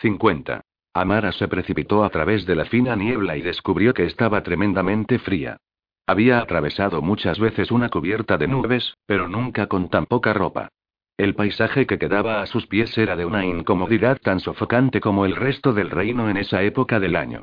[0.00, 0.62] 50.
[0.94, 5.58] Amara se precipitó a través de la fina niebla y descubrió que estaba tremendamente fría.
[6.06, 10.68] Había atravesado muchas veces una cubierta de nubes, pero nunca con tan poca ropa.
[11.18, 15.36] El paisaje que quedaba a sus pies era de una incomodidad tan sofocante como el
[15.36, 17.42] resto del reino en esa época del año.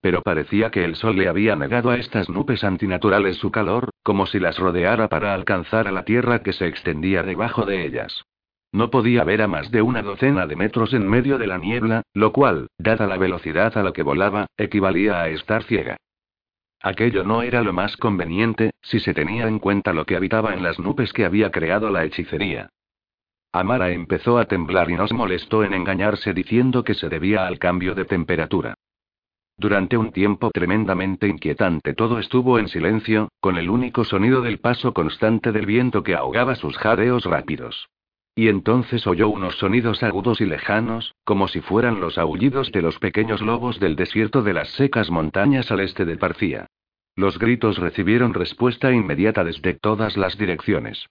[0.00, 4.24] Pero parecía que el sol le había negado a estas nubes antinaturales su calor, como
[4.24, 8.24] si las rodeara para alcanzar a la tierra que se extendía debajo de ellas.
[8.72, 12.02] No podía ver a más de una docena de metros en medio de la niebla,
[12.12, 15.96] lo cual, dada la velocidad a la que volaba, equivalía a estar ciega.
[16.80, 20.62] Aquello no era lo más conveniente, si se tenía en cuenta lo que habitaba en
[20.62, 22.68] las nubes que había creado la hechicería.
[23.52, 27.58] Amara empezó a temblar y no se molestó en engañarse diciendo que se debía al
[27.58, 28.74] cambio de temperatura.
[29.56, 34.92] Durante un tiempo tremendamente inquietante todo estuvo en silencio, con el único sonido del paso
[34.92, 37.88] constante del viento que ahogaba sus jadeos rápidos.
[38.38, 42.96] Y entonces oyó unos sonidos agudos y lejanos, como si fueran los aullidos de los
[43.00, 46.68] pequeños lobos del desierto de las secas montañas al este de Parcía.
[47.16, 51.04] Los gritos recibieron respuesta inmediata desde todas las direcciones.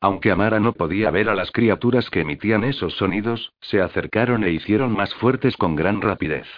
[0.00, 4.50] Aunque Amara no podía ver a las criaturas que emitían esos sonidos, se acercaron e
[4.50, 6.48] hicieron más fuertes con gran rapidez.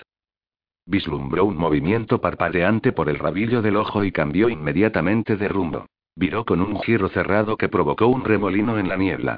[0.86, 5.84] Vislumbró un movimiento parpadeante por el rabillo del ojo y cambió inmediatamente de rumbo.
[6.16, 9.36] Viró con un giro cerrado que provocó un remolino en la niebla.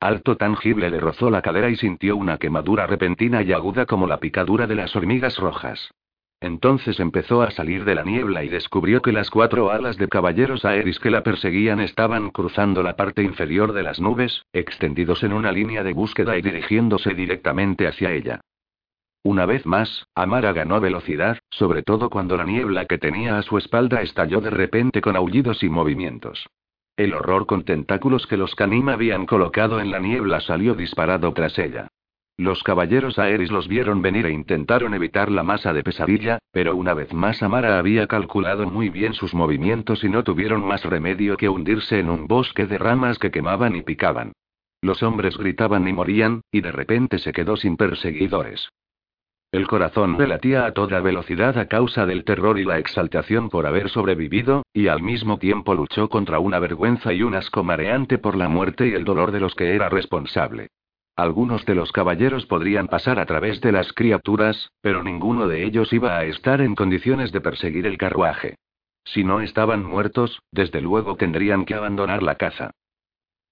[0.00, 4.18] Alto tangible le rozó la cadera y sintió una quemadura repentina y aguda como la
[4.18, 5.90] picadura de las hormigas rojas.
[6.40, 10.64] Entonces empezó a salir de la niebla y descubrió que las cuatro alas de caballeros
[10.64, 15.50] aéreos que la perseguían estaban cruzando la parte inferior de las nubes, extendidos en una
[15.50, 18.40] línea de búsqueda y dirigiéndose directamente hacia ella.
[19.24, 23.58] Una vez más, Amara ganó velocidad, sobre todo cuando la niebla que tenía a su
[23.58, 26.46] espalda estalló de repente con aullidos y movimientos.
[26.98, 31.56] El horror con tentáculos que los Canim habían colocado en la niebla salió disparado tras
[31.56, 31.86] ella.
[32.36, 36.94] Los caballeros aéreos los vieron venir e intentaron evitar la masa de pesadilla, pero una
[36.94, 41.48] vez más Amara había calculado muy bien sus movimientos y no tuvieron más remedio que
[41.48, 44.32] hundirse en un bosque de ramas que quemaban y picaban.
[44.82, 48.70] Los hombres gritaban y morían, y de repente se quedó sin perseguidores.
[49.50, 53.66] El corazón le latía a toda velocidad a causa del terror y la exaltación por
[53.66, 58.36] haber sobrevivido, y al mismo tiempo luchó contra una vergüenza y un asco mareante por
[58.36, 60.68] la muerte y el dolor de los que era responsable.
[61.16, 65.94] Algunos de los caballeros podrían pasar a través de las criaturas, pero ninguno de ellos
[65.94, 68.56] iba a estar en condiciones de perseguir el carruaje.
[69.02, 72.72] Si no estaban muertos, desde luego tendrían que abandonar la caza.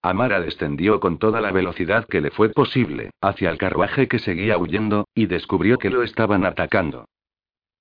[0.06, 4.56] Amara descendió con toda la velocidad que le fue posible, hacia el carruaje que seguía
[4.56, 7.06] huyendo, y descubrió que lo estaban atacando.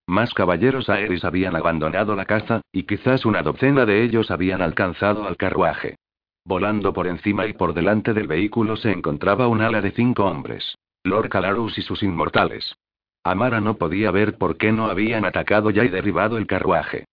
[0.08, 5.28] Más caballeros aéreos habían abandonado la caza, y quizás una docena de ellos habían alcanzado
[5.28, 5.98] al carruaje.
[6.44, 10.80] Volando por encima y por delante del vehículo se encontraba un ala de cinco hombres.
[11.04, 12.76] Lord Calarus y sus inmortales.
[13.24, 17.06] Amara no podía ver por qué no habían atacado ya y derribado el carruaje.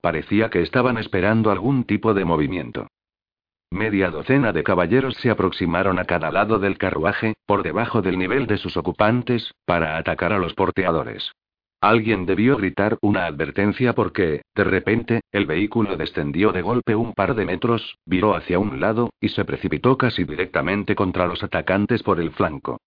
[0.00, 2.86] Parecía que estaban esperando algún tipo de movimiento.
[3.70, 8.48] Media docena de caballeros se aproximaron a cada lado del carruaje, por debajo del nivel
[8.48, 11.32] de sus ocupantes, para atacar a los porteadores.
[11.80, 17.34] Alguien debió gritar una advertencia porque, de repente, el vehículo descendió de golpe un par
[17.34, 22.20] de metros, viró hacia un lado, y se precipitó casi directamente contra los atacantes por
[22.20, 22.78] el flanco.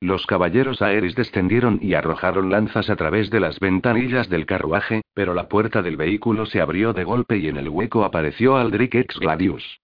[0.00, 5.34] Los caballeros aéreos descendieron y arrojaron lanzas a través de las ventanillas del carruaje, pero
[5.34, 9.18] la puerta del vehículo se abrió de golpe y en el hueco apareció Aldrich ex
[9.18, 9.80] Gladius.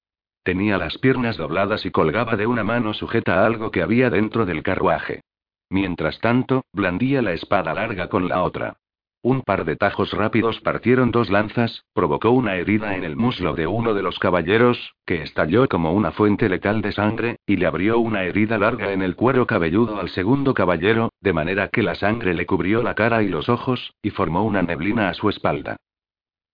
[0.47, 4.47] Tenía las piernas dobladas y colgaba de una mano sujeta a algo que había dentro
[4.47, 5.23] del carruaje.
[5.71, 8.77] Mientras tanto, blandía la espada larga con la otra.
[9.23, 13.67] Un par de tajos rápidos partieron dos lanzas, provocó una herida en el muslo de
[13.67, 17.99] uno de los caballeros, que estalló como una fuente letal de sangre, y le abrió
[17.99, 22.35] una herida larga en el cuero cabelludo al segundo caballero, de manera que la sangre
[22.35, 25.79] le cubrió la cara y los ojos, y formó una neblina a su espalda.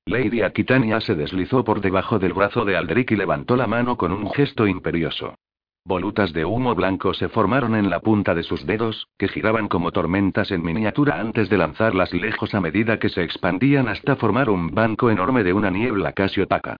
[0.06, 4.10] Lady Aquitania se deslizó por debajo del brazo de Aldrich y levantó la mano con
[4.10, 5.36] un gesto imperioso.
[5.84, 9.92] Volutas de humo blanco se formaron en la punta de sus dedos, que giraban como
[9.92, 14.74] tormentas en miniatura antes de lanzarlas lejos a medida que se expandían hasta formar un
[14.74, 16.76] banco enorme de una niebla casi opaca.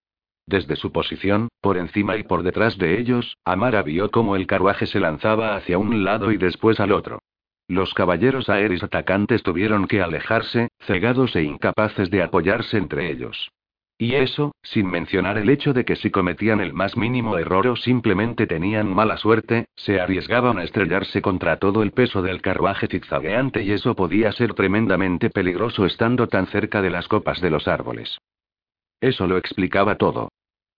[0.46, 4.87] Desde su posición, por encima y por detrás de ellos, Amara vio cómo el carruaje
[4.87, 7.20] se lanzaba hacia un lado y después al otro.
[7.69, 13.50] Los caballeros aéreos atacantes tuvieron que alejarse, cegados e incapaces de apoyarse entre ellos.
[13.99, 17.76] Y eso, sin mencionar el hecho de que si cometían el más mínimo error o
[17.76, 23.62] simplemente tenían mala suerte, se arriesgaban a estrellarse contra todo el peso del carruaje zigzagueante
[23.62, 28.19] y eso podía ser tremendamente peligroso estando tan cerca de las copas de los árboles.
[29.00, 30.31] Eso lo explicaba todo.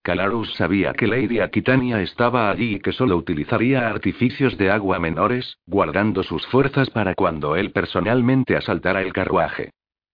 [0.05, 5.57] Calarus sabía que Lady Aquitania estaba allí y que solo utilizaría artificios de agua menores,
[5.65, 9.71] guardando sus fuerzas para cuando él personalmente asaltara el carruaje.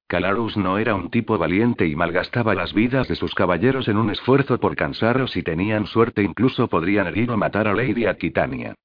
[0.07, 4.11] Calarus no era un tipo valiente y malgastaba las vidas de sus caballeros en un
[4.11, 8.75] esfuerzo por cansar o si tenían suerte incluso podrían herir o matar a Lady Aquitania.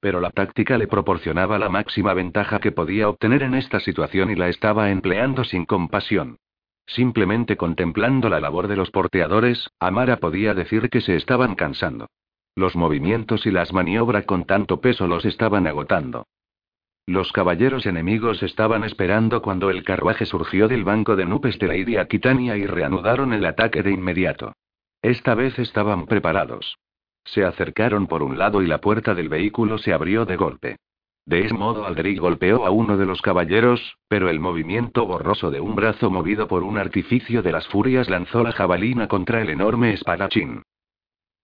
[0.00, 4.34] Pero la táctica le proporcionaba la máxima ventaja que podía obtener en esta situación y
[4.34, 6.38] la estaba empleando sin compasión.
[6.86, 12.06] Simplemente contemplando la labor de los porteadores, Amara podía decir que se estaban cansando.
[12.54, 16.26] Los movimientos y las maniobras con tanto peso los estaban agotando.
[17.06, 21.76] Los caballeros enemigos estaban esperando cuando el carruaje surgió del banco de nubes de la
[21.76, 24.52] Idia Aquitania y reanudaron el ataque de inmediato.
[25.02, 26.78] Esta vez estaban preparados.
[27.24, 30.76] Se acercaron por un lado y la puerta del vehículo se abrió de golpe.
[31.26, 35.60] De ese modo Alderic golpeó a uno de los caballeros, pero el movimiento borroso de
[35.60, 39.92] un brazo movido por un artificio de las furias lanzó la jabalina contra el enorme
[39.92, 40.62] espadachín.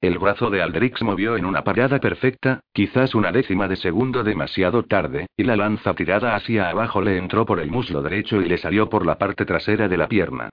[0.00, 4.84] El brazo de Aldrix movió en una parada perfecta, quizás una décima de segundo demasiado
[4.84, 8.58] tarde, y la lanza tirada hacia abajo le entró por el muslo derecho y le
[8.58, 10.50] salió por la parte trasera de la pierna.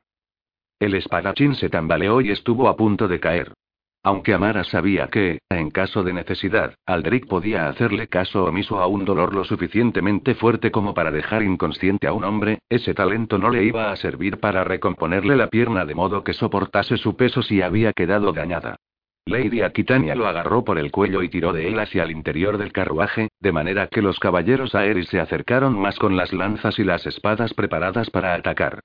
[0.79, 3.53] El espadachín se tambaleó y estuvo a punto de caer.
[4.01, 9.03] Aunque Amara sabía que, en caso de necesidad, Aldrich podía hacerle caso omiso a un
[9.03, 13.65] dolor lo suficientemente fuerte como para dejar inconsciente a un hombre, ese talento no le
[13.65, 17.91] iba a servir para recomponerle la pierna de modo que soportase su peso si había
[17.91, 18.77] quedado dañada.
[19.25, 22.71] Lady Aquitania lo agarró por el cuello y tiró de él hacia el interior del
[22.71, 27.05] carruaje, de manera que los caballeros aéreos se acercaron más con las lanzas y las
[27.05, 28.79] espadas preparadas para atacar.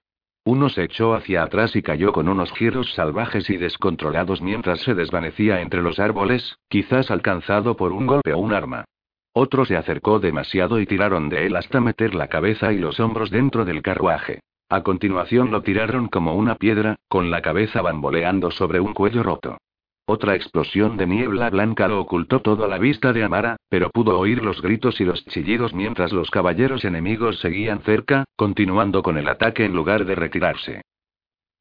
[0.47, 4.95] Uno se echó hacia atrás y cayó con unos giros salvajes y descontrolados mientras se
[4.95, 8.85] desvanecía entre los árboles, quizás alcanzado por un golpe o un arma.
[9.33, 13.31] Otro se acercó demasiado y tiraron de él hasta meter la cabeza y los hombros
[13.31, 14.41] dentro del carruaje.
[14.69, 19.57] A continuación lo tiraron como una piedra, con la cabeza bamboleando sobre un cuello roto.
[20.07, 24.19] Otra explosión de niebla blanca lo ocultó todo a la vista de Amara, pero pudo
[24.19, 29.29] oír los gritos y los chillidos mientras los caballeros enemigos seguían cerca, continuando con el
[29.29, 30.83] ataque en lugar de retirarse.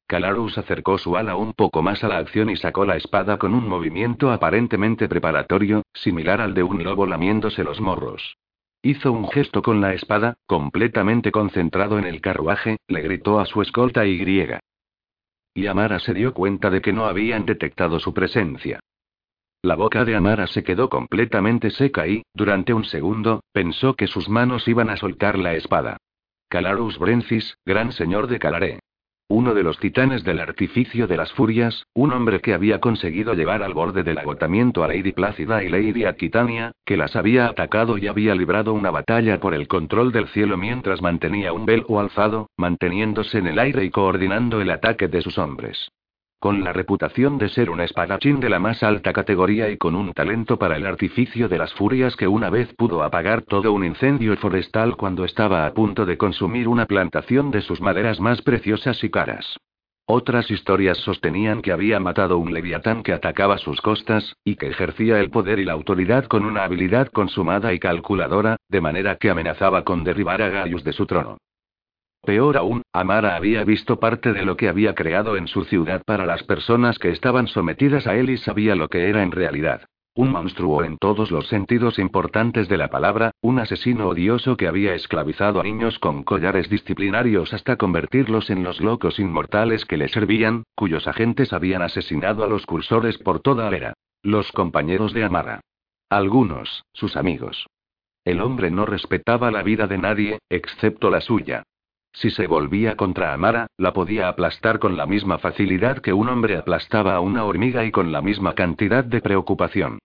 [0.06, 3.54] Calarus acercó su ala un poco más a la acción y sacó la espada con
[3.54, 8.36] un movimiento aparentemente preparatorio, similar al de un lobo lamiéndose los morros.
[8.82, 13.62] Hizo un gesto con la espada, completamente concentrado en el carruaje, le gritó a su
[13.62, 14.60] escolta y griega.
[15.54, 18.80] Y Amara se dio cuenta de que no habían detectado su presencia.
[19.62, 24.28] La boca de Amara se quedó completamente seca y, durante un segundo, pensó que sus
[24.28, 25.96] manos iban a soltar la espada.
[26.48, 28.80] Calarus Brencis, gran señor de Calaré.
[29.28, 33.62] Uno de los titanes del artificio de las furias, un hombre que había conseguido llevar
[33.62, 38.06] al borde del agotamiento a Lady Plácida y Lady Aquitania, que las había atacado y
[38.06, 43.38] había librado una batalla por el control del cielo mientras mantenía un velo alzado, manteniéndose
[43.38, 45.88] en el aire y coordinando el ataque de sus hombres.
[46.44, 50.12] Con la reputación de ser un espadachín de la más alta categoría y con un
[50.12, 54.36] talento para el artificio de las furias que una vez pudo apagar todo un incendio
[54.36, 59.08] forestal cuando estaba a punto de consumir una plantación de sus maderas más preciosas y
[59.08, 59.56] caras.
[60.04, 65.20] Otras historias sostenían que había matado un leviatán que atacaba sus costas, y que ejercía
[65.20, 69.82] el poder y la autoridad con una habilidad consumada y calculadora, de manera que amenazaba
[69.82, 71.38] con derribar a Gaius de su trono.
[72.24, 76.24] Peor aún, Amara había visto parte de lo que había creado en su ciudad para
[76.24, 79.82] las personas que estaban sometidas a él y sabía lo que era en realidad.
[80.16, 84.94] Un monstruo en todos los sentidos importantes de la palabra, un asesino odioso que había
[84.94, 90.62] esclavizado a niños con collares disciplinarios hasta convertirlos en los locos inmortales que le servían,
[90.76, 93.92] cuyos agentes habían asesinado a los cursores por toda la era.
[94.22, 95.60] Los compañeros de Amara.
[96.08, 97.66] Algunos, sus amigos.
[98.24, 101.64] El hombre no respetaba la vida de nadie, excepto la suya.
[102.14, 106.56] Si se volvía contra Amara, la podía aplastar con la misma facilidad que un hombre
[106.56, 109.98] aplastaba a una hormiga y con la misma cantidad de preocupación.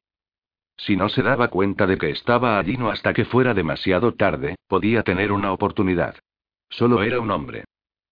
[0.75, 4.55] Si no se daba cuenta de que estaba allí no hasta que fuera demasiado tarde,
[4.67, 6.15] podía tener una oportunidad.
[6.69, 7.65] Solo era un hombre.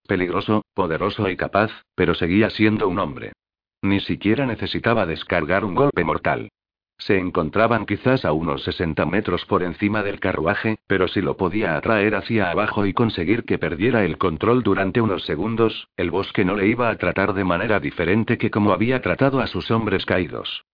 [0.08, 3.34] Peligroso, poderoso y capaz, pero seguía siendo un hombre.
[3.82, 6.50] Ni siquiera necesitaba descargar un golpe mortal.
[6.98, 11.78] Se encontraban quizás a unos 60 metros por encima del carruaje, pero si lo podía
[11.78, 16.56] atraer hacia abajo y conseguir que perdiera el control durante unos segundos, el bosque no
[16.56, 20.66] le iba a tratar de manera diferente que como había tratado a sus hombres caídos.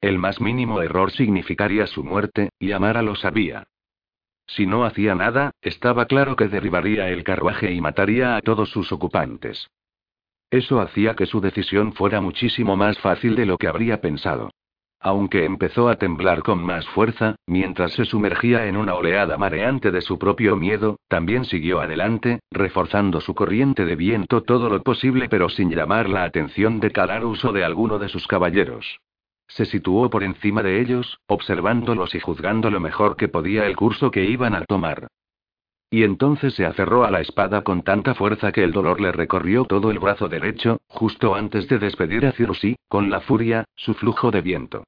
[0.00, 3.68] El más mínimo error significaría su muerte, y Amara lo sabía.
[4.46, 8.92] Si no hacía nada, estaba claro que derribaría el carruaje y mataría a todos sus
[8.92, 9.70] ocupantes.
[10.50, 14.50] Eso hacía que su decisión fuera muchísimo más fácil de lo que habría pensado.
[15.04, 20.00] Aunque empezó a temblar con más fuerza, mientras se sumergía en una oleada mareante de
[20.00, 25.50] su propio miedo, también siguió adelante, reforzando su corriente de viento todo lo posible pero
[25.50, 28.98] sin llamar la atención de Calarus o de alguno de sus caballeros.
[29.46, 34.10] Se situó por encima de ellos, observándolos y juzgando lo mejor que podía el curso
[34.10, 35.08] que iban a tomar.
[35.90, 39.66] Y entonces se aferró a la espada con tanta fuerza que el dolor le recorrió
[39.66, 44.30] todo el brazo derecho, justo antes de despedir a Cirusí, con la furia, su flujo
[44.30, 44.84] de viento.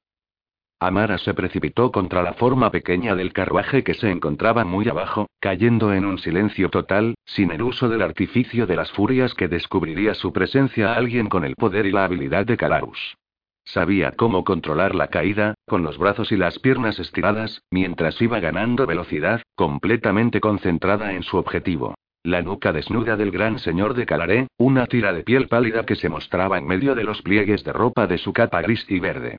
[0.79, 5.91] Amara se precipitó contra la forma pequeña del carruaje que se encontraba muy abajo, cayendo
[5.91, 10.31] en un silencio total, sin el uso del artificio de las furias que descubriría su
[10.31, 13.17] presencia a alguien con el poder y la habilidad de Calarus.
[13.65, 18.85] Sabía cómo controlar la caída, con los brazos y las piernas estiradas, mientras iba ganando
[18.85, 21.95] velocidad, completamente concentrada en su objetivo.
[22.21, 26.07] La nuca desnuda del gran señor de Calaré, una tira de piel pálida que se
[26.07, 29.37] mostraba en medio de los pliegues de ropa de su capa gris y verde.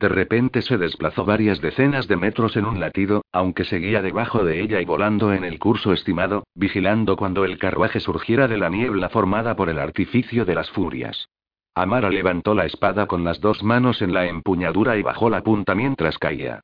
[0.00, 4.60] De repente se desplazó varias decenas de metros en un latido, aunque seguía debajo de
[4.60, 9.08] ella y volando en el curso estimado, vigilando cuando el carruaje surgiera de la niebla
[9.08, 11.28] formada por el artificio de las furias.
[11.76, 15.74] Amara levantó la espada con las dos manos en la empuñadura y bajó la punta
[15.74, 16.60] mientras caía.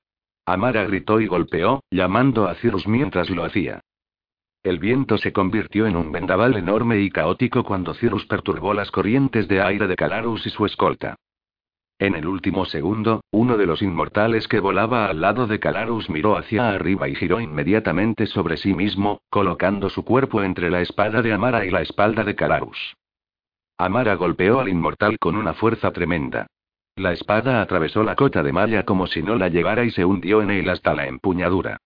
[0.47, 3.81] Amara gritó y golpeó, llamando a Cirrus mientras lo hacía.
[4.63, 9.49] El viento se convirtió en un vendaval enorme y caótico cuando Cirrus perturbó las corrientes
[9.49, 11.17] de aire de Calarus y su escolta.
[12.01, 16.39] En el último segundo, uno de los inmortales que volaba al lado de Calarus miró
[16.39, 21.35] hacia arriba y giró inmediatamente sobre sí mismo, colocando su cuerpo entre la espada de
[21.35, 22.97] Amara y la espalda de Calarus.
[23.77, 26.47] Amara golpeó al inmortal con una fuerza tremenda.
[26.97, 30.41] La espada atravesó la cota de malla como si no la llevara y se hundió
[30.41, 31.77] en él hasta la empuñadura.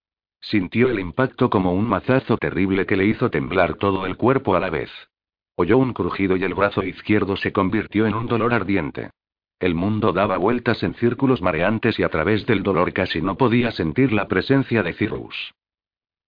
[0.40, 4.60] Sintió el impacto como un mazazo terrible que le hizo temblar todo el cuerpo a
[4.60, 4.92] la vez.
[5.56, 9.10] Oyó un crujido y el brazo izquierdo se convirtió en un dolor ardiente.
[9.64, 13.70] El mundo daba vueltas en círculos mareantes y a través del dolor casi no podía
[13.70, 15.54] sentir la presencia de Cirrus.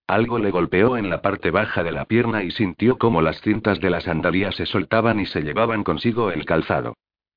[0.07, 3.79] Algo le golpeó en la parte baja de la pierna y sintió como las cintas
[3.79, 6.95] de la sandalía se soltaban y se llevaban consigo el calzado.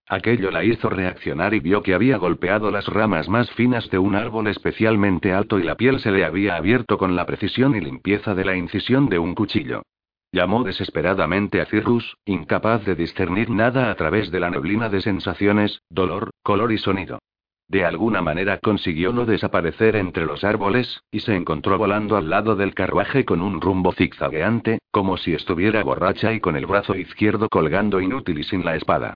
[0.07, 4.15] Aquello la hizo reaccionar y vio que había golpeado las ramas más finas de un
[4.15, 8.33] árbol especialmente alto y la piel se le había abierto con la precisión y limpieza
[8.35, 9.83] de la incisión de un cuchillo.
[10.31, 15.81] Llamó desesperadamente a Cirrus, incapaz de discernir nada a través de la neblina de sensaciones,
[15.89, 17.19] dolor, color y sonido.
[17.67, 22.55] De alguna manera consiguió no desaparecer entre los árboles, y se encontró volando al lado
[22.55, 27.47] del carruaje con un rumbo zigzagueante, como si estuviera borracha y con el brazo izquierdo
[27.47, 29.13] colgando inútil y sin la espada.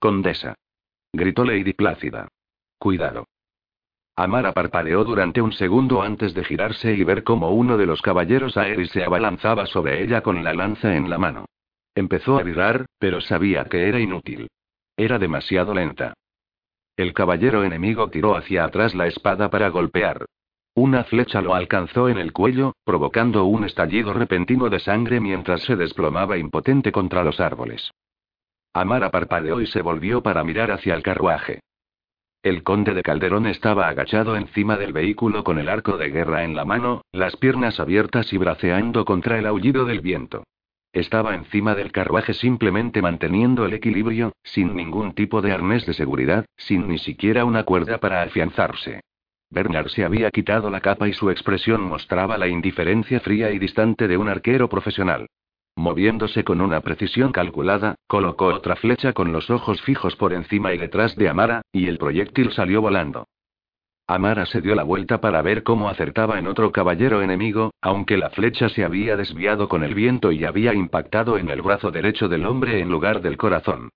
[0.00, 0.54] Condesa.
[1.12, 2.28] Gritó Lady Plácida.
[2.78, 3.26] Cuidado.
[4.16, 8.56] Amara parpadeó durante un segundo antes de girarse y ver cómo uno de los caballeros
[8.56, 11.46] aéreos se abalanzaba sobre ella con la lanza en la mano.
[11.94, 14.48] Empezó a vibrar, pero sabía que era inútil.
[14.96, 16.14] Era demasiado lenta.
[16.96, 20.26] El caballero enemigo tiró hacia atrás la espada para golpear.
[20.74, 25.76] Una flecha lo alcanzó en el cuello, provocando un estallido repentino de sangre mientras se
[25.76, 27.90] desplomaba impotente contra los árboles.
[28.72, 31.60] Amara parpadeó y se volvió para mirar hacia el carruaje.
[32.42, 36.56] El conde de Calderón estaba agachado encima del vehículo con el arco de guerra en
[36.56, 40.44] la mano, las piernas abiertas y braceando contra el aullido del viento.
[40.90, 46.46] Estaba encima del carruaje simplemente manteniendo el equilibrio, sin ningún tipo de arnés de seguridad,
[46.56, 49.00] sin ni siquiera una cuerda para afianzarse.
[49.50, 54.08] Bernard se había quitado la capa y su expresión mostraba la indiferencia fría y distante
[54.08, 55.26] de un arquero profesional.
[55.80, 60.76] Moviéndose con una precisión calculada, colocó otra flecha con los ojos fijos por encima y
[60.76, 63.28] detrás de Amara, y el proyectil salió volando.
[64.06, 68.28] Amara se dio la vuelta para ver cómo acertaba en otro caballero enemigo, aunque la
[68.28, 72.44] flecha se había desviado con el viento y había impactado en el brazo derecho del
[72.44, 73.88] hombre en lugar del corazón.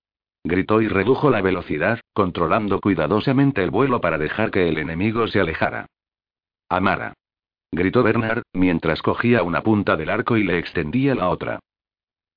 [0.43, 5.39] Gritó y redujo la velocidad, controlando cuidadosamente el vuelo para dejar que el enemigo se
[5.39, 5.85] alejara.
[6.67, 7.13] Amara.
[7.71, 11.59] Gritó Bernard, mientras cogía una punta del arco y le extendía la otra.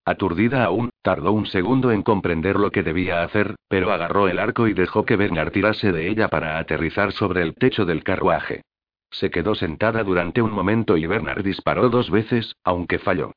[0.08, 4.66] Aturdida aún, tardó un segundo en comprender lo que debía hacer, pero agarró el arco
[4.66, 8.62] y dejó que Bernard tirase de ella para aterrizar sobre el techo del carruaje.
[9.10, 13.32] Se quedó sentada durante un momento y Bernard disparó dos veces, aunque falló.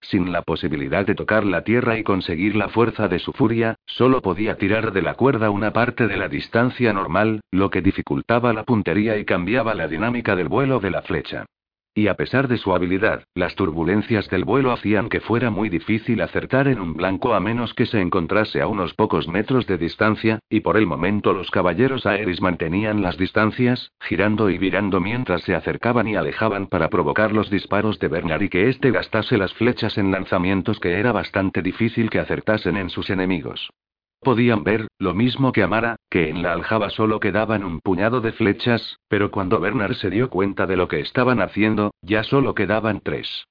[0.00, 4.20] Sin la posibilidad de tocar la tierra y conseguir la fuerza de su furia, solo
[4.20, 8.64] podía tirar de la cuerda una parte de la distancia normal, lo que dificultaba la
[8.64, 11.46] puntería y cambiaba la dinámica del vuelo de la flecha.
[11.94, 16.20] Y a pesar de su habilidad, las turbulencias del vuelo hacían que fuera muy difícil
[16.20, 20.38] acertar en un blanco a menos que se encontrase a unos pocos metros de distancia,
[20.48, 25.54] y por el momento los caballeros aéreos mantenían las distancias, girando y virando mientras se
[25.54, 29.98] acercaban y alejaban para provocar los disparos de Bernard y que éste gastase las flechas
[29.98, 33.70] en lanzamientos que era bastante difícil que acertasen en sus enemigos.
[34.20, 38.32] Podían ver, lo mismo que Amara, que en la aljaba solo quedaban un puñado de
[38.32, 43.00] flechas, pero cuando Bernard se dio cuenta de lo que estaban haciendo, ya solo quedaban
[43.00, 43.46] tres.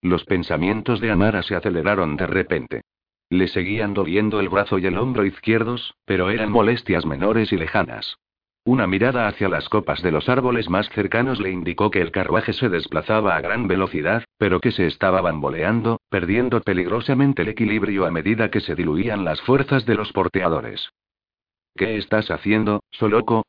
[0.00, 2.80] Los pensamientos de Amara se aceleraron de repente.
[3.28, 8.16] Le seguían doliendo el brazo y el hombro izquierdos, pero eran molestias menores y lejanas.
[8.64, 12.52] Una mirada hacia las copas de los árboles más cercanos le indicó que el carruaje
[12.52, 18.12] se desplazaba a gran velocidad, pero que se estaba bamboleando, perdiendo peligrosamente el equilibrio a
[18.12, 20.90] medida que se diluían las fuerzas de los porteadores.
[21.74, 23.44] ¿Qué estás haciendo, Soloco?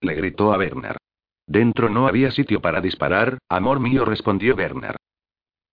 [0.00, 0.98] le gritó a Bernard.
[1.46, 4.96] Dentro no había sitio para disparar, amor mío, respondió Bernard.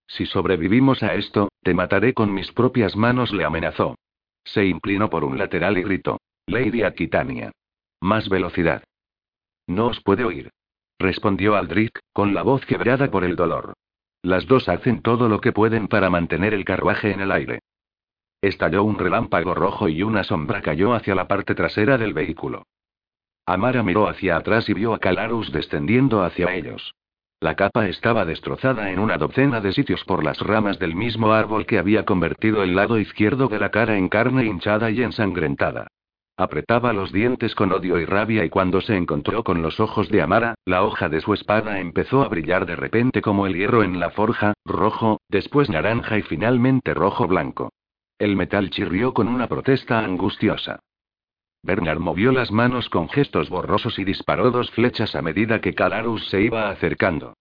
[0.08, 3.96] Si sobrevivimos a esto, te mataré con mis propias manos, le amenazó.
[4.44, 6.18] Se inclinó por un lateral y gritó:
[6.48, 7.52] Lady Aquitania.
[8.02, 8.84] Más velocidad.
[9.68, 10.52] No os puede oír.
[10.98, 13.74] Respondió Aldrich, con la voz quebrada por el dolor.
[14.22, 17.60] Las dos hacen todo lo que pueden para mantener el carruaje en el aire.
[18.42, 22.64] Estalló un relámpago rojo y una sombra cayó hacia la parte trasera del vehículo.
[23.46, 26.94] Amara miró hacia atrás y vio a Calarus descendiendo hacia ellos.
[27.42, 31.66] La capa estaba destrozada en una docena de sitios por las ramas del mismo árbol
[31.66, 35.88] que había convertido el lado izquierdo de la cara en carne hinchada y ensangrentada.
[36.40, 40.22] Apretaba los dientes con odio y rabia y cuando se encontró con los ojos de
[40.22, 44.00] Amara, la hoja de su espada empezó a brillar de repente como el hierro en
[44.00, 47.74] la forja, rojo, después naranja y finalmente rojo-blanco.
[48.18, 50.80] El metal chirrió con una protesta angustiosa.
[51.62, 56.30] Bernard movió las manos con gestos borrosos y disparó dos flechas a medida que Calarus
[56.30, 57.34] se iba acercando.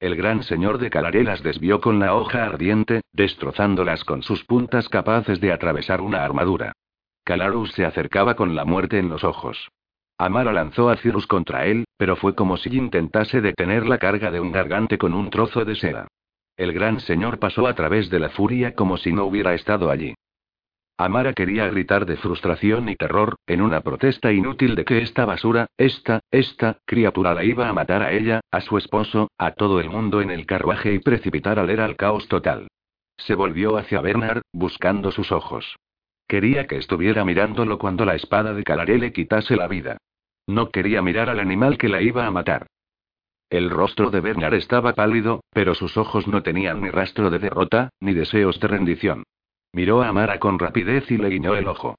[0.00, 4.88] El gran señor de Calaré las desvió con la hoja ardiente, destrozándolas con sus puntas
[4.88, 6.72] capaces de atravesar una armadura.
[7.26, 9.68] Calarus se acercaba con la muerte en los ojos.
[10.16, 14.38] Amara lanzó a Cirrus contra él, pero fue como si intentase detener la carga de
[14.38, 16.06] un gargante con un trozo de seda.
[16.56, 20.14] El gran señor pasó a través de la furia como si no hubiera estado allí.
[20.98, 25.66] Amara quería gritar de frustración y terror, en una protesta inútil de que esta basura,
[25.76, 29.90] esta, esta, criatura la iba a matar a ella, a su esposo, a todo el
[29.90, 32.68] mundo en el carruaje y precipitar al era al caos total.
[33.16, 35.76] Se volvió hacia Bernard, buscando sus ojos.
[36.28, 39.98] Quería que estuviera mirándolo cuando la espada de Calaré le quitase la vida.
[40.46, 42.66] No quería mirar al animal que la iba a matar.
[43.48, 47.90] El rostro de Bernard estaba pálido, pero sus ojos no tenían ni rastro de derrota,
[48.00, 49.22] ni deseos de rendición.
[49.72, 51.96] Miró a Amara con rapidez y le guiñó el ojo.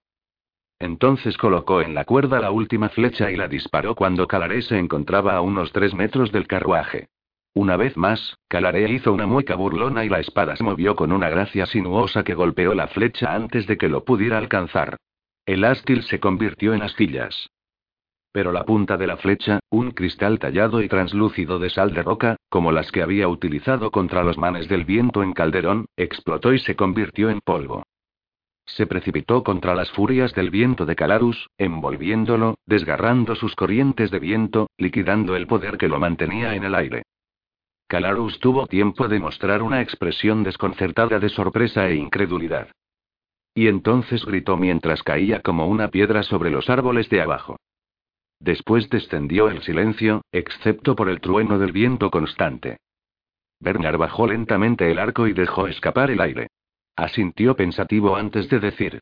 [0.79, 5.35] Entonces colocó en la cuerda la última flecha y la disparó cuando Calaré se encontraba
[5.35, 7.07] a unos tres metros del carruaje.
[7.57, 11.27] Una vez más, Calaré hizo una mueca burlona y la espada se movió con una
[11.27, 14.97] gracia sinuosa que golpeó la flecha antes de que lo pudiera alcanzar.
[15.43, 17.49] El ástil se convirtió en astillas.
[18.31, 22.35] Pero la punta de la flecha, un cristal tallado y translúcido de sal de roca,
[22.47, 26.75] como las que había utilizado contra los manes del viento en Calderón, explotó y se
[26.75, 27.81] convirtió en polvo.
[28.67, 34.69] Se precipitó contra las furias del viento de Calarus, envolviéndolo, desgarrando sus corrientes de viento,
[34.77, 37.01] liquidando el poder que lo mantenía en el aire.
[37.87, 42.69] Calarus tuvo tiempo de mostrar una expresión desconcertada de sorpresa e incredulidad.
[43.55, 47.57] Y entonces gritó mientras caía como una piedra sobre los árboles de abajo.
[48.39, 52.77] Después descendió el silencio, excepto por el trueno del viento constante.
[53.59, 56.47] Bernard bajó lentamente el arco y dejó escapar el aire.
[56.95, 58.99] Asintió pensativo antes de decir.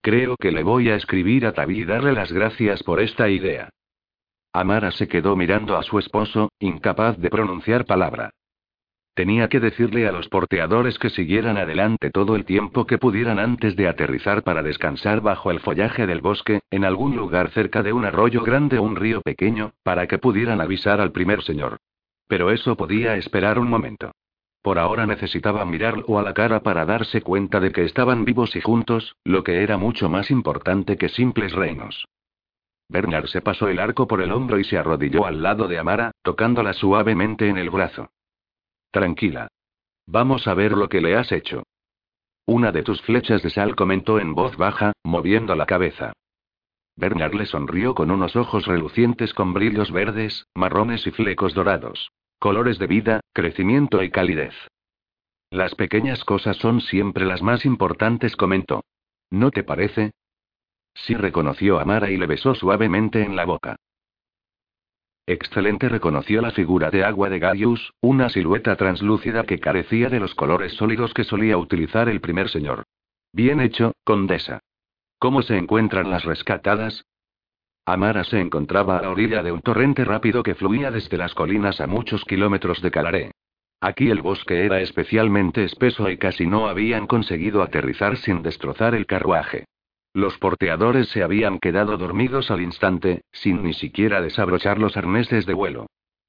[0.00, 3.70] Creo que le voy a escribir a Tabi y darle las gracias por esta idea.
[4.56, 8.30] Amara se quedó mirando a su esposo, incapaz de pronunciar palabra.
[9.12, 13.74] Tenía que decirle a los porteadores que siguieran adelante todo el tiempo que pudieran antes
[13.74, 18.04] de aterrizar para descansar bajo el follaje del bosque, en algún lugar cerca de un
[18.04, 21.78] arroyo grande o un río pequeño, para que pudieran avisar al primer señor.
[22.28, 24.12] Pero eso podía esperar un momento.
[24.62, 28.60] Por ahora necesitaba mirarlo a la cara para darse cuenta de que estaban vivos y
[28.60, 32.06] juntos, lo que era mucho más importante que simples reinos.
[32.88, 36.12] Bernard se pasó el arco por el hombro y se arrodilló al lado de Amara,
[36.22, 38.10] tocándola suavemente en el brazo.
[38.90, 39.48] Tranquila.
[40.06, 41.62] Vamos a ver lo que le has hecho.
[42.46, 46.12] Una de tus flechas de sal comentó en voz baja, moviendo la cabeza.
[46.96, 52.10] Bernard le sonrió con unos ojos relucientes con brillos verdes, marrones y flecos dorados.
[52.38, 54.54] Colores de vida, crecimiento y calidez.
[55.50, 58.84] Las pequeñas cosas son siempre las más importantes, comentó.
[59.30, 60.12] ¿No te parece?
[60.94, 63.76] Sí reconoció a Mara y le besó suavemente en la boca.
[65.26, 70.34] Excelente reconoció la figura de agua de Gaius, una silueta translúcida que carecía de los
[70.34, 72.84] colores sólidos que solía utilizar el primer señor.
[73.32, 74.60] Bien hecho, condesa.
[75.18, 77.06] ¿Cómo se encuentran las rescatadas?
[77.86, 81.80] Amara se encontraba a la orilla de un torrente rápido que fluía desde las colinas
[81.80, 83.30] a muchos kilómetros de Calaré.
[83.80, 89.06] Aquí el bosque era especialmente espeso y casi no habían conseguido aterrizar sin destrozar el
[89.06, 89.64] carruaje.
[90.14, 95.54] Los porteadores se habían quedado dormidos al instante, sin ni siquiera desabrochar los arneses de
[95.54, 95.86] vuelo.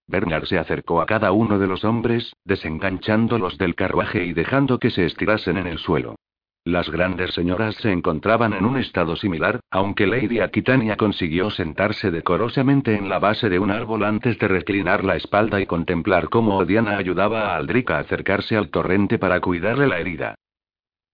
[0.08, 4.90] Bernard se acercó a cada uno de los hombres, desenganchándolos del carruaje y dejando que
[4.90, 6.16] se estirasen en el suelo.
[6.64, 12.96] Las grandes señoras se encontraban en un estado similar, aunque Lady Aquitania consiguió sentarse decorosamente
[12.96, 16.98] en la base de un árbol antes de reclinar la espalda y contemplar cómo Odiana
[16.98, 20.36] ayudaba a Aldrich a acercarse al torrente para cuidarle la herida.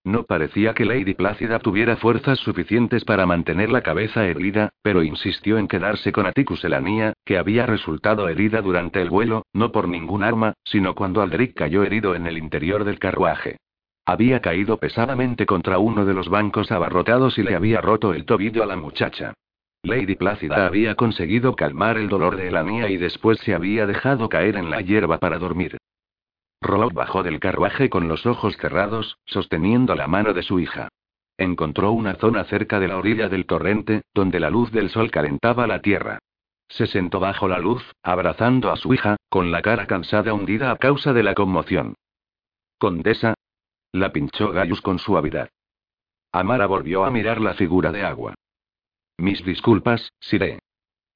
[0.03, 5.59] No parecía que Lady Plácida tuviera fuerzas suficientes para mantener la cabeza herida, pero insistió
[5.59, 10.23] en quedarse con Atticus Elania, que había resultado herida durante el vuelo, no por ningún
[10.23, 13.57] arma, sino cuando Aldrich cayó herido en el interior del carruaje.
[14.03, 18.63] Había caído pesadamente contra uno de los bancos abarrotados y le había roto el tobillo
[18.63, 19.35] a la muchacha.
[19.83, 24.55] Lady Plácida había conseguido calmar el dolor de Elania y después se había dejado caer
[24.55, 25.77] en la hierba para dormir.
[26.61, 30.89] Rollo bajó del carruaje con los ojos cerrados, sosteniendo la mano de su hija.
[31.37, 35.65] Encontró una zona cerca de la orilla del torrente, donde la luz del sol calentaba
[35.65, 36.19] la tierra.
[36.69, 40.77] Se sentó bajo la luz, abrazando a su hija, con la cara cansada hundida a
[40.77, 41.95] causa de la conmoción.
[42.77, 43.33] Condesa,
[43.91, 45.49] la pinchó Gaius con suavidad.
[46.31, 48.35] Amara volvió a mirar la figura de agua.
[49.17, 50.59] Mis disculpas, Siré.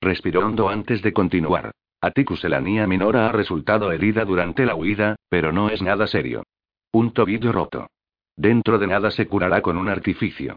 [0.01, 1.71] Respiró hondo antes de continuar.
[2.05, 6.43] Atticus Elania Minora ha resultado herida durante la huida, pero no es nada serio.
[6.91, 7.87] Un tobillo roto.
[8.35, 10.55] Dentro de nada se curará con un artificio.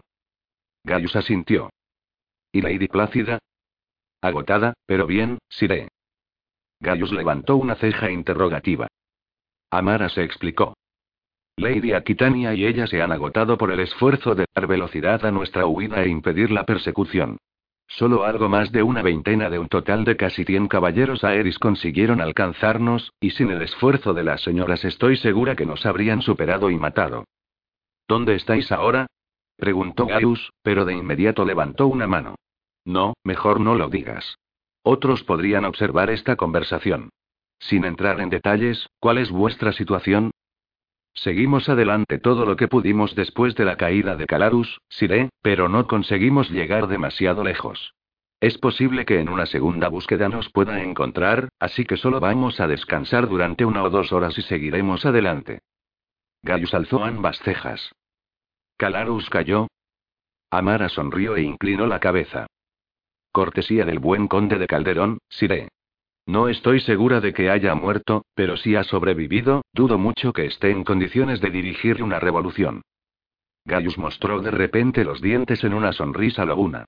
[0.83, 1.71] Gaius asintió.
[2.51, 3.39] ¿Y Lady Plácida?
[4.21, 5.87] Agotada, pero bien, Siré.
[6.81, 8.87] Gaius levantó una ceja interrogativa.
[9.71, 10.75] Amara se explicó.
[11.57, 15.65] Lady Aquitania y ella se han agotado por el esfuerzo de dar velocidad a nuestra
[15.65, 17.39] huida e impedir la persecución.
[17.89, 22.21] Solo algo más de una veintena de un total de casi cien caballeros aéreos consiguieron
[22.21, 26.77] alcanzarnos, y sin el esfuerzo de las señoras estoy segura que nos habrían superado y
[26.77, 27.25] matado.
[28.07, 29.07] ¿Dónde estáis ahora?
[29.57, 32.35] preguntó Gaius, pero de inmediato levantó una mano.
[32.85, 34.37] No, mejor no lo digas.
[34.83, 37.09] Otros podrían observar esta conversación.
[37.57, 40.31] Sin entrar en detalles, ¿cuál es vuestra situación?
[41.23, 45.85] Seguimos adelante todo lo que pudimos después de la caída de Calarus, Siré, pero no
[45.85, 47.93] conseguimos llegar demasiado lejos.
[48.39, 52.67] Es posible que en una segunda búsqueda nos pueda encontrar, así que solo vamos a
[52.67, 55.59] descansar durante una o dos horas y seguiremos adelante.
[56.41, 57.91] Gaius alzó ambas cejas.
[58.77, 59.67] ¿Calarus cayó?
[60.49, 62.47] Amara sonrió e inclinó la cabeza.
[63.33, 65.67] Cortesía del buen conde de Calderón, Siré.
[66.29, 70.69] No estoy segura de que haya muerto, pero si ha sobrevivido, dudo mucho que esté
[70.69, 72.83] en condiciones de dirigir una revolución.
[73.65, 76.85] Gaius mostró de repente los dientes en una sonrisa lobuna.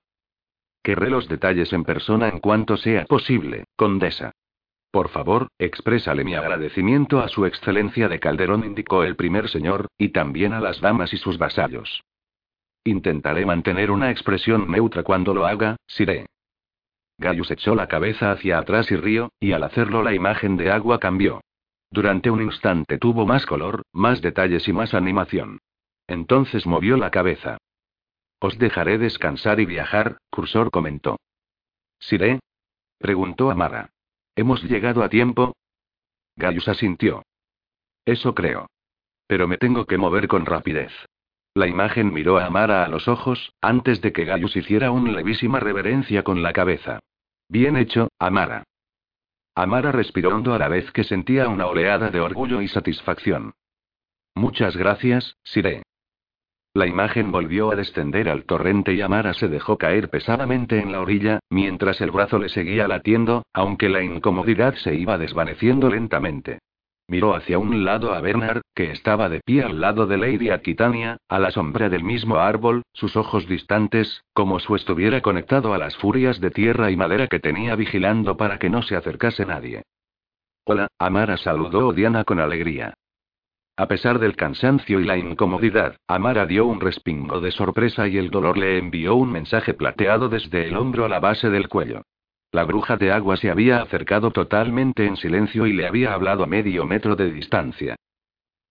[0.80, 4.30] Querré los detalles en persona en cuanto sea posible, condesa.
[4.92, 10.10] Por favor, exprésale mi agradecimiento a su excelencia de Calderón, indicó el primer señor, y
[10.10, 12.04] también a las damas y sus vasallos.
[12.84, 16.26] Intentaré mantener una expresión neutra cuando lo haga, Siré.
[17.22, 20.98] Gaius echó la cabeza hacia atrás y rió, y al hacerlo la imagen de agua
[20.98, 21.40] cambió.
[21.90, 25.60] Durante un instante tuvo más color, más detalles y más animación.
[26.06, 27.58] Entonces movió la cabeza.
[28.40, 31.16] Os dejaré descansar y viajar, Cursor comentó.
[32.00, 32.40] ¿Siré?
[32.98, 33.90] preguntó Amara.
[34.34, 35.54] ¿Hemos llegado a tiempo?
[36.36, 37.22] Gaius asintió.
[38.04, 38.66] Eso creo.
[39.26, 40.92] Pero me tengo que mover con rapidez.
[41.54, 45.60] La imagen miró a Amara a los ojos, antes de que Gaius hiciera una levísima
[45.60, 47.00] reverencia con la cabeza.
[47.52, 48.64] Bien hecho, Amara.
[49.54, 53.52] Amara respiró hondo a la vez que sentía una oleada de orgullo y satisfacción.
[54.34, 55.82] Muchas gracias, Siré.
[56.72, 61.02] La imagen volvió a descender al torrente y Amara se dejó caer pesadamente en la
[61.02, 66.60] orilla, mientras el brazo le seguía latiendo, aunque la incomodidad se iba desvaneciendo lentamente.
[67.08, 71.18] Miró hacia un lado a Bernard, que estaba de pie al lado de Lady Aquitania,
[71.28, 75.96] a la sombra del mismo árbol, sus ojos distantes, como si estuviera conectado a las
[75.96, 79.82] furias de tierra y madera que tenía vigilando para que no se acercase nadie.
[80.64, 82.94] Hola, Amara saludó Diana con alegría.
[83.76, 88.30] A pesar del cansancio y la incomodidad, Amara dio un respingo de sorpresa y el
[88.30, 92.02] dolor le envió un mensaje plateado desde el hombro a la base del cuello.
[92.52, 96.46] La bruja de agua se había acercado totalmente en silencio y le había hablado a
[96.46, 97.96] medio metro de distancia.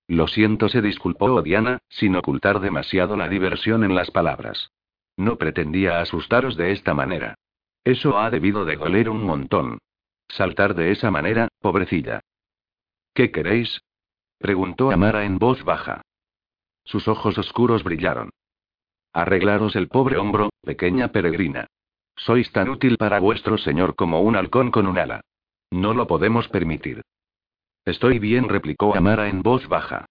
[0.08, 4.70] Lo siento, se disculpó Diana, sin ocultar demasiado la diversión en las palabras.
[5.18, 7.36] No pretendía asustaros de esta manera.
[7.84, 9.80] Eso ha debido de doler un montón.
[10.28, 12.22] Saltar de esa manera, pobrecilla.
[13.16, 13.82] ¿Qué queréis?
[14.38, 16.04] preguntó Amara en voz baja.
[16.84, 18.30] Sus ojos oscuros brillaron.
[19.12, 21.68] Arreglaros el pobre hombro, pequeña peregrina.
[22.26, 25.22] Sois tan útil para vuestro señor como un halcón con un ala.
[25.72, 27.02] No lo podemos permitir.
[27.84, 30.06] Estoy bien, replicó Amara en voz baja.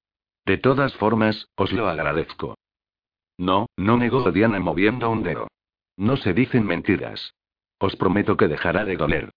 [0.45, 2.57] De todas formas, os lo agradezco.
[3.39, 5.47] No, no negó Diana moviendo un dedo.
[5.97, 7.33] No se dicen mentiras.
[7.79, 9.31] Os prometo que dejará de doler.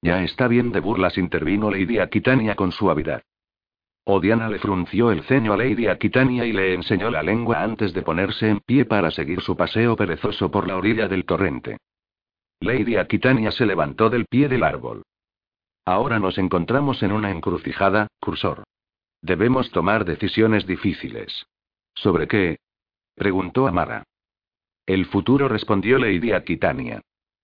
[0.00, 3.22] Ya está bien de burlas, intervino Lady Aquitania con suavidad.
[4.04, 8.02] Odiana le frunció el ceño a Lady Aquitania y le enseñó la lengua antes de
[8.02, 11.76] ponerse en pie para seguir su paseo perezoso por la orilla del torrente.
[12.60, 15.02] Lady Aquitania se levantó del pie del árbol.
[15.84, 18.64] Ahora nos encontramos en una encrucijada, cursor.
[19.22, 21.46] Debemos tomar decisiones difíciles.
[21.94, 22.58] ¿Sobre qué?
[23.14, 24.04] preguntó Amara.
[24.86, 27.00] El futuro respondió Lady Aquitania.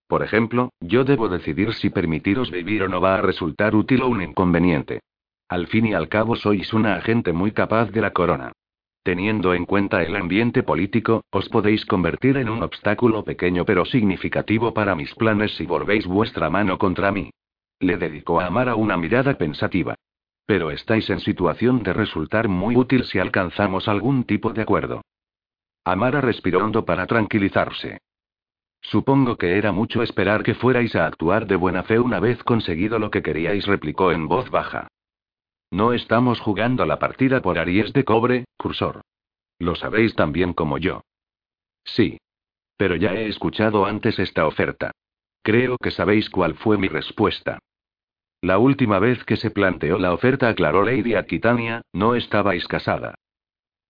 [0.08, 4.08] Por ejemplo, yo debo decidir si permitiros vivir o no va a resultar útil o
[4.08, 5.00] un inconveniente.
[5.48, 8.52] Al fin y al cabo sois una agente muy capaz de la corona.
[9.04, 14.72] Teniendo en cuenta el ambiente político, os podéis convertir en un obstáculo pequeño pero significativo
[14.72, 17.30] para mis planes si volvéis vuestra mano contra mí.
[17.80, 19.94] Le dedicó a Amara una mirada pensativa.
[20.46, 25.02] Pero estáis en situación de resultar muy útil si alcanzamos algún tipo de acuerdo.
[25.84, 27.98] Amara respiró hondo para tranquilizarse.
[28.80, 32.98] Supongo que era mucho esperar que fuerais a actuar de buena fe una vez conseguido
[32.98, 34.88] lo que queríais, replicó en voz baja.
[35.70, 39.02] No estamos jugando la partida por Aries de cobre, cursor.
[39.58, 41.02] Lo sabéis tan bien como yo.
[41.84, 42.18] Sí.
[42.76, 44.92] Pero ya he escuchado antes esta oferta.
[45.42, 47.58] Creo que sabéis cuál fue mi respuesta.
[48.40, 53.14] La última vez que se planteó la oferta, aclaró Lady Aquitania, no estabais casada.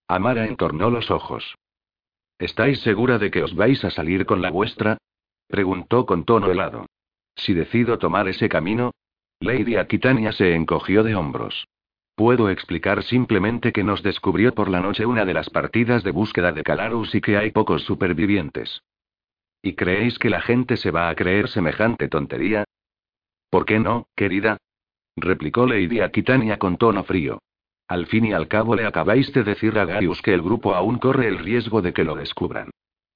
[0.07, 1.57] Amara entornó los ojos.
[2.39, 4.99] ¿Estáis segura de que os vais a salir con la vuestra?
[5.49, 6.87] preguntó con tono helado.
[7.37, 8.93] Si decido tomar ese camino.
[9.45, 11.69] Lady Aquitania se encogió de hombros.
[12.17, 16.51] Puedo explicar simplemente que nos descubrió por la noche una de las partidas de búsqueda
[16.53, 18.83] de Calarus y que hay pocos supervivientes.
[19.61, 22.65] ¿Y creéis que la gente se va a creer semejante tontería?
[23.51, 24.57] ¿Por qué no, querida?
[25.15, 27.43] replicó Lady Aquitania con tono frío.
[27.87, 30.97] Al fin y al cabo le acabáis de decir a Gaius que el grupo aún
[30.97, 32.71] corre el riesgo de que lo descubran.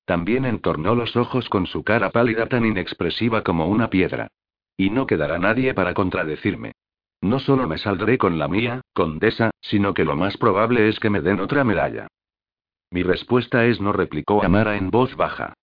[0.05, 4.29] También entornó los ojos con su cara pálida tan inexpresiva como una piedra.
[4.79, 6.73] Y no quedará nadie para contradecirme.
[7.21, 11.11] No solo me saldré con la mía, condesa, sino que lo más probable es que
[11.11, 12.07] me den otra medalla.
[12.91, 15.55] Mi respuesta es no, replicó Amara en voz baja.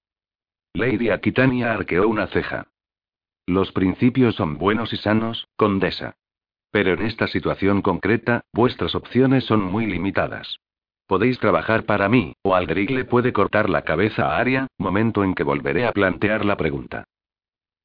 [0.74, 2.68] Lady Aquitania arqueó una ceja.
[3.48, 6.18] Los principios son buenos y sanos, condesa.
[6.72, 10.60] Pero en esta situación concreta, vuestras opciones son muy limitadas.
[11.08, 15.36] Podéis trabajar para mí, o Aldrich le puede cortar la cabeza a Aria, momento en
[15.36, 17.06] que volveré a plantear la pregunta.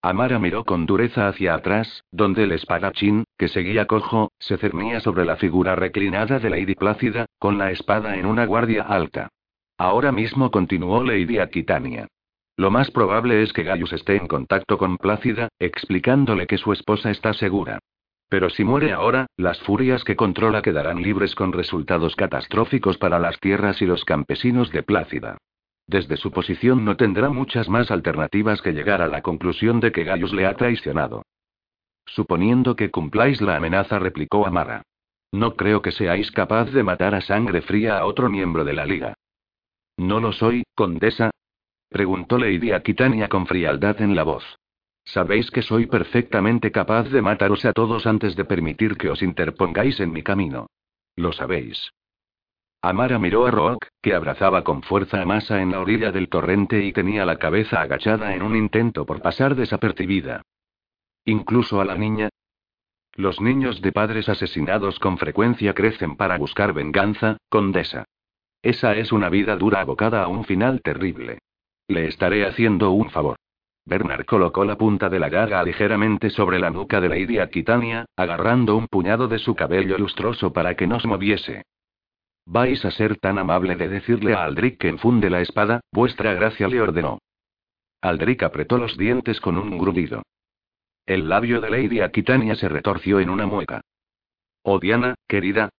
[0.03, 5.27] Amara miró con dureza hacia atrás, donde el espadachín, que seguía cojo, se cernía sobre
[5.27, 9.29] la figura reclinada de Lady Plácida, con la espada en una guardia alta.
[9.77, 12.09] Ahora mismo continuó Lady Aquitania.
[12.57, 17.11] Lo más probable es que Gaius esté en contacto con Plácida, explicándole que su esposa
[17.11, 17.79] está segura.
[18.31, 23.39] Pero si muere ahora, las furias que controla quedarán libres con resultados catastróficos para las
[23.39, 25.37] tierras y los campesinos de Plácida.
[25.91, 30.05] Desde su posición no tendrá muchas más alternativas que llegar a la conclusión de que
[30.05, 31.25] Gaius le ha traicionado.
[32.07, 34.85] Suponiendo que cumpláis la amenaza, replicó Amara.
[35.33, 38.87] No creo que seáis capaz de matar a sangre fría a otro miembro de la
[38.87, 39.15] Liga.
[39.97, 41.33] ¿No lo soy, condesa?
[41.89, 44.45] preguntó Lady Aquitania con frialdad en la voz.
[45.03, 49.99] Sabéis que soy perfectamente capaz de mataros a todos antes de permitir que os interpongáis
[49.99, 50.69] en mi camino.
[51.17, 51.91] Lo sabéis.
[52.83, 56.83] Amara miró a Rook, que abrazaba con fuerza a Masa en la orilla del torrente
[56.83, 60.41] y tenía la cabeza agachada en un intento por pasar desapercibida.
[61.27, 62.31] Incluso a la niña.
[63.15, 68.07] Los niños de padres asesinados con frecuencia crecen para buscar venganza, condesa.
[68.63, 71.39] Esa es una vida dura abocada a un final terrible.
[71.87, 73.37] Le estaré haciendo un favor.
[73.85, 78.77] Bernard colocó la punta de la gaga ligeramente sobre la nuca de Lady Aquitania, agarrando
[78.77, 81.63] un puñado de su cabello lustroso para que no se moviese.
[82.47, 85.81] ¿Vais a ser tan amable de decirle a Aldrich que enfunde la espada?
[85.93, 87.19] Vuestra gracia le ordenó.
[88.03, 90.23] Aldrich apretó los dientes con un grudido.
[91.07, 93.83] El labio de Lady Aquitania se retorció en una mueca.
[94.63, 95.71] Oh Diana, querida.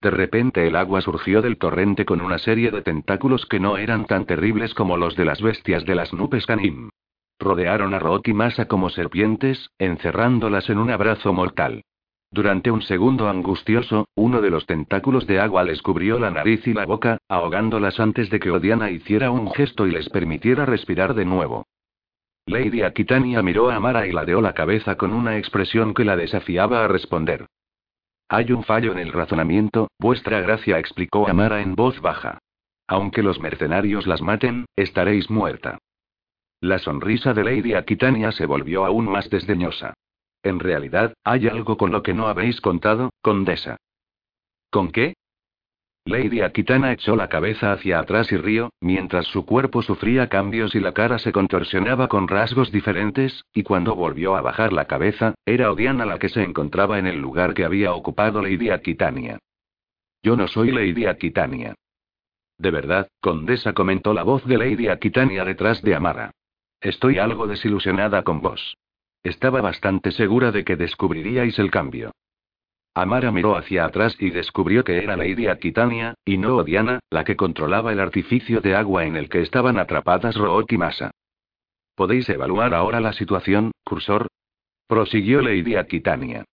[0.00, 4.06] De repente el agua surgió del torrente con una serie de tentáculos que no eran
[4.06, 6.90] tan terribles como los de las bestias de las nubes canim.
[7.40, 11.84] Rodearon a Rock y Masa como serpientes, encerrándolas en un abrazo mortal.
[12.30, 16.74] Durante un segundo angustioso, uno de los tentáculos de agua les cubrió la nariz y
[16.74, 21.24] la boca, ahogándolas antes de que Odiana hiciera un gesto y les permitiera respirar de
[21.24, 21.66] nuevo.
[22.46, 26.84] Lady Aquitania miró a Mara y ladeó la cabeza con una expresión que la desafiaba
[26.84, 27.46] a responder.
[28.28, 32.38] Hay un fallo en el razonamiento, vuestra gracia explicó Amara en voz baja.
[32.86, 35.78] Aunque los mercenarios las maten, estaréis muerta.
[36.60, 39.94] La sonrisa de Lady Aquitania se volvió aún más desdeñosa.
[40.42, 43.76] En realidad, hay algo con lo que no habéis contado, condesa.
[44.70, 45.14] ¿Con qué?
[46.04, 50.80] Lady Akitana echó la cabeza hacia atrás y rió, mientras su cuerpo sufría cambios y
[50.80, 55.70] la cara se contorsionaba con rasgos diferentes, y cuando volvió a bajar la cabeza, era
[55.70, 59.38] Odiana la que se encontraba en el lugar que había ocupado Lady Aquitania.
[60.22, 61.74] Yo no soy Lady Aquitania.
[62.56, 66.30] De verdad, condesa comentó la voz de Lady Aquitania detrás de Amara.
[66.80, 68.76] Estoy algo desilusionada con vos.
[69.22, 72.12] Estaba bastante segura de que descubriríais el cambio.
[72.94, 77.36] Amara miró hacia atrás y descubrió que era Lady Aquitania, y no Odiana, la que
[77.36, 81.12] controlaba el artificio de agua en el que estaban atrapadas Rook y Masa.
[81.94, 84.26] ¿Podéis evaluar ahora la situación, cursor?
[84.86, 86.44] Prosiguió Lady Aquitania.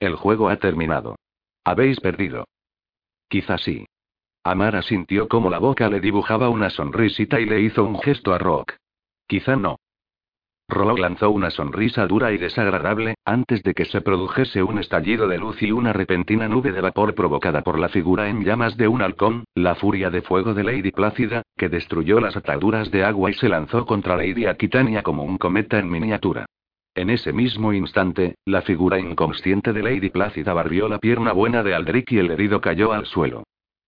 [0.00, 1.16] El juego ha terminado.
[1.64, 2.46] Habéis perdido.
[3.28, 3.86] Quizá sí.
[4.42, 8.38] Amara sintió como la boca le dibujaba una sonrisita y le hizo un gesto a
[8.38, 8.74] Rock.
[9.26, 9.78] Quizá no.
[10.74, 15.38] Rock lanzó una sonrisa dura y desagradable, antes de que se produjese un estallido de
[15.38, 19.00] luz y una repentina nube de vapor provocada por la figura en llamas de un
[19.00, 23.34] halcón, la furia de fuego de Lady Plácida, que destruyó las ataduras de agua y
[23.34, 26.46] se lanzó contra Lady Aquitania como un cometa en miniatura.
[26.96, 31.74] En ese mismo instante, la figura inconsciente de Lady Plácida barrió la pierna buena de
[31.74, 33.44] Aldrich y el herido cayó al suelo.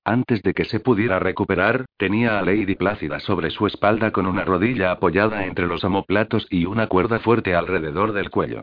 [0.09, 4.45] Antes de que se pudiera recuperar, tenía a Lady Plácida sobre su espalda con una
[4.45, 8.63] rodilla apoyada entre los omoplatos y una cuerda fuerte alrededor del cuello.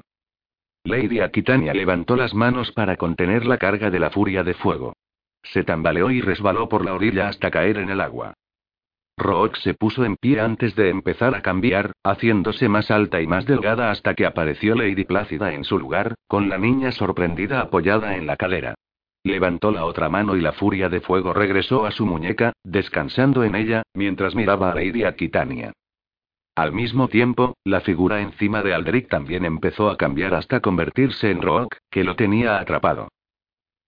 [0.85, 4.95] Lady Aquitania levantó las manos para contener la carga de la furia de fuego.
[5.43, 8.35] Se tambaleó y resbaló por la orilla hasta caer en el agua.
[9.17, 13.45] Rook se puso en pie antes de empezar a cambiar, haciéndose más alta y más
[13.45, 18.27] delgada hasta que apareció Lady Plácida en su lugar, con la niña sorprendida apoyada en
[18.27, 18.75] la cadera.
[19.23, 23.55] Levantó la otra mano y la furia de fuego regresó a su muñeca, descansando en
[23.55, 25.71] ella, mientras miraba a Lady Aquitania.
[26.55, 31.41] Al mismo tiempo, la figura encima de Aldrich también empezó a cambiar hasta convertirse en
[31.41, 33.07] Rook, que lo tenía atrapado.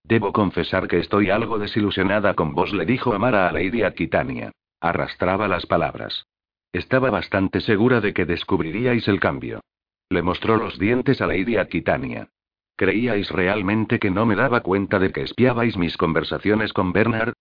[0.04, 4.52] Debo confesar que estoy algo desilusionada con vos, le dijo Amara a Lady Aquitania.
[4.80, 6.26] Arrastraba las palabras.
[6.72, 9.62] Estaba bastante segura de que descubriríais el cambio.
[10.10, 12.30] Le mostró los dientes a Lady Aquitania.
[12.78, 17.34] ¿Creíais realmente que no me daba cuenta de que espiabais mis conversaciones con Bernard?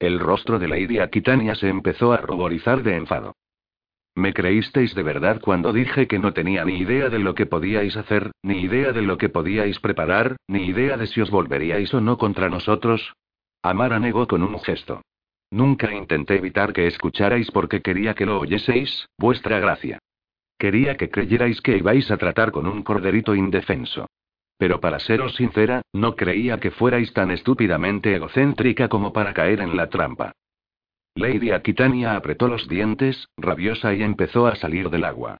[0.00, 3.34] El rostro de Lady Aquitania se empezó a ruborizar de enfado.
[4.16, 7.96] ¿Me creísteis de verdad cuando dije que no tenía ni idea de lo que podíais
[7.96, 12.00] hacer, ni idea de lo que podíais preparar, ni idea de si os volveríais o
[12.00, 13.14] no contra nosotros?
[13.62, 15.02] Amara negó con un gesto.
[15.52, 20.00] Nunca intenté evitar que escucharais porque quería que lo oyeseis, vuestra gracia.
[20.58, 24.08] Quería que creyerais que ibais a tratar con un corderito indefenso.
[24.58, 29.76] Pero para seros sincera, no creía que fuerais tan estúpidamente egocéntrica como para caer en
[29.76, 30.32] la trampa.
[31.14, 35.38] Lady Aquitania apretó los dientes, rabiosa y empezó a salir del agua.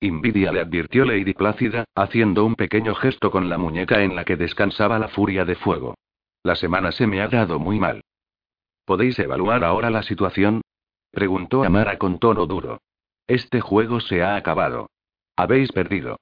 [0.00, 4.36] Invidia le advirtió Lady Plácida, haciendo un pequeño gesto con la muñeca en la que
[4.36, 5.94] descansaba la furia de fuego.
[6.44, 8.02] La semana se me ha dado muy mal.
[8.84, 10.62] ¿Podéis evaluar ahora la situación?
[11.10, 12.80] preguntó Amara con tono duro.
[13.26, 14.88] Este juego se ha acabado.
[15.36, 16.18] Habéis perdido.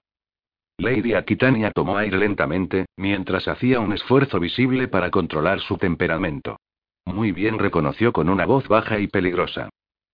[0.79, 6.59] Lady Aquitania tomó aire lentamente, mientras hacía un esfuerzo visible para controlar su temperamento.
[7.07, 9.71] Muy bien reconoció con una voz baja y peligrosa.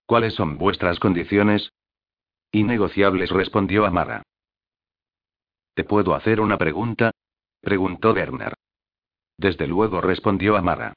[0.07, 1.73] ¿Cuáles son vuestras condiciones?
[2.53, 4.23] Innegociables respondió Amara.
[5.75, 7.11] ¿Te puedo hacer una pregunta?
[7.61, 8.55] preguntó Bernard.
[9.39, 10.95] Desde luego respondió Amara.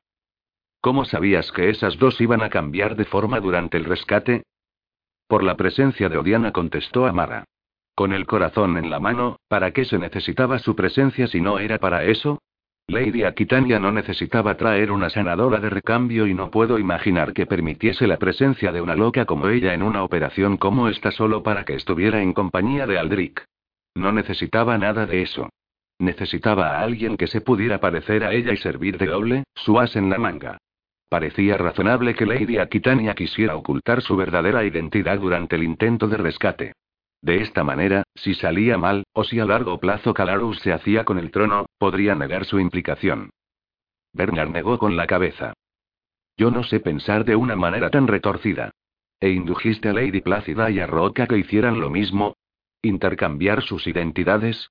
[0.82, 4.43] ¿Cómo sabías que esas dos iban a cambiar de forma durante el rescate?
[5.28, 7.45] Por la presencia de Odiana contestó Amara.
[7.95, 11.77] Con el corazón en la mano, ¿para qué se necesitaba su presencia si no era
[11.79, 12.39] para eso?
[12.88, 18.05] Lady Aquitania no necesitaba traer una sanadora de recambio y no puedo imaginar que permitiese
[18.05, 21.75] la presencia de una loca como ella en una operación como esta solo para que
[21.75, 23.41] estuviera en compañía de Aldrich.
[23.95, 25.49] No necesitaba nada de eso.
[25.97, 29.95] Necesitaba a alguien que se pudiera parecer a ella y servir de doble, su as
[29.95, 30.58] en la manga.
[31.08, 36.73] Parecía razonable que Lady Aquitania quisiera ocultar su verdadera identidad durante el intento de rescate.
[37.21, 41.17] De esta manera, si salía mal, o si a largo plazo Calarus se hacía con
[41.17, 43.32] el trono, podría negar su implicación.
[44.13, 45.54] Bernard negó con la cabeza.
[46.38, 48.71] Yo no sé pensar de una manera tan retorcida.
[49.19, 52.36] ¿E indujiste a Lady Plácida y a Roca que hicieran lo mismo?
[52.82, 54.69] ¿Intercambiar sus identidades?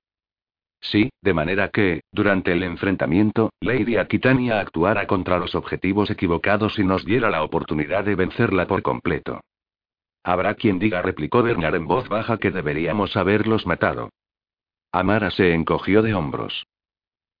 [0.79, 6.83] Sí, de manera que, durante el enfrentamiento, Lady Aquitania actuara contra los objetivos equivocados y
[6.83, 9.41] nos diera la oportunidad de vencerla por completo.
[10.27, 14.09] Habrá quien diga, replicó Bernard en voz baja, que deberíamos haberlos matado.
[14.91, 16.65] Amara se encogió de hombros.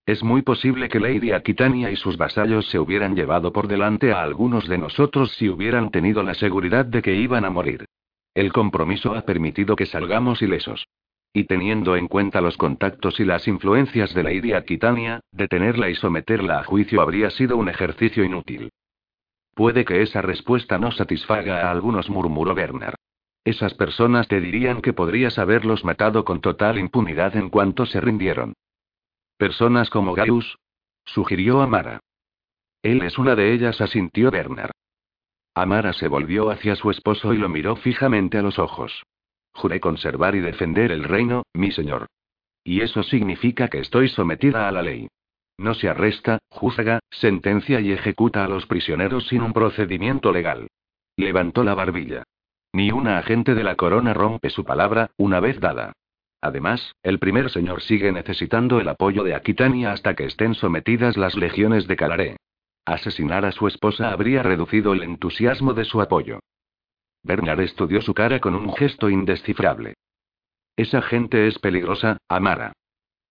[0.05, 4.21] Es muy posible que Lady Aquitania y sus vasallos se hubieran llevado por delante a
[4.21, 7.85] algunos de nosotros si hubieran tenido la seguridad de que iban a morir.
[8.35, 10.85] El compromiso ha permitido que salgamos ilesos.
[11.33, 16.59] Y teniendo en cuenta los contactos y las influencias de Lady Aquitania, detenerla y someterla
[16.59, 18.69] a juicio habría sido un ejercicio inútil.
[19.55, 22.95] Puede que esa respuesta no satisfaga a algunos, murmuró Bernard.
[23.45, 28.53] Esas personas te dirían que podrías haberlos matado con total impunidad en cuanto se rindieron.
[29.37, 30.57] Personas como Gaius,
[31.05, 32.01] sugirió Amara.
[32.81, 34.71] Él es una de ellas, asintió Bernard.
[35.53, 39.03] Amara se volvió hacia su esposo y lo miró fijamente a los ojos.
[39.53, 42.07] Juré conservar y defender el reino, mi señor.
[42.61, 45.07] Y eso significa que estoy sometida a la ley.
[45.57, 50.67] No se arresta, juzga, sentencia y ejecuta a los prisioneros sin un procedimiento legal.
[51.17, 52.23] Levantó la barbilla.
[52.73, 55.93] Ni una agente de la corona rompe su palabra, una vez dada.
[56.41, 61.35] Además, el primer señor sigue necesitando el apoyo de Aquitania hasta que estén sometidas las
[61.35, 62.37] legiones de Calaré.
[62.85, 66.39] Asesinar a su esposa habría reducido el entusiasmo de su apoyo.
[67.23, 69.95] Bernard estudió su cara con un gesto indescifrable.
[70.75, 72.73] Esa gente es peligrosa, Amara.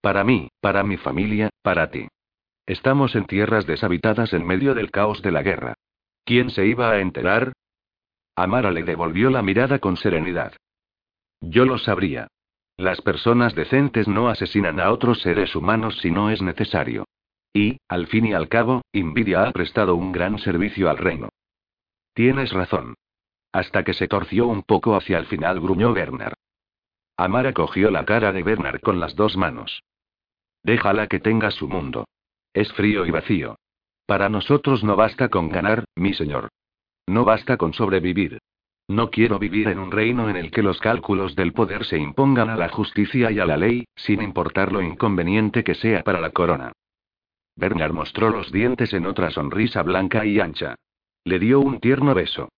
[0.01, 2.09] Para mí, para mi familia, para ti.
[2.67, 5.75] Estamos en tierras deshabitadas en medio del caos de la guerra.
[6.25, 7.53] ¿Quién se iba a enterar?
[8.37, 10.55] Amara le devolvió la mirada con serenidad.
[11.41, 12.29] Yo lo sabría.
[12.77, 17.05] Las personas decentes no asesinan a otros seres humanos si no es necesario.
[17.53, 21.29] Y, al fin y al cabo, Invidia ha prestado un gran servicio al reino.
[22.15, 22.95] Tienes razón.
[23.53, 26.35] Hasta que se torció un poco hacia el final, gruñó Bernard.
[27.17, 29.85] Amara cogió la cara de Bernard con las dos manos.
[30.65, 32.07] Déjala que tenga su mundo.
[32.55, 33.57] Es frío y vacío.
[34.07, 36.49] Para nosotros no basta con ganar, mi señor.
[37.07, 38.39] No basta con sobrevivir.
[38.87, 42.51] No quiero vivir en un reino en el que los cálculos del poder se impongan
[42.51, 46.31] a la justicia y a la ley, sin importar lo inconveniente que sea para la
[46.31, 46.73] corona.
[47.57, 50.77] Bernard mostró los dientes en otra sonrisa blanca y ancha.
[51.25, 52.51] Le dio un tierno beso.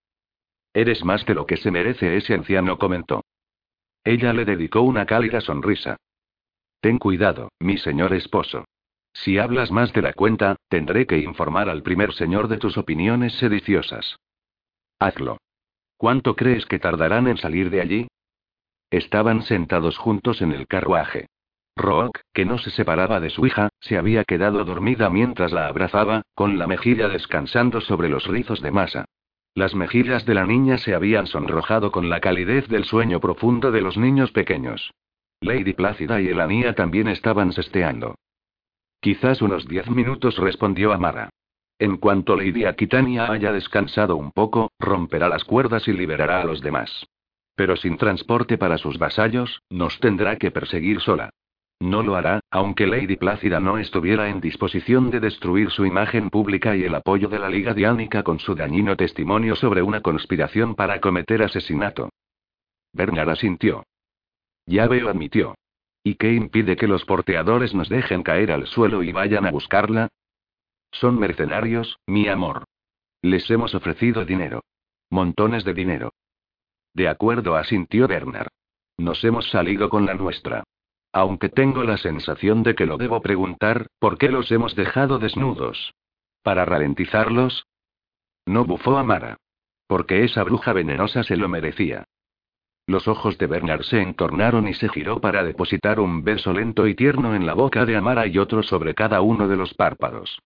[0.75, 3.25] Eres más de lo que se merece ese anciano, comentó.
[4.05, 5.97] Ella le dedicó una cálida sonrisa.
[6.81, 8.65] Ten cuidado, mi señor esposo.
[9.23, 13.33] Si hablas más de la cuenta, tendré que informar al primer señor de tus opiniones
[13.35, 14.19] sediciosas.
[15.01, 15.39] Hazlo.
[15.97, 18.09] ¿Cuánto crees que tardarán en salir de allí?
[18.91, 21.27] Estaban sentados juntos en el carruaje.
[21.77, 26.23] Rook, que no se separaba de su hija, se había quedado dormida mientras la abrazaba,
[26.35, 29.07] con la mejilla descansando sobre los rizos de masa.
[29.55, 33.81] Las mejillas de la niña se habían sonrojado con la calidez del sueño profundo de
[33.81, 34.93] los niños pequeños.
[35.41, 38.15] Lady Plácida y Elanía también estaban sesteando.
[39.07, 41.31] Quizás unos diez minutos, respondió Amara.
[41.79, 46.61] En cuanto Lady Aquitania haya descansado un poco, romperá las cuerdas y liberará a los
[46.61, 47.07] demás.
[47.55, 51.31] Pero sin transporte para sus vasallos, nos tendrá que perseguir sola.
[51.79, 56.75] No lo hará, aunque Lady Plácida no estuviera en disposición de destruir su imagen pública
[56.75, 61.01] y el apoyo de la Liga Diánica con su dañino testimonio sobre una conspiración para
[61.01, 62.09] cometer asesinato.
[62.93, 63.85] Bernard asintió.
[64.67, 65.55] Ya veo, admitió.
[66.07, 70.09] ¿Y qué impide que los porteadores nos dejen caer al suelo y vayan a buscarla?
[70.93, 72.63] Son mercenarios, mi amor.
[73.23, 74.63] Les hemos ofrecido dinero.
[75.11, 76.13] Montones de dinero.
[76.95, 78.51] De acuerdo, asintió Bernard.
[78.97, 80.63] Nos hemos salido con la nuestra.
[81.13, 85.93] Aunque tengo la sensación de que lo debo preguntar, ¿por qué los hemos dejado desnudos?
[86.45, 87.67] ¿Para ralentizarlos?
[88.47, 89.39] No bufó Amara.
[89.89, 92.05] Porque esa bruja venenosa se lo merecía.
[92.89, 96.95] Los ojos de Bernard se entornaron y se giró para depositar un beso lento y
[96.95, 100.39] tierno en la boca de Amara y otro sobre cada uno de los párpados.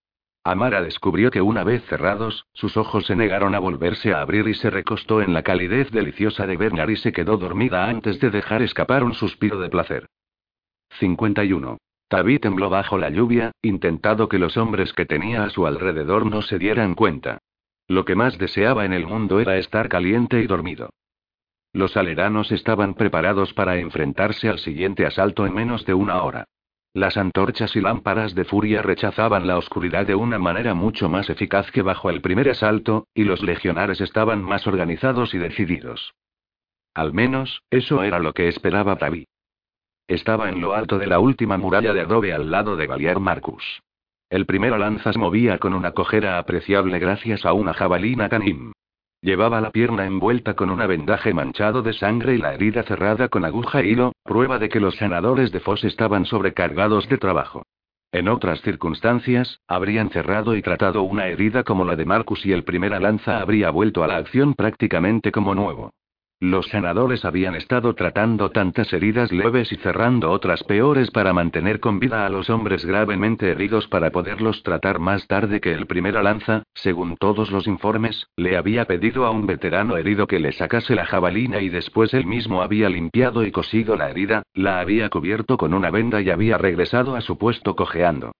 [0.43, 4.55] Amara descubrió que una vez cerrados, sus ojos se negaron a volverse a abrir y
[4.55, 8.63] se recostó en la calidez deliciosa de Bernard y se quedó dormida antes de dejar
[8.63, 10.07] escapar un suspiro de placer.
[10.97, 11.77] 51.
[12.07, 16.41] Tabby tembló bajo la lluvia, intentado que los hombres que tenía a su alrededor no
[16.41, 17.37] se dieran cuenta.
[17.87, 20.89] Lo que más deseaba en el mundo era estar caliente y dormido.
[21.73, 26.45] Los aleranos estaban preparados para enfrentarse al siguiente asalto en menos de una hora.
[26.93, 31.71] Las antorchas y lámparas de furia rechazaban la oscuridad de una manera mucho más eficaz
[31.71, 36.13] que bajo el primer asalto, y los legionares estaban más organizados y decididos.
[36.93, 39.25] Al menos, eso era lo que esperaba Tavi.
[40.07, 43.81] Estaba en lo alto de la última muralla de adobe al lado de Valier Marcus.
[44.29, 48.73] El primero lanzas movía con una cojera apreciable gracias a una jabalina canim.
[49.23, 53.45] Llevaba la pierna envuelta con un vendaje manchado de sangre y la herida cerrada con
[53.45, 57.61] aguja e hilo, prueba de que los sanadores de Foss estaban sobrecargados de trabajo.
[58.11, 62.63] En otras circunstancias, habrían cerrado y tratado una herida como la de Marcus y el
[62.63, 65.91] primera lanza habría vuelto a la acción prácticamente como nuevo.
[66.43, 71.99] Los sanadores habían estado tratando tantas heridas leves y cerrando otras peores para mantener con
[71.99, 76.63] vida a los hombres gravemente heridos para poderlos tratar más tarde que el primer lanza,
[76.73, 81.05] según todos los informes, le había pedido a un veterano herido que le sacase la
[81.05, 85.75] jabalina y después él mismo había limpiado y cosido la herida, la había cubierto con
[85.75, 88.31] una venda y había regresado a su puesto cojeando.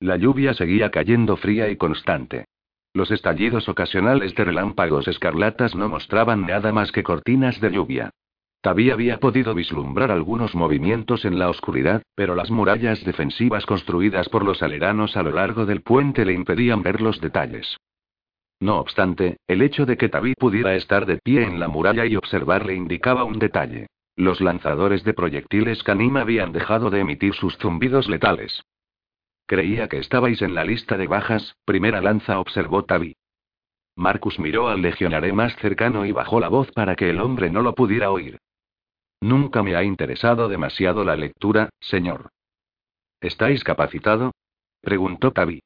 [0.00, 2.46] La lluvia seguía cayendo fría y constante.
[2.92, 8.10] Los estallidos ocasionales de relámpagos escarlatas no mostraban nada más que cortinas de lluvia.
[8.62, 14.44] Tabí había podido vislumbrar algunos movimientos en la oscuridad, pero las murallas defensivas construidas por
[14.44, 17.78] los aleranos a lo largo del puente le impedían ver los detalles.
[18.60, 22.16] No obstante, el hecho de que Tabí pudiera estar de pie en la muralla y
[22.16, 23.86] observarle indicaba un detalle.
[24.16, 28.62] Los lanzadores de proyectiles Canim habían dejado de emitir sus zumbidos letales.
[29.50, 33.16] Creía que estabais en la lista de bajas, primera lanza, observó Tabí.
[33.96, 37.60] Marcus miró al legionario más cercano y bajó la voz para que el hombre no
[37.60, 38.38] lo pudiera oír.
[39.20, 42.30] Nunca me ha interesado demasiado la lectura, señor.
[43.20, 44.30] ¿Estáis capacitado?
[44.82, 45.64] preguntó Tavi.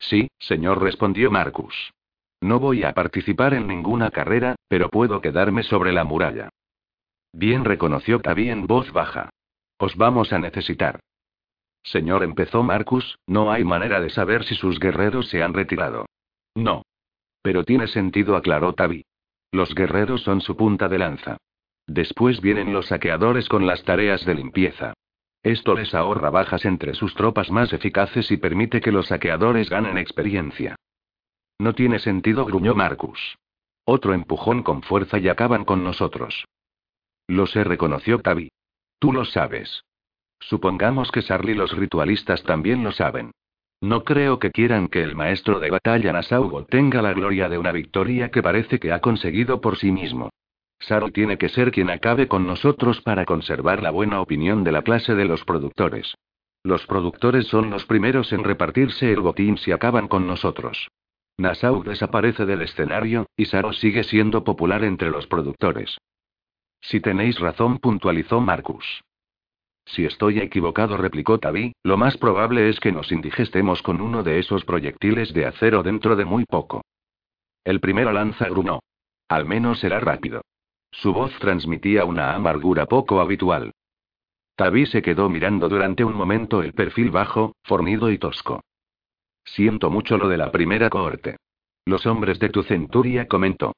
[0.00, 1.92] Sí, señor, respondió Marcus.
[2.40, 6.48] No voy a participar en ninguna carrera, pero puedo quedarme sobre la muralla.
[7.32, 9.30] Bien reconoció Tavi en voz baja.
[9.78, 10.98] Os vamos a necesitar.
[11.86, 16.06] Señor, empezó Marcus, no hay manera de saber si sus guerreros se han retirado.
[16.56, 16.82] No.
[17.42, 19.04] Pero tiene sentido, aclaró Tavi.
[19.52, 21.36] Los guerreros son su punta de lanza.
[21.86, 24.94] Después vienen los saqueadores con las tareas de limpieza.
[25.44, 29.96] Esto les ahorra bajas entre sus tropas más eficaces y permite que los saqueadores ganen
[29.96, 30.74] experiencia.
[31.60, 33.38] No tiene sentido, gruñó Marcus.
[33.84, 36.46] Otro empujón con fuerza y acaban con nosotros.
[37.28, 38.48] Lo sé, reconoció Tavi.
[38.98, 39.84] Tú lo sabes.
[40.40, 43.32] Supongamos que Sarli los ritualistas también lo saben.
[43.80, 47.72] No creo que quieran que el maestro de batalla Nasaugo tenga la gloria de una
[47.72, 50.30] victoria que parece que ha conseguido por sí mismo.
[50.78, 54.82] Saro tiene que ser quien acabe con nosotros para conservar la buena opinión de la
[54.82, 56.14] clase de los productores.
[56.62, 60.88] Los productores son los primeros en repartirse el botín si acaban con nosotros.
[61.38, 65.98] Nassau desaparece del escenario, y Saro sigue siendo popular entre los productores.
[66.80, 69.02] Si tenéis razón, puntualizó Marcus.
[69.86, 74.40] Si estoy equivocado, replicó Tavi, lo más probable es que nos indigestemos con uno de
[74.40, 76.82] esos proyectiles de acero dentro de muy poco.
[77.64, 78.80] El primero lanza grunó.
[79.28, 80.42] Al menos será rápido.
[80.90, 83.72] Su voz transmitía una amargura poco habitual.
[84.56, 88.62] Tavi se quedó mirando durante un momento el perfil bajo, fornido y tosco.
[89.44, 91.36] Siento mucho lo de la primera cohorte.
[91.84, 93.74] Los hombres de tu centuria comentó.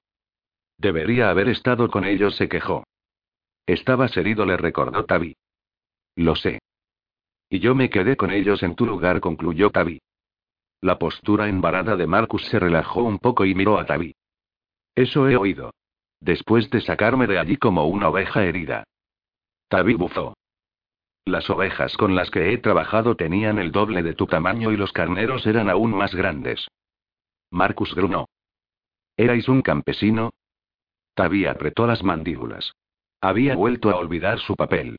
[0.78, 2.84] Debería haber estado con ellos, se quejó.
[3.66, 5.34] Estabas herido, le recordó Tavi.
[6.18, 6.58] Lo sé.
[7.48, 10.00] Y yo me quedé con ellos en tu lugar, concluyó Tavi.
[10.80, 14.16] La postura embarada de Marcus se relajó un poco y miró a Tavi.
[14.96, 15.70] Eso he oído.
[16.18, 18.82] Después de sacarme de allí como una oveja herida.
[19.68, 20.34] Tabi bufó.
[21.24, 24.92] Las ovejas con las que he trabajado tenían el doble de tu tamaño y los
[24.92, 26.66] carneros eran aún más grandes.
[27.52, 28.26] Marcus grunó.
[29.16, 30.30] ¿Erais un campesino?
[31.14, 32.72] Tabi apretó las mandíbulas.
[33.20, 34.96] Había vuelto a olvidar su papel.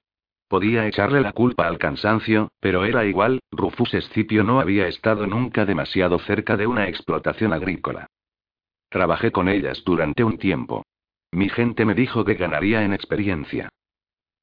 [0.50, 5.64] Podía echarle la culpa al cansancio, pero era igual, Rufus Escipio no había estado nunca
[5.64, 8.08] demasiado cerca de una explotación agrícola.
[8.89, 10.88] Trabajé con ellas durante un tiempo.
[11.32, 13.70] Mi gente me dijo que ganaría en experiencia.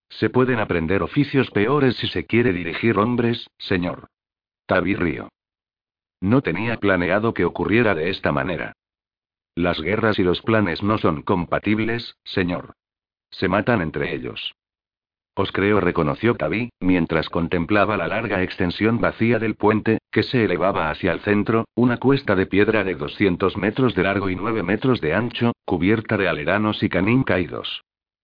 [0.08, 4.06] Se pueden aprender oficios peores si se quiere dirigir hombres, señor.
[4.66, 5.28] Tabi río.
[6.20, 8.74] No tenía planeado que ocurriera de esta manera.
[9.56, 12.74] Las guerras y los planes no son compatibles, señor.
[13.30, 14.54] Se matan entre ellos.
[15.38, 20.88] Os creo, reconoció Tabi, mientras contemplaba la larga extensión vacía del puente, que se elevaba
[20.88, 25.02] hacia el centro, una cuesta de piedra de 200 metros de largo y 9 metros
[25.02, 27.82] de ancho, cubierta de aleranos y canín caídos.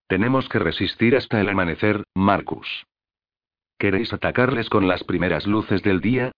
[0.08, 2.86] Tenemos que resistir hasta el amanecer, Marcus.
[3.78, 6.32] ¿Queréis atacarles con las primeras luces del día?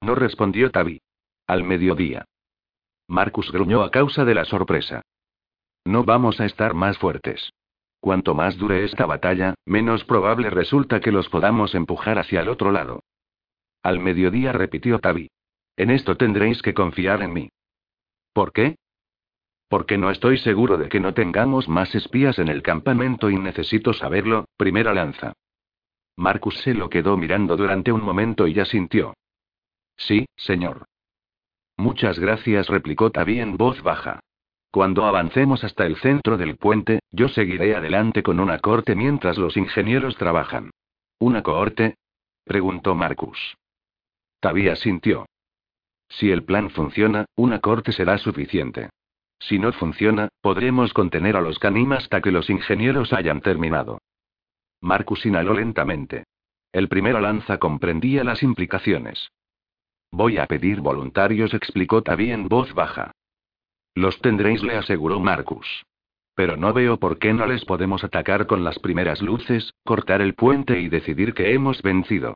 [0.00, 1.00] No respondió Tabi.
[1.48, 2.24] Al mediodía.
[3.08, 5.02] Marcus gruñó a causa de la sorpresa.
[5.84, 7.50] No vamos a estar más fuertes.
[8.08, 12.72] Cuanto más dure esta batalla, menos probable resulta que los podamos empujar hacia el otro
[12.72, 13.02] lado.
[13.82, 15.28] Al mediodía repitió Tavi.
[15.76, 17.50] En esto tendréis que confiar en mí.
[18.32, 18.76] ¿Por qué?
[19.68, 23.92] Porque no estoy seguro de que no tengamos más espías en el campamento y necesito
[23.92, 25.34] saberlo, primera lanza.
[26.16, 29.12] Marcus se lo quedó mirando durante un momento y ya sintió.
[29.98, 30.86] Sí, señor.
[31.76, 34.20] Muchas gracias, replicó Tavi en voz baja.
[34.70, 39.56] Cuando avancemos hasta el centro del puente, yo seguiré adelante con una corte mientras los
[39.56, 40.70] ingenieros trabajan.
[41.18, 41.96] ¿Una cohorte?
[42.44, 43.56] preguntó Marcus.
[44.40, 45.26] Tabia sintió.
[46.08, 48.90] Si el plan funciona, una corte será suficiente.
[49.38, 54.00] Si no funciona, podremos contener a los canim hasta que los ingenieros hayan terminado.
[54.80, 56.24] Marcus inhaló lentamente.
[56.72, 59.30] El primero lanza comprendía las implicaciones.
[60.10, 63.12] Voy a pedir voluntarios, explicó Tavi en voz baja.
[63.98, 65.84] Los tendréis, le aseguró Marcus.
[66.36, 70.34] Pero no veo por qué no les podemos atacar con las primeras luces, cortar el
[70.34, 72.34] puente y decidir que hemos vencido.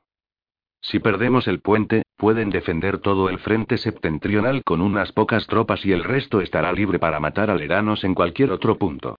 [0.81, 5.93] Si perdemos el puente, pueden defender todo el frente septentrional con unas pocas tropas y
[5.93, 9.15] el resto estará libre para matar aleranos en cualquier otro punto.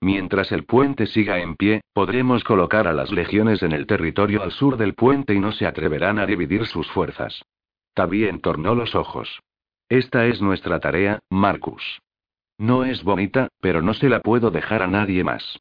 [0.00, 4.52] Mientras el puente siga en pie, podremos colocar a las legiones en el territorio al
[4.52, 7.42] sur del puente y no se atreverán a dividir sus fuerzas.
[7.92, 9.40] Tabi entornó los ojos.
[9.88, 12.02] Esta es nuestra tarea, Marcus.
[12.58, 15.58] No es bonita, pero no se la puedo dejar a nadie más.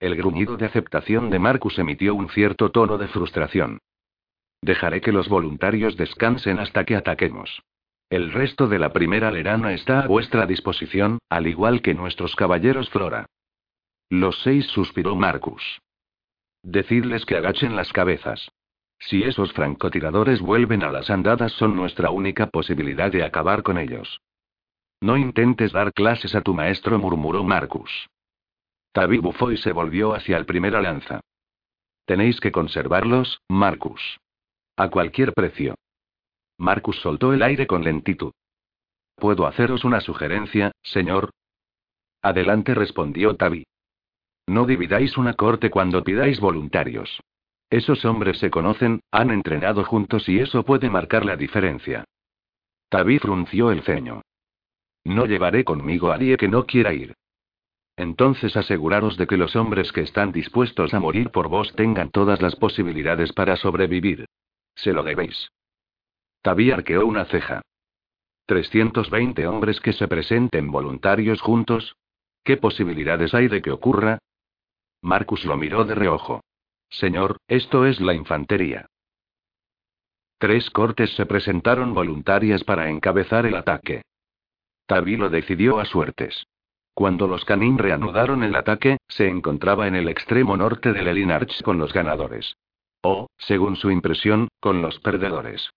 [0.00, 3.78] El gruñido de aceptación de Marcus emitió un cierto tono de frustración.
[4.62, 7.62] Dejaré que los voluntarios descansen hasta que ataquemos.
[8.10, 12.90] El resto de la primera lerana está a vuestra disposición, al igual que nuestros caballeros
[12.90, 13.26] Flora.
[14.10, 15.80] Los seis suspiró Marcus.
[16.62, 18.48] Decidles que agachen las cabezas.
[18.98, 24.20] Si esos francotiradores vuelven a las andadas son nuestra única posibilidad de acabar con ellos.
[25.00, 28.08] No intentes dar clases a tu maestro, murmuró Marcus.
[28.92, 31.20] Tabi bufó y se volvió hacia el primera lanza.
[32.06, 34.18] Tenéis que conservarlos, Marcus.
[34.76, 35.74] A cualquier precio.
[36.58, 38.32] Marcus soltó el aire con lentitud.
[39.16, 41.30] ¿Puedo haceros una sugerencia, señor?
[42.22, 43.64] Adelante, respondió Tabi.
[44.46, 47.20] No dividáis una corte cuando pidáis voluntarios.
[47.70, 52.04] Esos hombres se conocen, han entrenado juntos y eso puede marcar la diferencia.
[52.88, 54.22] Tabi frunció el ceño.
[55.04, 57.14] No llevaré conmigo a nadie que no quiera ir.
[57.96, 62.42] Entonces aseguraros de que los hombres que están dispuestos a morir por vos tengan todas
[62.42, 64.26] las posibilidades para sobrevivir.
[64.74, 65.50] Se lo debéis.
[66.42, 67.62] Tabi arqueó una ceja.
[68.46, 71.96] ¿320 hombres que se presenten voluntarios juntos?
[72.44, 74.18] ¿Qué posibilidades hay de que ocurra?
[75.02, 76.42] Marcus lo miró de reojo.
[76.88, 78.86] Señor, esto es la infantería.
[80.38, 84.02] Tres cortes se presentaron voluntarias para encabezar el ataque.
[84.86, 86.46] Tabi lo decidió a suertes.
[86.94, 91.78] Cuando los Canin reanudaron el ataque, se encontraba en el extremo norte del Elinarch con
[91.78, 92.56] los ganadores.
[93.02, 95.70] O, según su impresión, con los perdedores.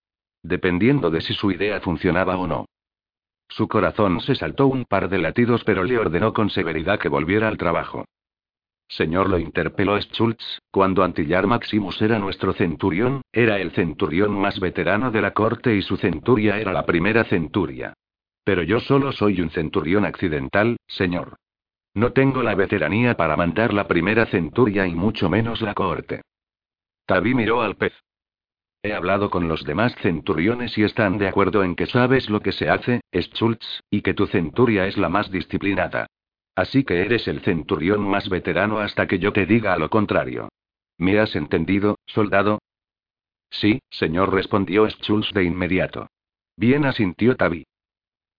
[0.44, 2.66] Dependiendo de si su idea funcionaba o no.
[3.50, 7.48] Su corazón se saltó un par de latidos, pero le ordenó con severidad que volviera
[7.48, 8.06] al trabajo.
[8.90, 15.12] Señor, lo interpeló Schultz, cuando Antillar Maximus era nuestro centurión, era el centurión más veterano
[15.12, 17.94] de la corte y su centuria era la primera centuria.
[18.44, 21.38] Pero yo solo soy un centurión accidental, señor.
[21.94, 26.22] No tengo la veteranía para mandar la primera centuria y mucho menos la corte.
[27.06, 27.94] Tabi miró al pez.
[28.82, 32.54] He hablado con los demás centuriones y están de acuerdo en que sabes lo que
[32.54, 36.08] se hace, Schultz, y que tu centuria es la más disciplinada.
[36.60, 40.50] Así que eres el centurión más veterano hasta que yo te diga lo contrario.
[40.98, 42.60] ¿Me has entendido, soldado?
[43.50, 46.10] Sí, señor, respondió Schulz de inmediato.
[46.58, 47.66] Bien asintió Tabi.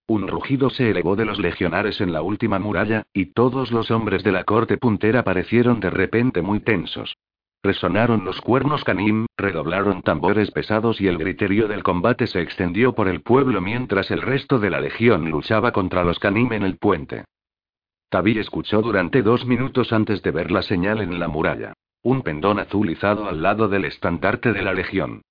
[0.07, 4.23] Un rugido se elevó de los legionares en la última muralla, y todos los hombres
[4.23, 7.16] de la corte puntera parecieron de repente muy tensos.
[7.62, 13.09] Resonaron los cuernos canim, redoblaron tambores pesados y el griterío del combate se extendió por
[13.09, 17.25] el pueblo mientras el resto de la legión luchaba contra los canim en el puente.
[18.11, 21.75] Tabi escuchó durante dos minutos antes de ver la señal en la muralla.
[22.03, 25.23] Un pendón azulizado al lado del estandarte de la Legión.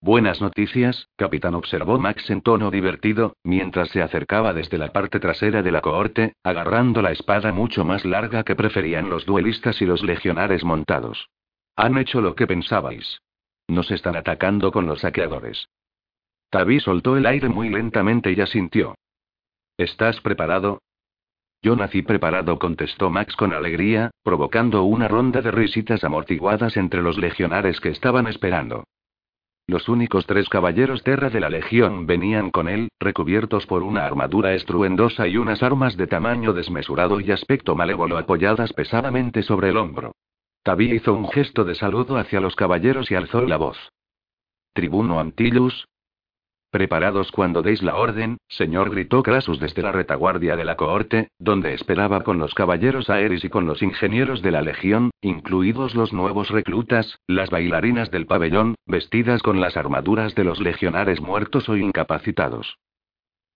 [0.00, 5.64] Buenas noticias, capitán, observó Max en tono divertido, mientras se acercaba desde la parte trasera
[5.64, 10.04] de la cohorte, agarrando la espada mucho más larga que preferían los duelistas y los
[10.04, 11.28] legionares montados.
[11.74, 13.20] Han hecho lo que pensabais.
[13.66, 15.68] Nos están atacando con los saqueadores.
[16.50, 18.94] Tabi soltó el aire muy lentamente y asintió.
[19.76, 20.82] ¿Estás preparado?
[21.66, 27.18] Yo nací preparado, contestó Max con alegría, provocando una ronda de risitas amortiguadas entre los
[27.18, 28.84] legionares que estaban esperando.
[29.66, 34.54] Los únicos tres caballeros terra de la legión venían con él, recubiertos por una armadura
[34.54, 40.12] estruendosa y unas armas de tamaño desmesurado y aspecto malévolo apoyadas pesadamente sobre el hombro.
[40.62, 43.76] Tabi hizo un gesto de saludo hacia los caballeros y alzó la voz.
[44.72, 45.88] Tribuno Antillus,
[46.70, 51.74] Preparados cuando deis la orden, señor, gritó Crasus desde la retaguardia de la cohorte, donde
[51.74, 56.50] esperaba con los caballeros aéreos y con los ingenieros de la legión, incluidos los nuevos
[56.50, 62.78] reclutas, las bailarinas del pabellón, vestidas con las armaduras de los legionares muertos o incapacitados.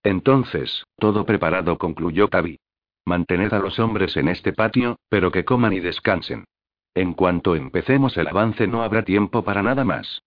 [0.03, 2.57] Entonces, todo preparado, concluyó Tabi.
[3.05, 6.45] Mantened a los hombres en este patio, pero que coman y descansen.
[6.93, 10.21] En cuanto empecemos el avance no habrá tiempo para nada más.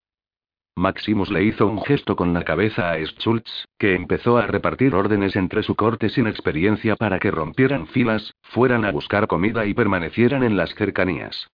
[0.76, 5.36] Maximus le hizo un gesto con la cabeza a Schultz, que empezó a repartir órdenes
[5.36, 10.42] entre su corte sin experiencia para que rompieran filas, fueran a buscar comida y permanecieran
[10.42, 11.48] en las cercanías.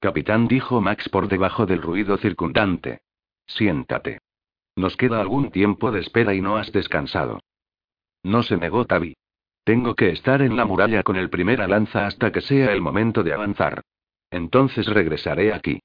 [0.00, 3.02] Capitán dijo Max por debajo del ruido circundante.
[3.46, 4.18] Siéntate.
[4.74, 7.40] Nos queda algún tiempo de espera y no has descansado.
[8.24, 9.14] No se negó Tabi.
[9.64, 13.22] Tengo que estar en la muralla con el primer lanza hasta que sea el momento
[13.22, 13.82] de avanzar.
[14.30, 15.80] Entonces regresaré aquí.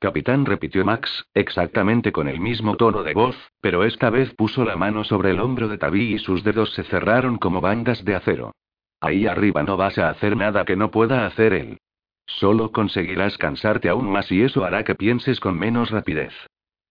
[0.00, 4.76] Capitán repitió Max, exactamente con el mismo tono de voz, pero esta vez puso la
[4.76, 8.52] mano sobre el hombro de Tabi y sus dedos se cerraron como bandas de acero.
[9.00, 11.78] Ahí arriba no vas a hacer nada que no pueda hacer él.
[12.26, 16.32] Solo conseguirás cansarte aún más y eso hará que pienses con menos rapidez.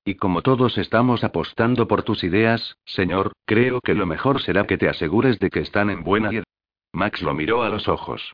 [0.03, 4.78] Y como todos estamos apostando por tus ideas, señor, creo que lo mejor será que
[4.78, 6.32] te asegures de que están en buena
[6.93, 8.34] Max lo miró a los ojos.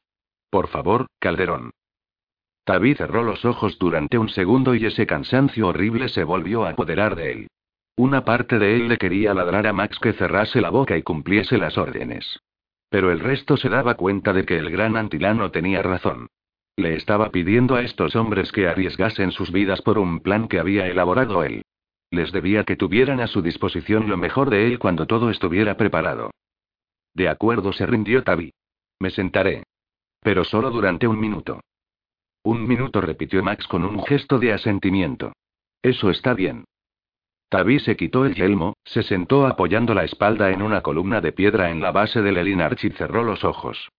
[0.50, 1.72] Por favor, Calderón.
[2.66, 7.16] Tabi cerró los ojos durante un segundo y ese cansancio horrible se volvió a apoderar
[7.16, 7.48] de él.
[7.98, 11.58] Una parte de él le quería ladrar a Max que cerrase la boca y cumpliese
[11.58, 12.40] las órdenes.
[12.90, 16.28] Pero el resto se daba cuenta de que el gran antilano tenía razón.
[16.76, 20.88] Le estaba pidiendo a estos hombres que arriesgasen sus vidas por un plan que había
[20.88, 21.64] elaborado él.
[22.10, 26.32] Les debía que tuvieran a su disposición lo mejor de él cuando todo estuviera preparado.
[27.14, 28.54] De acuerdo, se rindió Tabi.
[29.00, 29.64] Me sentaré.
[30.22, 31.60] Pero solo durante un minuto.
[32.44, 35.32] Un minuto, repitió Max con un gesto de asentimiento.
[35.82, 36.66] Eso está bien.
[37.50, 41.70] Tabi se quitó el yelmo, se sentó apoyando la espalda en una columna de piedra
[41.70, 43.90] en la base del Elinarch y cerró los ojos.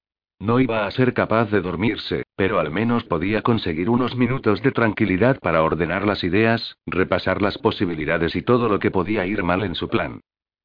[0.40, 4.72] No iba a ser capaz de dormirse, pero al menos podía conseguir unos minutos de
[4.72, 9.62] tranquilidad para ordenar las ideas, repasar las posibilidades y todo lo que podía ir mal
[9.62, 10.20] en su plan.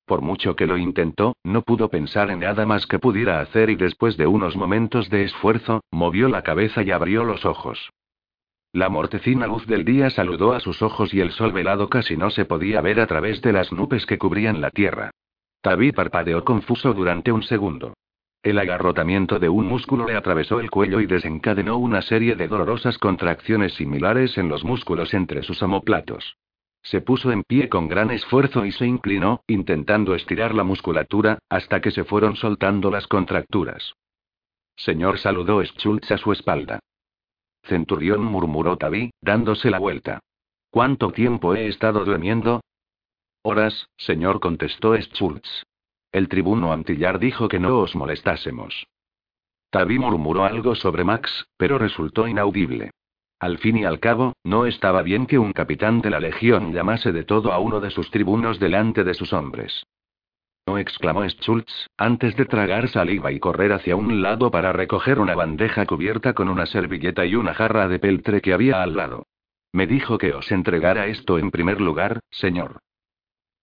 [0.09, 3.75] Por mucho que lo intentó, no pudo pensar en nada más que pudiera hacer y
[3.75, 7.91] después de unos momentos de esfuerzo, movió la cabeza y abrió los ojos.
[8.73, 12.31] La mortecina luz del día saludó a sus ojos y el sol velado casi no
[12.31, 15.11] se podía ver a través de las nubes que cubrían la tierra.
[15.61, 17.93] Tabi parpadeó confuso durante un segundo.
[18.41, 22.97] El agarrotamiento de un músculo le atravesó el cuello y desencadenó una serie de dolorosas
[22.97, 26.35] contracciones similares en los músculos entre sus omoplatos.
[26.81, 31.81] Se puso en pie con gran esfuerzo y se inclinó, intentando estirar la musculatura, hasta
[31.81, 33.93] que se fueron soltando las contracturas.
[34.75, 36.79] Señor saludó Schultz a su espalda.
[37.63, 40.21] Centurión murmuró Tabi, dándose la vuelta.
[40.71, 42.61] ¿Cuánto tiempo he estado durmiendo?
[43.41, 45.63] Horas, señor, contestó Schultz.
[46.11, 48.87] El tribuno Antillar dijo que no os molestásemos.
[49.69, 52.91] Tabi murmuró algo sobre Max, pero resultó inaudible.
[53.39, 57.13] Al fin y al cabo, no estaba bien que un capitán de la legión llamase
[57.13, 59.85] de todo a uno de sus tribunos delante de sus hombres.
[60.67, 65.35] No exclamó Schultz, antes de tragar saliva y correr hacia un lado para recoger una
[65.35, 69.25] bandeja cubierta con una servilleta y una jarra de peltre que había al lado.
[69.71, 72.79] Me dijo que os entregara esto en primer lugar, señor.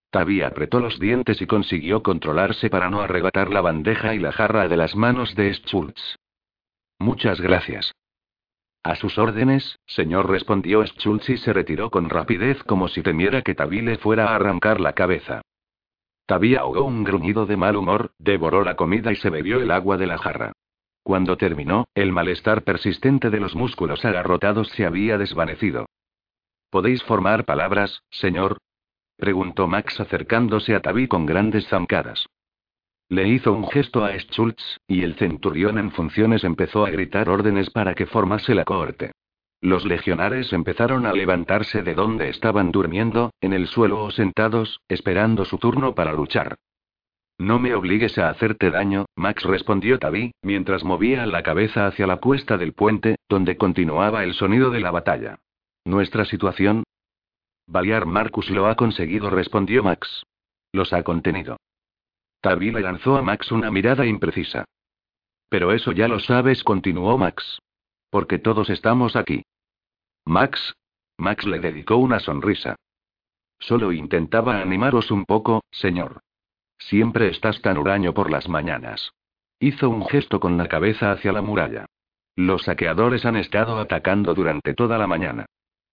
[0.09, 4.67] Tabi apretó los dientes y consiguió controlarse para no arrebatar la bandeja y la jarra
[4.67, 6.17] de las manos de Schultz.
[6.97, 7.93] Muchas gracias.
[8.83, 13.55] A sus órdenes, señor, respondió Schultz y se retiró con rapidez como si temiera que
[13.55, 15.41] Tabi le fuera a arrancar la cabeza.
[16.25, 19.97] Tabi ahogó un gruñido de mal humor, devoró la comida y se bebió el agua
[19.97, 20.53] de la jarra.
[21.03, 25.85] Cuando terminó, el malestar persistente de los músculos agarrotados se había desvanecido.
[26.69, 28.57] ¿Podéis formar palabras, señor?
[29.15, 32.27] preguntó Max acercándose a Tabi con grandes zancadas.
[33.09, 37.69] Le hizo un gesto a Schultz, y el centurión en funciones empezó a gritar órdenes
[37.69, 39.11] para que formase la cohorte.
[39.61, 45.45] Los legionares empezaron a levantarse de donde estaban durmiendo, en el suelo o sentados, esperando
[45.45, 46.57] su turno para luchar.
[47.39, 52.17] No me obligues a hacerte daño, Max respondió Tabi, mientras movía la cabeza hacia la
[52.17, 55.39] cuesta del puente, donde continuaba el sonido de la batalla.
[55.85, 56.83] ¿Nuestra situación?
[57.67, 60.23] Balear Marcus lo ha conseguido, respondió Max.
[60.73, 61.57] Los ha contenido.
[62.41, 64.65] Tabi le lanzó a Max una mirada imprecisa.
[65.49, 67.59] Pero eso ya lo sabes, continuó Max.
[68.09, 69.43] Porque todos estamos aquí.
[70.25, 70.75] Max.
[71.17, 72.75] Max le dedicó una sonrisa.
[73.59, 76.21] Solo intentaba animaros un poco, señor.
[76.77, 79.11] Siempre estás tan huraño por las mañanas.
[79.59, 81.85] Hizo un gesto con la cabeza hacia la muralla.
[82.35, 85.47] Los saqueadores han estado atacando durante toda la mañana.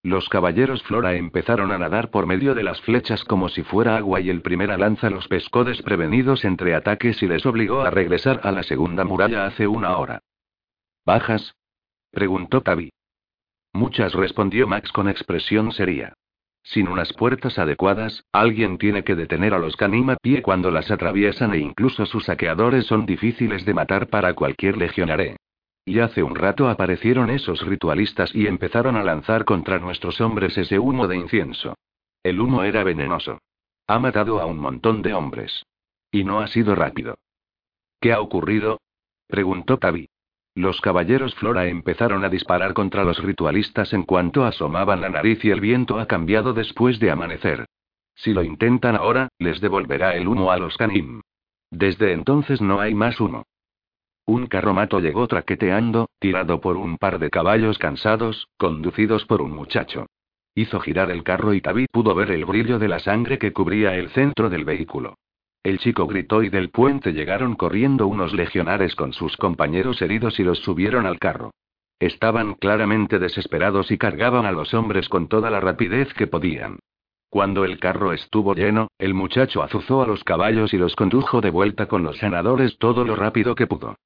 [0.05, 4.21] Los caballeros Flora empezaron a nadar por medio de las flechas como si fuera agua
[4.21, 8.51] y el primera lanza los pescó desprevenidos entre ataques y les obligó a regresar a
[8.51, 10.19] la segunda muralla hace una hora.
[11.07, 11.55] ¿Bajas?
[12.11, 12.91] preguntó Tabi.
[13.73, 16.13] Muchas respondió Max con expresión seria.
[16.61, 21.55] Sin unas puertas adecuadas, alguien tiene que detener a los Canima pie cuando las atraviesan
[21.55, 25.37] e incluso sus saqueadores son difíciles de matar para cualquier legionare.
[25.85, 30.79] Y hace un rato aparecieron esos ritualistas y empezaron a lanzar contra nuestros hombres ese
[30.79, 31.75] humo de incienso.
[32.23, 33.39] El humo era venenoso.
[33.85, 35.63] Ha matado a un montón de hombres.
[36.11, 37.19] Y no ha sido rápido.
[38.01, 38.81] ¿Qué ha ocurrido?
[39.27, 40.09] preguntó Tabi.
[40.55, 45.51] Los caballeros Flora empezaron a disparar contra los ritualistas en cuanto asomaban la nariz y
[45.51, 47.65] el viento ha cambiado después de amanecer.
[48.15, 51.21] Si lo intentan ahora, les devolverá el humo a los Canim.
[51.69, 53.45] Desde entonces no hay más humo.
[54.27, 60.07] Un carromato llegó traqueteando, tirado por un par de caballos cansados, conducidos por un muchacho.
[60.55, 63.95] Hizo girar el carro y Tabi pudo ver el brillo de la sangre que cubría
[63.95, 65.15] el centro del vehículo.
[65.61, 70.43] El chico gritó y del puente llegaron corriendo unos legionares con sus compañeros heridos y
[70.43, 71.51] los subieron al carro.
[71.99, 76.79] Estaban claramente desesperados y cargaban a los hombres con toda la rapidez que podían.
[77.29, 81.51] Cuando el carro estuvo lleno, el muchacho azuzó a los caballos y los condujo de
[81.51, 83.97] vuelta con los sanadores todo lo rápido que pudo.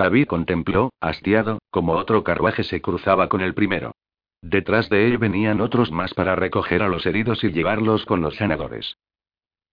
[0.00, 3.92] Tabí contempló, hastiado, como otro carruaje se cruzaba con el primero.
[4.40, 8.34] Detrás de él venían otros más para recoger a los heridos y llevarlos con los
[8.36, 8.96] sanadores.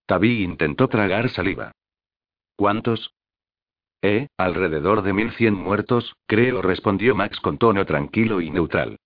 [0.04, 1.72] Tabí intentó tragar saliva.
[2.56, 3.10] ¿Cuántos?
[4.02, 8.98] Eh, alrededor de 1100 muertos, creo, respondió Max con tono tranquilo y neutral.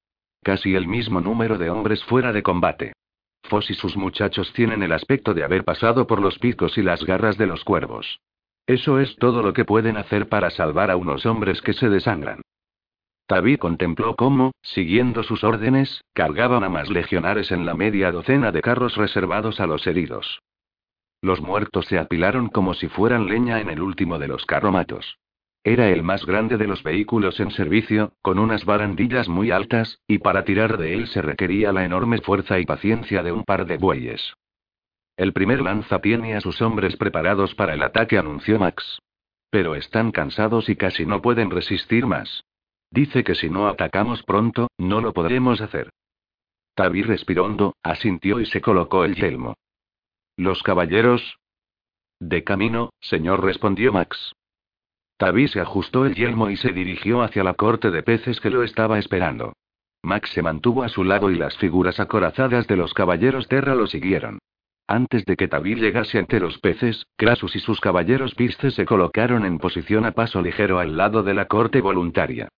[0.43, 2.95] Casi el mismo número de hombres fuera de combate.
[3.45, 7.05] Foss y sus muchachos tienen el aspecto de haber pasado por los picos y las
[7.05, 8.19] garras de los cuervos.
[8.73, 12.41] Eso es todo lo que pueden hacer para salvar a unos hombres que se desangran.
[13.27, 18.63] Tabí contempló cómo, siguiendo sus órdenes, cargaban a más legionares en la media docena de
[18.63, 20.41] carros reservados a los heridos.
[21.21, 25.19] Los muertos se apilaron como si fueran leña en el último de los carromatos.
[25.63, 30.17] Era el más grande de los vehículos en servicio, con unas barandillas muy altas, y
[30.17, 33.77] para tirar de él se requería la enorme fuerza y paciencia de un par de
[33.77, 34.33] bueyes.
[35.17, 38.99] El primer lanza tiene a sus hombres preparados para el ataque, anunció Max.
[39.51, 42.45] Pero están cansados y casi no pueden resistir más.
[42.91, 45.91] Dice que si no atacamos pronto, no lo podremos hacer.
[46.75, 49.55] Tabi respiró hondo, asintió y se colocó el yelmo.
[50.37, 51.37] ¿Los caballeros?
[52.19, 54.33] De camino, señor, respondió Max.
[55.19, 58.63] Tabi se ajustó el yelmo y se dirigió hacia la corte de peces que lo
[58.63, 59.53] estaba esperando.
[60.03, 63.87] Max se mantuvo a su lado y las figuras acorazadas de los caballeros Terra lo
[63.87, 64.39] siguieron.
[64.87, 69.45] Antes de que Tabi llegase ante los peces, Crasus y sus caballeros pistes se colocaron
[69.47, 72.49] en posición a paso ligero al lado de la corte voluntaria.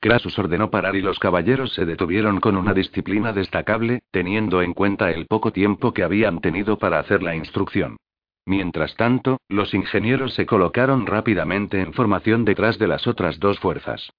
[0.00, 5.12] Crasus ordenó parar y los caballeros se detuvieron con una disciplina destacable, teniendo en cuenta
[5.12, 7.96] el poco tiempo que habían tenido para hacer la instrucción.
[8.44, 14.10] Mientras tanto, los ingenieros se colocaron rápidamente en formación detrás de las otras dos fuerzas.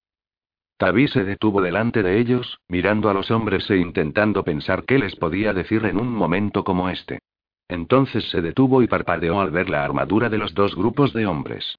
[0.78, 5.14] Tabi se detuvo delante de ellos, mirando a los hombres e intentando pensar qué les
[5.16, 7.20] podía decir en un momento como este.
[7.68, 11.76] Entonces se detuvo y parpadeó al ver la armadura de los dos grupos de hombres.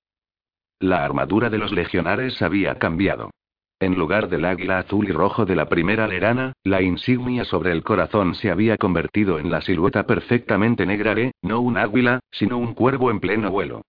[0.80, 3.32] La armadura de los legionares había cambiado.
[3.80, 7.84] En lugar del águila azul y rojo de la primera lerana, la insignia sobre el
[7.84, 12.74] corazón se había convertido en la silueta perfectamente negra de, no un águila, sino un
[12.74, 13.82] cuervo en pleno vuelo.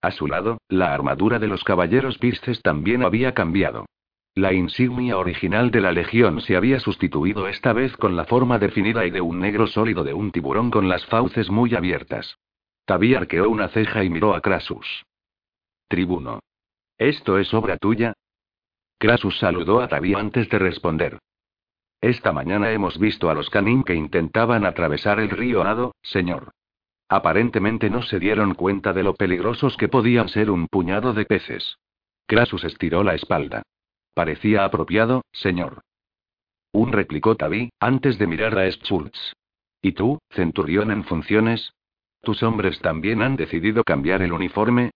[0.00, 3.86] A su lado, la armadura de los caballeros pistes también había cambiado.
[4.34, 9.04] La insignia original de la legión se había sustituido esta vez con la forma definida
[9.04, 12.38] y de un negro sólido de un tiburón con las fauces muy abiertas.
[12.86, 15.04] Tabi arqueó una ceja y miró a Crasus.
[15.86, 16.40] Tribuno.
[16.96, 18.14] ¿Esto es obra tuya?
[18.98, 21.18] Crasus saludó a Tabi antes de responder.
[22.00, 26.52] Esta mañana hemos visto a los canín que intentaban atravesar el río Nado, señor.
[27.06, 31.76] Aparentemente no se dieron cuenta de lo peligrosos que podían ser un puñado de peces.
[32.26, 33.62] Crasus estiró la espalda.
[34.14, 35.82] Parecía apropiado, señor.
[36.72, 39.34] Un replicó Tabi, antes de mirar a Schultz.
[39.80, 41.72] ¿Y tú, centurión en funciones?
[42.22, 44.92] ¿Tus hombres también han decidido cambiar el uniforme?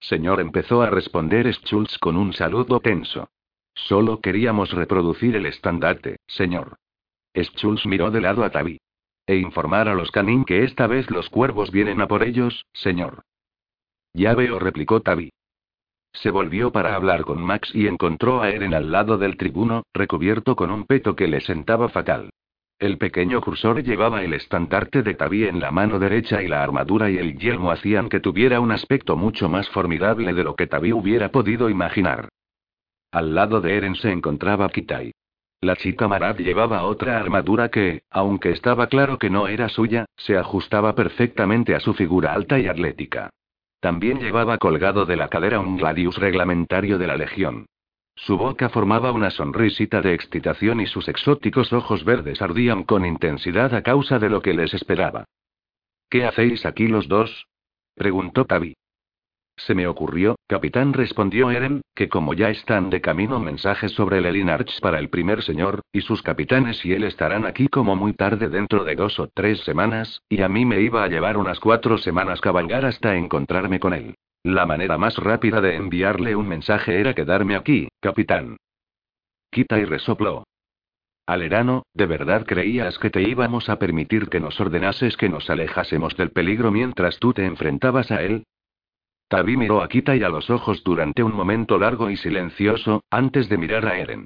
[0.00, 3.28] Señor, empezó a responder Schultz con un saludo tenso.
[3.74, 6.76] Solo queríamos reproducir el estandarte, señor.
[7.34, 8.80] Schultz miró de lado a Tabi.
[9.26, 13.22] E informar a los canín que esta vez los cuervos vienen a por ellos, señor.
[14.14, 15.30] Ya veo, replicó Tabi.
[16.12, 20.56] Se volvió para hablar con Max y encontró a Eren al lado del tribuno, recubierto
[20.56, 22.30] con un peto que le sentaba fatal.
[22.78, 27.10] El pequeño cursor llevaba el estandarte de Tabi en la mano derecha y la armadura
[27.10, 30.92] y el yelmo hacían que tuviera un aspecto mucho más formidable de lo que Tabi
[30.92, 32.28] hubiera podido imaginar.
[33.10, 35.12] Al lado de Eren se encontraba Kitai.
[35.60, 40.36] La chica Marad llevaba otra armadura que, aunque estaba claro que no era suya, se
[40.36, 43.30] ajustaba perfectamente a su figura alta y atlética.
[43.80, 47.66] También llevaba colgado de la cadera un gladius reglamentario de la Legión.
[48.16, 53.72] Su boca formaba una sonrisita de excitación y sus exóticos ojos verdes ardían con intensidad
[53.74, 55.24] a causa de lo que les esperaba.
[56.10, 57.46] ¿Qué hacéis aquí los dos?
[57.94, 58.74] preguntó Tabi.
[59.58, 64.26] Se me ocurrió, capitán, respondió Eren, que como ya están de camino mensajes sobre el
[64.26, 68.48] Elinarch para el primer señor, y sus capitanes y él estarán aquí como muy tarde
[68.48, 71.98] dentro de dos o tres semanas, y a mí me iba a llevar unas cuatro
[71.98, 74.14] semanas cabalgar hasta encontrarme con él.
[74.44, 78.58] La manera más rápida de enviarle un mensaje era quedarme aquí, capitán.
[79.50, 80.44] Quita y resopló.
[81.26, 86.16] Alerano, ¿de verdad creías que te íbamos a permitir que nos ordenases que nos alejásemos
[86.16, 88.44] del peligro mientras tú te enfrentabas a él?
[89.28, 93.48] Tabi miró a Kita y a los ojos durante un momento largo y silencioso, antes
[93.50, 94.24] de mirar a Eren.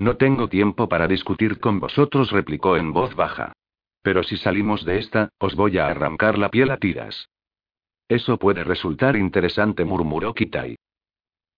[0.00, 3.52] No tengo tiempo para discutir con vosotros, replicó en voz baja.
[4.02, 7.28] Pero si salimos de esta, os voy a arrancar la piel a tiras.
[8.08, 10.76] Eso puede resultar interesante, murmuró Kitai.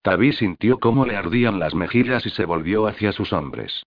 [0.02, 3.84] Tabi sintió cómo le ardían las mejillas y se volvió hacia sus hombres.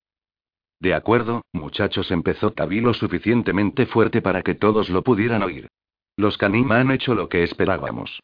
[0.80, 5.68] De acuerdo, muchachos, empezó Tabi lo suficientemente fuerte para que todos lo pudieran oír.
[6.16, 8.20] Los Kanim han hecho lo que esperábamos.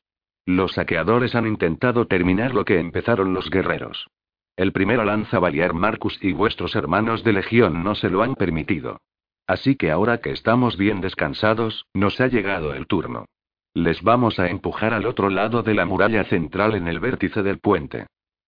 [0.45, 4.07] Los saqueadores han intentado terminar lo que empezaron los guerreros.
[4.55, 8.99] El primero lanza Baliar Marcus y vuestros hermanos de Legión no se lo han permitido.
[9.47, 13.25] Así que ahora que estamos bien descansados, nos ha llegado el turno.
[13.73, 17.59] Les vamos a empujar al otro lado de la muralla central en el vértice del
[17.59, 18.07] puente.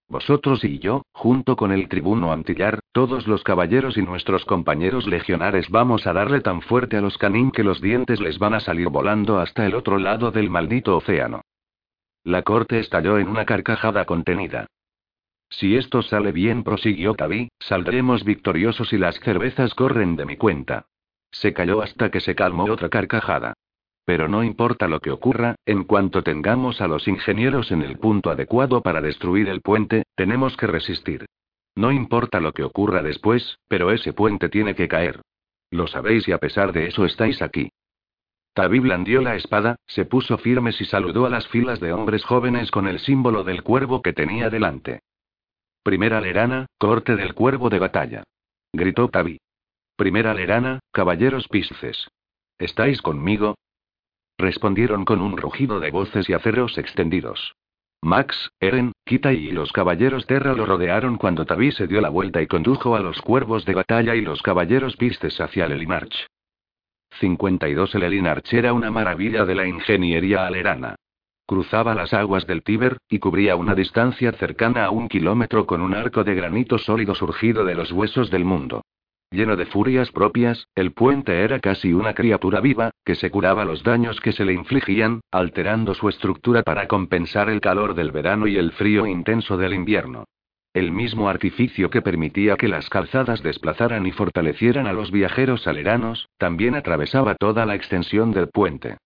[0.10, 5.70] Vosotros y yo, junto con el tribuno Antillar, todos los caballeros y nuestros compañeros legionares
[5.70, 8.90] vamos a darle tan fuerte a los canín que los dientes les van a salir
[8.90, 11.42] volando hasta el otro lado del maldito océano.
[12.24, 14.68] La corte estalló en una carcajada contenida.
[15.50, 20.86] Si esto sale bien, prosiguió Tabi, saldremos victoriosos y las cervezas corren de mi cuenta.
[21.32, 23.54] Se calló hasta que se calmó otra carcajada.
[24.06, 28.30] Pero no importa lo que ocurra, en cuanto tengamos a los ingenieros en el punto
[28.30, 31.26] adecuado para destruir el puente, tenemos que resistir.
[31.76, 35.22] No importa lo que ocurra después, pero ese puente tiene que caer.
[35.70, 37.72] Lo sabéis y a pesar de eso estáis aquí.
[38.54, 42.70] Tabi blandió la espada, se puso firmes y saludó a las filas de hombres jóvenes
[42.70, 45.00] con el símbolo del cuervo que tenía delante.
[45.84, 48.24] Primera lerana, corte del cuervo de batalla.
[48.74, 49.40] Gritó Tabi.
[49.96, 52.10] Primera lerana, caballeros pisces.
[52.60, 53.56] ¿Estáis conmigo?
[54.38, 57.54] Respondieron con un rugido de voces y aceros extendidos.
[58.02, 62.42] Max, Eren, Kita y los caballeros Terra lo rodearon cuando Tabi se dio la vuelta
[62.42, 66.28] y condujo a los cuervos de batalla y los caballeros pistes hacia el Elinarch.
[67.20, 70.96] 52 El Elinarch era una maravilla de la ingeniería alerana.
[71.46, 75.94] Cruzaba las aguas del Tíber, y cubría una distancia cercana a un kilómetro con un
[75.94, 78.82] arco de granito sólido surgido de los huesos del mundo.
[79.32, 83.84] Lleno de furias propias, el puente era casi una criatura viva, que se curaba los
[83.84, 88.58] daños que se le infligían, alterando su estructura para compensar el calor del verano y
[88.58, 90.26] el frío intenso del invierno.
[90.74, 96.30] El mismo artificio que permitía que las calzadas desplazaran y fortalecieran a los viajeros aleranos,
[96.38, 98.98] también atravesaba toda la extensión del puente.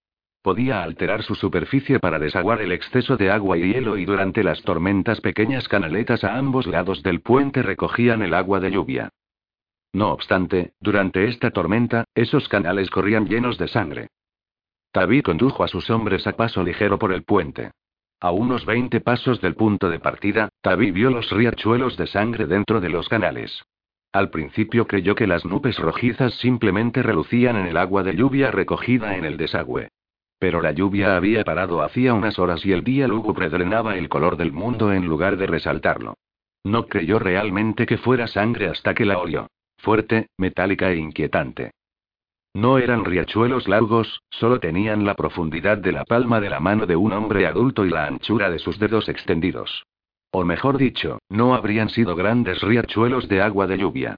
[0.43, 4.61] Podía alterar su superficie para desaguar el exceso de agua y hielo y durante las
[4.61, 9.09] tormentas pequeñas canaletas a ambos lados del puente recogían el agua de lluvia.
[9.91, 14.09] No obstante, durante esta tormenta, esos canales corrían llenos de sangre.
[14.91, 17.71] Tabi condujo a sus hombres a paso ligero por el puente.
[18.19, 22.81] A unos 20 pasos del punto de partida, Tabi vio los riachuelos de sangre dentro
[22.81, 23.63] de los canales.
[24.13, 29.17] Al principio creyó que las nubes rojizas simplemente relucían en el agua de lluvia recogida
[29.17, 29.89] en el desagüe.
[30.39, 34.37] Pero la lluvia había parado hacía unas horas y el día lúgubre drenaba el color
[34.37, 36.15] del mundo en lugar de resaltarlo.
[36.63, 39.47] No creyó realmente que fuera sangre hasta que la olió
[39.85, 41.71] fuerte, metálica e inquietante.
[42.55, 46.95] No eran riachuelos largos, solo tenían la profundidad de la palma de la mano de
[46.95, 49.83] un hombre adulto y la anchura de sus dedos extendidos.
[50.31, 54.15] O mejor dicho, no habrían sido grandes riachuelos de agua de lluvia.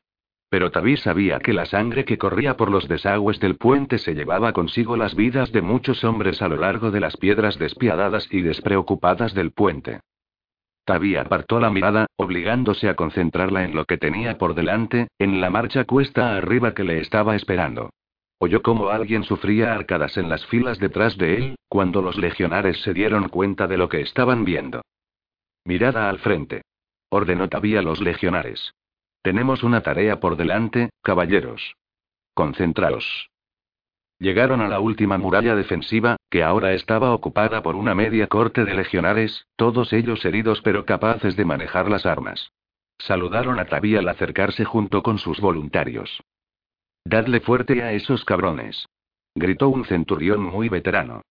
[0.50, 4.54] Pero Tabi sabía que la sangre que corría por los desagües del puente se llevaba
[4.54, 9.34] consigo las vidas de muchos hombres a lo largo de las piedras despiadadas y despreocupadas
[9.34, 10.02] del puente.
[10.86, 15.50] Tabi apartó la mirada, obligándose a concentrarla en lo que tenía por delante, en la
[15.50, 17.90] marcha cuesta arriba que le estaba esperando.
[18.40, 22.94] Oyó cómo alguien sufría arcadas en las filas detrás de él, cuando los legionares se
[22.94, 24.82] dieron cuenta de lo que estaban viendo.
[25.66, 26.62] Mirada al frente.
[27.10, 28.74] Ordenó Tabi a los legionares.
[29.24, 31.76] Tenemos una tarea por delante, caballeros.
[32.34, 33.30] Concentraos.
[34.20, 38.74] Llegaron a la última muralla defensiva, que ahora estaba ocupada por una media corte de
[38.74, 42.52] legionares, todos ellos heridos pero capaces de manejar las armas.
[43.00, 46.22] Saludaron a Tabi al acercarse junto con sus voluntarios.
[47.10, 48.86] Dadle fuerte a esos cabrones.
[49.34, 51.22] Gritó un centurión muy veterano.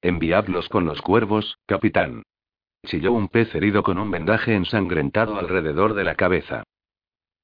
[0.00, 2.22] Enviadlos con los cuervos, capitán.
[2.86, 6.62] Chilló un pez herido con un vendaje ensangrentado alrededor de la cabeza.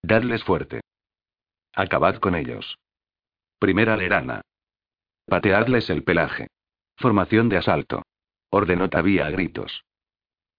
[0.02, 0.80] Dadles fuerte.
[1.74, 2.78] Acabad con ellos.
[3.58, 4.40] Primera lerana.
[5.26, 6.46] Pateadles el pelaje.
[6.96, 8.04] Formación de asalto.
[8.48, 9.84] Ordenó Tabía a gritos.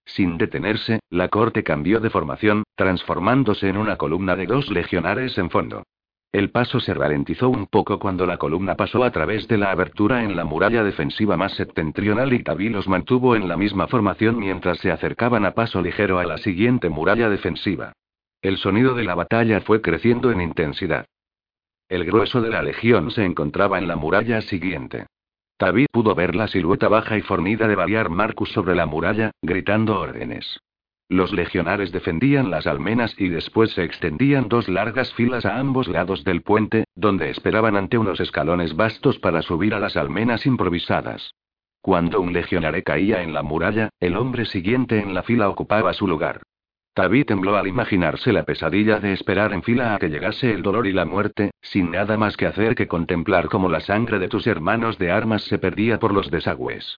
[0.06, 5.50] Sin detenerse, la corte cambió de formación, transformándose en una columna de dos legionares en
[5.50, 5.84] fondo.
[6.32, 10.24] El paso se ralentizó un poco cuando la columna pasó a través de la abertura
[10.24, 14.78] en la muralla defensiva más septentrional y Tabi los mantuvo en la misma formación mientras
[14.78, 17.92] se acercaban a paso ligero a la siguiente muralla defensiva.
[18.42, 21.06] El sonido de la batalla fue creciendo en intensidad.
[21.90, 25.08] El grueso de la legión se encontraba en la muralla siguiente.
[25.58, 30.00] Tabi pudo ver la silueta baja y fornida de Baliar Marcus sobre la muralla, gritando
[30.00, 30.62] órdenes.
[31.12, 36.24] Los legionares defendían las almenas y después se extendían dos largas filas a ambos lados
[36.24, 41.36] del puente, donde esperaban ante unos escalones vastos para subir a las almenas improvisadas.
[41.82, 46.08] Cuando un legionare caía en la muralla, el hombre siguiente en la fila ocupaba su
[46.08, 46.44] lugar.
[46.94, 50.88] Tabi tembló al imaginarse la pesadilla de esperar en fila a que llegase el dolor
[50.88, 54.48] y la muerte, sin nada más que hacer que contemplar cómo la sangre de tus
[54.48, 56.96] hermanos de armas se perdía por los desagües.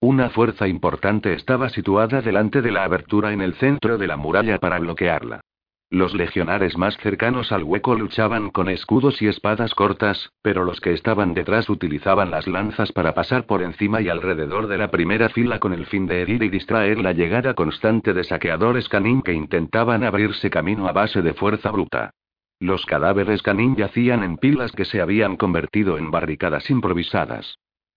[0.00, 4.58] Una fuerza importante estaba situada delante de la abertura en el centro de la muralla
[4.58, 5.40] para bloquearla.
[5.88, 10.92] Los legionares más cercanos al hueco luchaban con escudos y espadas cortas, pero los que
[10.92, 15.60] estaban detrás utilizaban las lanzas para pasar por encima y alrededor de la primera fila
[15.60, 20.04] con el fin de herir y distraer la llegada constante de saqueadores canín que intentaban
[20.04, 22.10] abrirse camino a base de fuerza bruta.
[22.58, 27.56] Los cadáveres canín yacían en pilas que se habían convertido en barricadas improvisadas.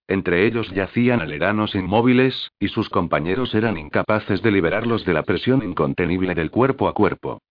[0.10, 5.62] Entre ellos yacían aleranos inmóviles, y sus compañeros eran incapaces de liberarlos de la presión
[5.62, 7.44] incontenible del cuerpo a cuerpo.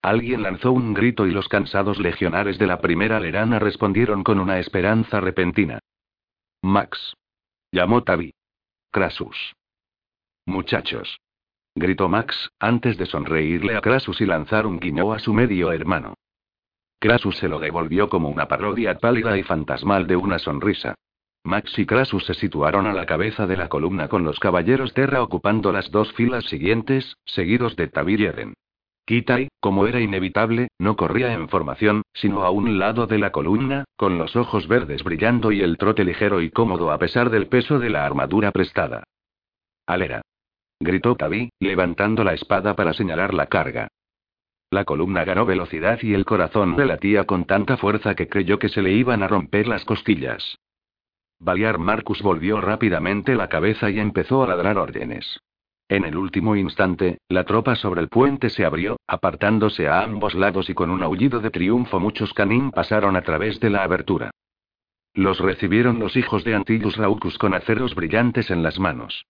[0.00, 4.60] Alguien lanzó un grito y los cansados legionares de la primera alerana respondieron con una
[4.60, 5.80] esperanza repentina.
[6.62, 7.16] Max.
[7.72, 8.34] Llamó Tavi.
[8.92, 9.56] Crasus.
[10.46, 11.18] Muchachos.
[11.74, 16.14] Gritó Max, antes de sonreírle a Crasus y lanzar un guiño a su medio hermano.
[17.00, 20.94] Crasus se lo devolvió como una parodia pálida y fantasmal de una sonrisa.
[21.42, 25.22] Max y Krasus se situaron a la cabeza de la columna con los caballeros Terra
[25.22, 28.54] ocupando las dos filas siguientes, seguidos de Tabir y Eden.
[29.06, 33.84] Kitai, como era inevitable, no corría en formación, sino a un lado de la columna,
[33.96, 37.78] con los ojos verdes brillando y el trote ligero y cómodo a pesar del peso
[37.78, 39.02] de la armadura prestada.
[39.86, 40.22] Alera.
[40.78, 43.88] Gritó Tabi, levantando la espada para señalar la carga.
[44.70, 48.68] La columna ganó velocidad y el corazón le latía con tanta fuerza que creyó que
[48.68, 50.58] se le iban a romper las costillas.
[51.42, 55.40] Baliar Marcus volvió rápidamente la cabeza y empezó a ladrar órdenes.
[55.88, 60.68] En el último instante, la tropa sobre el puente se abrió, apartándose a ambos lados
[60.68, 64.30] y con un aullido de triunfo muchos canín pasaron a través de la abertura.
[65.14, 69.24] Los recibieron los hijos de Antillus Raucus con aceros brillantes en las manos.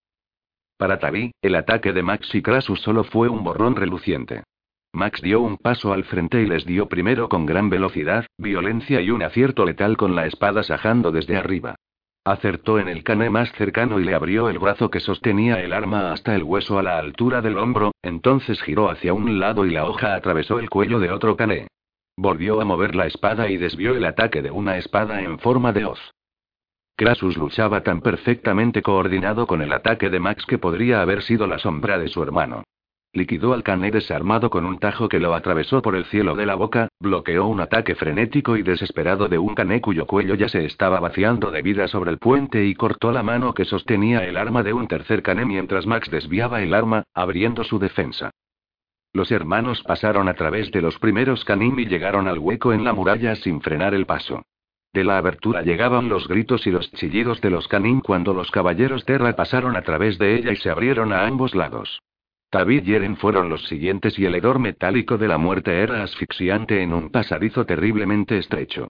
[0.77, 4.43] Para Tabi, el ataque de Max y Crassus solo fue un borrón reluciente.
[4.93, 9.11] Max dio un paso al frente y les dio primero con gran velocidad, violencia y
[9.11, 11.77] un acierto letal con la espada sajando desde arriba.
[12.31, 16.13] Acertó en el cané más cercano y le abrió el brazo que sostenía el arma
[16.13, 19.85] hasta el hueso a la altura del hombro, entonces giró hacia un lado y la
[19.85, 21.67] hoja atravesó el cuello de otro cané.
[22.17, 25.87] Volvió a mover la espada y desvió el ataque de una espada en forma de
[25.87, 25.99] hoz.
[26.95, 31.59] Krasus luchaba tan perfectamente coordinado con el ataque de Max que podría haber sido la
[31.59, 32.63] sombra de su hermano.
[33.13, 36.55] Liquidó al cané desarmado con un tajo que lo atravesó por el cielo de la
[36.55, 41.01] boca, bloqueó un ataque frenético y desesperado de un cané cuyo cuello ya se estaba
[41.01, 44.73] vaciando de vida sobre el puente y cortó la mano que sostenía el arma de
[44.73, 48.31] un tercer cané mientras Max desviaba el arma, abriendo su defensa.
[49.13, 52.93] Los hermanos pasaron a través de los primeros canim y llegaron al hueco en la
[52.93, 54.43] muralla sin frenar el paso.
[54.93, 59.05] De la abertura llegaban los gritos y los chillidos de los canim cuando los caballeros
[59.05, 62.01] Terra pasaron a través de ella y se abrieron a ambos lados.
[62.53, 66.83] David y Eren fueron los siguientes y el hedor metálico de la muerte era asfixiante
[66.83, 68.89] en un pasadizo terriblemente estrecho.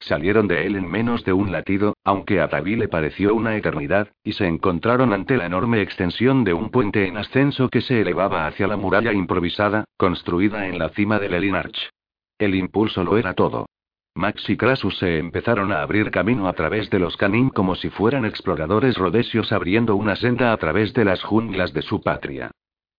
[0.00, 4.08] Salieron de él en menos de un latido, aunque a David le pareció una eternidad,
[4.24, 8.46] y se encontraron ante la enorme extensión de un puente en ascenso que se elevaba
[8.46, 11.90] hacia la muralla improvisada, construida en la cima del Elinarch.
[12.38, 13.66] El impulso lo era todo.
[14.14, 17.90] Max y Krasus se empezaron a abrir camino a través de los canín como si
[17.90, 22.50] fueran exploradores rodesios abriendo una senda a través de las junglas de su patria.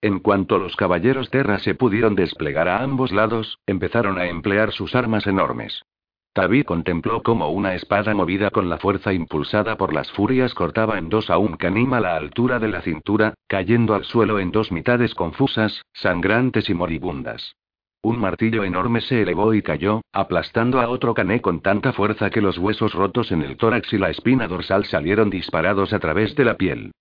[0.04, 4.96] En cuanto los caballeros Terra se pudieron desplegar a ambos lados, empezaron a emplear sus
[4.96, 5.86] armas enormes.
[6.34, 11.08] Tabi contempló cómo una espada movida con la fuerza impulsada por las furias cortaba en
[11.08, 14.74] dos a un canim a la altura de la cintura, cayendo al suelo en dos
[14.74, 17.56] mitades confusas, sangrantes y moribundas.
[18.02, 22.42] Un martillo enorme se elevó y cayó, aplastando a otro cané con tanta fuerza que
[22.42, 26.44] los huesos rotos en el tórax y la espina dorsal salieron disparados a través de
[26.44, 26.92] la piel.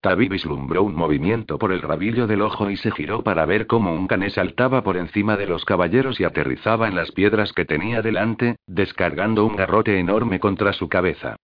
[0.00, 3.92] Tabi vislumbró un movimiento por el rabillo del ojo y se giró para ver cómo
[3.92, 8.00] un cané saltaba por encima de los caballeros y aterrizaba en las piedras que tenía
[8.00, 11.34] delante, descargando un garrote enorme contra su cabeza.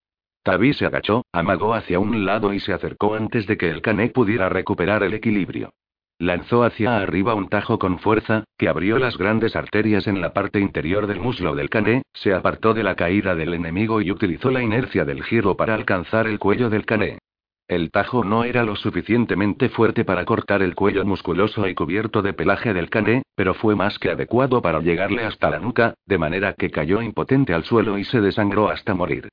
[0.45, 4.11] Tabi se agachó, amagó hacia un lado y se acercó antes de que el cané
[4.11, 5.73] pudiera recuperar el equilibrio.
[6.21, 10.61] Lanzó hacia arriba un tajo con fuerza, que abrió las grandes arterias en la parte
[10.61, 14.63] interior del muslo del cané, se apartó de la caída del enemigo y utilizó la
[14.63, 17.19] inercia del giro para alcanzar el cuello del cané.
[17.67, 22.35] El tajo no era lo suficientemente fuerte para cortar el cuello musculoso y cubierto de
[22.35, 26.53] pelaje del cané, pero fue más que adecuado para llegarle hasta la nuca, de manera
[26.53, 29.29] que cayó impotente al suelo y se desangró hasta morir.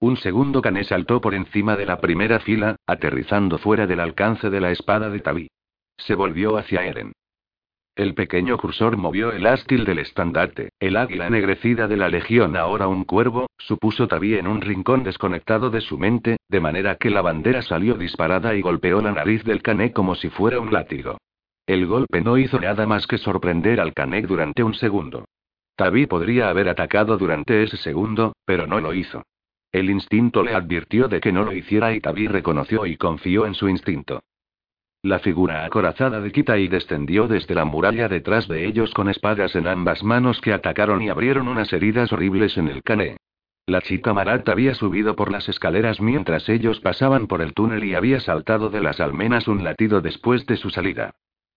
[0.00, 4.60] Un segundo cané saltó por encima de la primera fila, aterrizando fuera del alcance de
[4.60, 5.48] la espada de Tabi.
[5.98, 7.12] Se volvió hacia Eren.
[7.94, 12.88] El pequeño cursor movió el ástil del estandarte, el águila ennegrecida de la legión ahora
[12.88, 17.20] un cuervo, supuso Tabi en un rincón desconectado de su mente, de manera que la
[17.20, 21.18] bandera salió disparada y golpeó la nariz del cané como si fuera un látigo.
[21.66, 25.26] El golpe no hizo nada más que sorprender al cané durante un segundo.
[25.76, 29.22] Tabi podría haber atacado durante ese segundo, pero no lo hizo.
[29.70, 33.52] El instinto le advirtió de que no lo hiciera y Tabi reconoció y confió en
[33.52, 34.22] su instinto.
[35.04, 39.66] La figura acorazada de Kitai descendió desde la muralla detrás de ellos con espadas en
[39.66, 43.16] ambas manos que atacaron y abrieron unas heridas horribles en el cané.
[43.66, 47.96] La chica Marat había subido por las escaleras mientras ellos pasaban por el túnel y
[47.96, 51.10] había saltado de las almenas un latido después de su salida.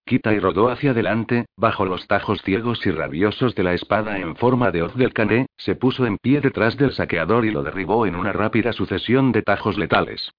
[0.08, 4.72] Kitai rodó hacia adelante, bajo los tajos ciegos y rabiosos de la espada en forma
[4.72, 8.16] de hoz del cané, se puso en pie detrás del saqueador y lo derribó en
[8.16, 10.32] una rápida sucesión de tajos letales.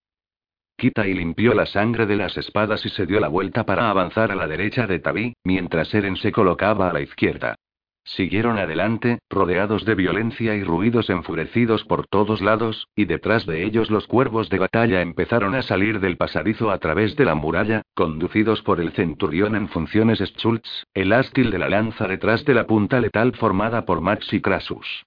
[0.79, 4.31] Quita y limpió la sangre de las espadas y se dio la vuelta para avanzar
[4.31, 7.57] a la derecha de Tabi, mientras Eren se colocaba a la izquierda.
[8.05, 13.91] Siguieron adelante, rodeados de violencia y ruidos enfurecidos por todos lados, y detrás de ellos
[13.91, 18.61] los cuervos de batalla empezaron a salir del pasadizo a través de la muralla, conducidos
[18.61, 23.01] por el centurión en funciones Schultz, el ástil de la lanza detrás de la punta
[23.01, 25.07] letal formada por Max y Krasus.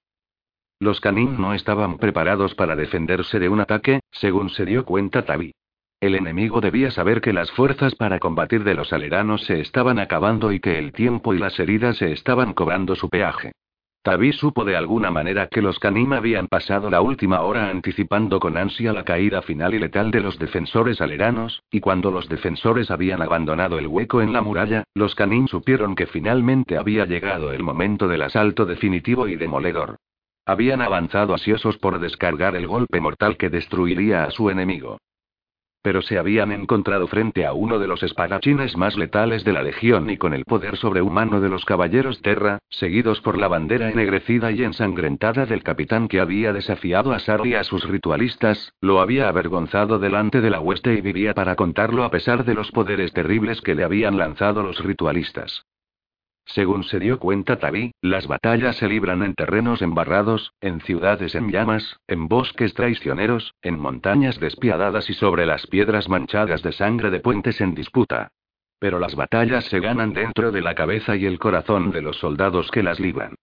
[0.81, 5.51] Los Canin no estaban preparados para defenderse de un ataque, según se dio cuenta Tabi.
[5.99, 10.53] El enemigo debía saber que las fuerzas para combatir de los aleranos se estaban acabando
[10.53, 13.51] y que el tiempo y las heridas se estaban cobrando su peaje.
[14.03, 18.55] Tabi supo de alguna manera que los Canim habían pasado la última hora anticipando con
[18.55, 23.21] ansia la caída final y letal de los defensores aleranos, y cuando los defensores habían
[23.21, 28.07] abandonado el hueco en la muralla, los Canim supieron que finalmente había llegado el momento
[28.07, 29.97] del asalto definitivo y demoledor.
[30.49, 34.97] Habían avanzado ansiosos por descargar el golpe mortal que destruiría a su enemigo.
[35.83, 40.09] Pero se habían encontrado frente a uno de los espadachines más letales de la Legión
[40.09, 44.63] y con el poder sobrehumano de los caballeros Terra, seguidos por la bandera ennegrecida y
[44.63, 49.99] ensangrentada del capitán que había desafiado a Sarri y a sus ritualistas, lo había avergonzado
[49.99, 53.75] delante de la hueste y vivía para contarlo a pesar de los poderes terribles que
[53.75, 55.63] le habían lanzado los ritualistas.
[56.53, 61.51] Según se dio cuenta Tabi, las batallas se libran en terrenos embarrados, en ciudades en
[61.51, 67.19] llamas, en bosques traicioneros, en montañas despiadadas y sobre las piedras manchadas de sangre de
[67.19, 68.31] puentes en disputa.
[68.79, 72.71] Pero las batallas se ganan dentro de la cabeza y el corazón de los soldados
[72.71, 73.35] que las libran.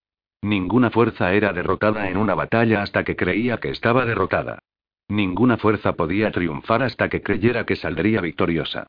[0.43, 4.59] Ninguna fuerza era derrotada en una batalla hasta que creía que estaba derrotada.
[5.07, 8.89] Ninguna fuerza podía triunfar hasta que creyera que saldría victoriosa.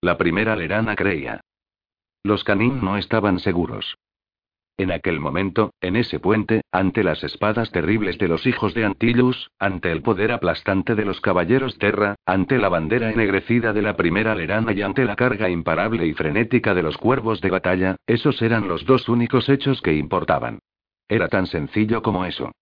[0.00, 1.40] La primera lerana creía.
[2.22, 3.96] Los Canin no estaban seguros.
[4.76, 9.50] En aquel momento, en ese puente, ante las espadas terribles de los hijos de Antillus,
[9.58, 14.36] ante el poder aplastante de los caballeros Terra, ante la bandera ennegrecida de la primera
[14.36, 18.68] lerana y ante la carga imparable y frenética de los cuervos de batalla, esos eran
[18.68, 20.60] los dos únicos hechos que importaban.
[21.08, 22.52] Era tan sencillo como eso.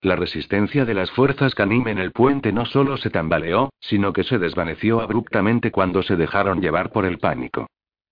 [0.00, 4.24] La resistencia de las fuerzas Canim en el puente no solo se tambaleó, sino que
[4.24, 7.66] se desvaneció abruptamente cuando se dejaron llevar por el pánico.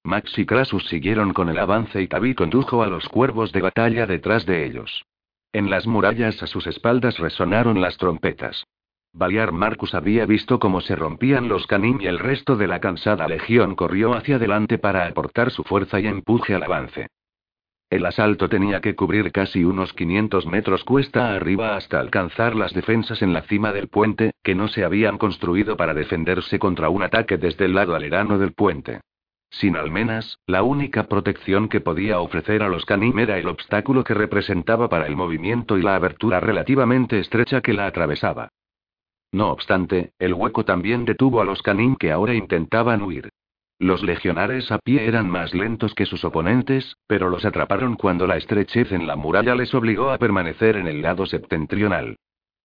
[0.05, 4.05] Max y Krasus siguieron con el avance y Tabi condujo a los cuervos de batalla
[4.07, 5.05] detrás de ellos.
[5.53, 8.65] En las murallas a sus espaldas resonaron las trompetas.
[9.13, 13.29] Baliar Marcus había visto cómo se rompían los canim y el resto de la cansada
[13.29, 17.07] legión corrió hacia adelante para aportar su fuerza y empuje al avance.
[17.89, 23.21] El asalto tenía que cubrir casi unos 500 metros cuesta arriba hasta alcanzar las defensas
[23.21, 27.37] en la cima del puente, que no se habían construido para defenderse contra un ataque
[27.37, 29.01] desde el lado alerano del puente.
[29.53, 34.15] Sin almenas, la única protección que podía ofrecer a los canim era el obstáculo que
[34.15, 38.49] representaba para el movimiento y la abertura relativamente estrecha que la atravesaba.
[39.31, 43.29] No obstante, el hueco también detuvo a los canim que ahora intentaban huir.
[43.79, 48.39] Los legionares a pie eran más lentos que sus oponentes, pero los atraparon cuando la
[48.39, 52.17] estrechez en la muralla les obligó a permanecer en el lado septentrional.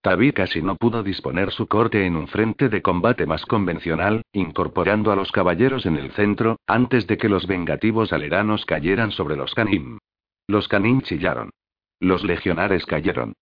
[0.01, 5.11] Tabi casi no pudo disponer su corte en un frente de combate más convencional, incorporando
[5.11, 9.53] a los caballeros en el centro, antes de que los vengativos aleranos cayeran sobre los
[9.53, 9.97] canim.
[10.47, 11.49] Los canim chillaron.
[11.99, 13.33] Los legionares cayeron.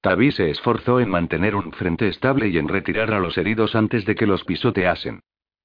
[0.00, 4.04] Tabi se esforzó en mantener un frente estable y en retirar a los heridos antes
[4.04, 5.20] de que los pisoteasen.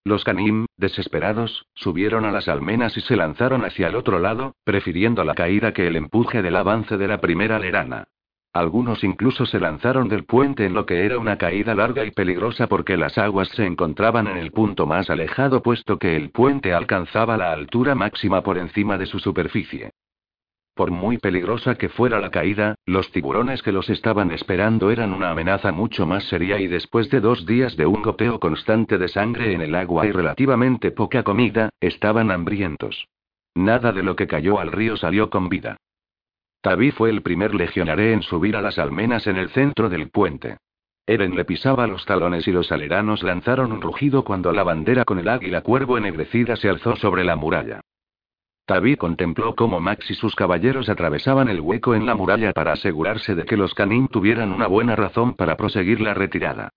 [0.05, 5.23] Los canim, desesperados, subieron a las almenas y se lanzaron hacia el otro lado, prefiriendo
[5.23, 8.07] la caída que el empuje del avance de la primera lerana.
[8.53, 12.65] Algunos incluso se lanzaron del puente en lo que era una caída larga y peligrosa
[12.65, 17.37] porque las aguas se encontraban en el punto más alejado puesto que el puente alcanzaba
[17.37, 19.91] la altura máxima por encima de su superficie.
[20.73, 25.29] Por muy peligrosa que fuera la caída, los tiburones que los estaban esperando eran una
[25.29, 29.53] amenaza mucho más seria y después de dos días de un goteo constante de sangre
[29.53, 33.09] en el agua y relativamente poca comida, estaban hambrientos.
[33.53, 35.77] Nada de lo que cayó al río salió con vida.
[36.61, 40.57] Taví fue el primer legionaré en subir a las almenas en el centro del puente.
[41.07, 45.19] Eren le pisaba los talones y los aleranos lanzaron un rugido cuando la bandera con
[45.19, 47.81] el águila cuervo ennegrecida se alzó sobre la muralla.
[48.65, 53.33] Taví contempló cómo Max y sus caballeros atravesaban el hueco en la muralla para asegurarse
[53.33, 56.69] de que los canín tuvieran una buena razón para proseguir la retirada.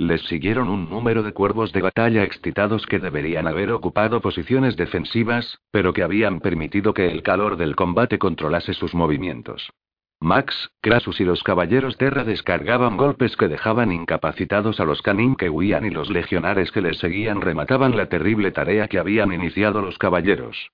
[0.00, 5.58] Les siguieron un número de cuervos de batalla excitados que deberían haber ocupado posiciones defensivas,
[5.72, 9.72] pero que habían permitido que el calor del combate controlase sus movimientos.
[10.20, 15.50] Max, Crassus y los caballeros Terra descargaban golpes que dejaban incapacitados a los canín que
[15.50, 19.98] huían y los legionares que les seguían remataban la terrible tarea que habían iniciado los
[19.98, 20.70] caballeros.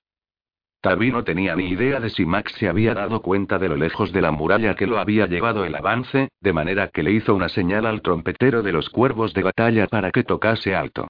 [0.85, 4.13] Tavi no tenía ni idea de si Max se había dado cuenta de lo lejos
[4.13, 7.49] de la muralla que lo había llevado el avance, de manera que le hizo una
[7.49, 11.07] señal al trompetero de los cuervos de batalla para que tocase alto.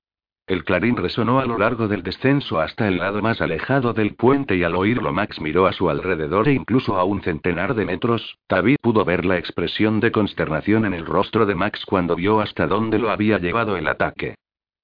[0.47, 4.55] El clarín resonó a lo largo del descenso hasta el lado más alejado del puente
[4.55, 8.37] y al oírlo Max miró a su alrededor e incluso a un centenar de metros,
[8.47, 12.65] Tavi pudo ver la expresión de consternación en el rostro de Max cuando vio hasta
[12.65, 14.35] dónde lo había llevado el ataque.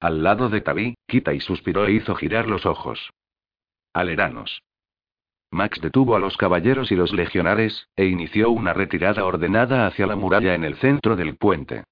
[0.02, 3.10] Al lado de Tavi, Kita y suspiró e hizo girar los ojos.
[3.94, 4.62] Aleranos.
[5.52, 10.16] Max detuvo a los caballeros y los legionares, e inició una retirada ordenada hacia la
[10.16, 11.84] muralla en el centro del puente.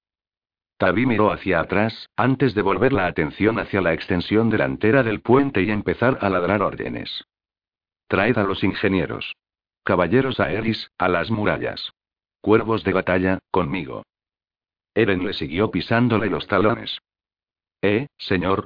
[0.78, 5.60] Tavi miró hacia atrás, antes de volver la atención hacia la extensión delantera del puente
[5.62, 7.26] y empezar a ladrar órdenes.
[8.08, 9.36] Traed a los ingenieros.
[9.84, 11.92] Caballeros a Eris, a las murallas.
[12.40, 14.04] Cuervos de batalla, conmigo.
[14.94, 16.98] Eren le siguió pisándole los talones.
[17.82, 18.64] Eh, señor,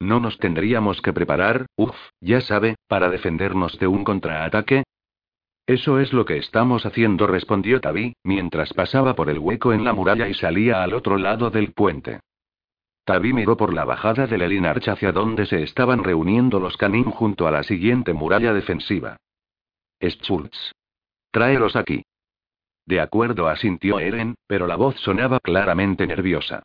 [0.00, 4.84] ¿No nos tendríamos que preparar, uff, ya sabe, para defendernos de un contraataque?
[5.66, 9.92] Eso es lo que estamos haciendo, respondió Tavi, mientras pasaba por el hueco en la
[9.92, 12.20] muralla y salía al otro lado del puente.
[13.04, 17.46] Tavi miró por la bajada del Elinarch hacia donde se estaban reuniendo los canín junto
[17.46, 19.16] a la siguiente muralla defensiva.
[20.00, 20.72] Schultz.
[21.30, 22.02] Tráelos aquí.
[22.84, 26.62] De acuerdo, asintió Eren, pero la voz sonaba claramente nerviosa.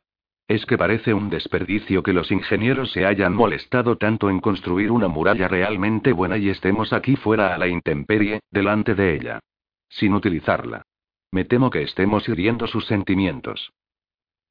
[0.52, 5.08] Es que parece un desperdicio que los ingenieros se hayan molestado tanto en construir una
[5.08, 9.40] muralla realmente buena y estemos aquí fuera a la intemperie, delante de ella.
[9.88, 10.82] Sin utilizarla.
[11.30, 13.72] Me temo que estemos hiriendo sus sentimientos.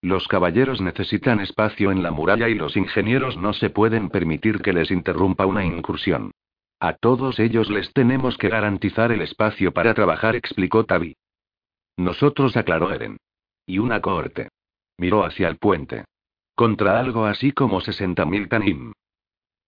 [0.02, 4.74] Los caballeros necesitan espacio en la muralla y los ingenieros no se pueden permitir que
[4.74, 6.32] les interrumpa una incursión.
[6.80, 11.16] A todos ellos les tenemos que garantizar el espacio para trabajar, explicó Tavi.
[11.96, 13.18] Nosotros aclaró Eren.
[13.68, 14.50] Y una cohorte.
[15.02, 16.06] Miró hacia el puente.
[16.54, 18.94] Contra algo así como 60.000 tanim.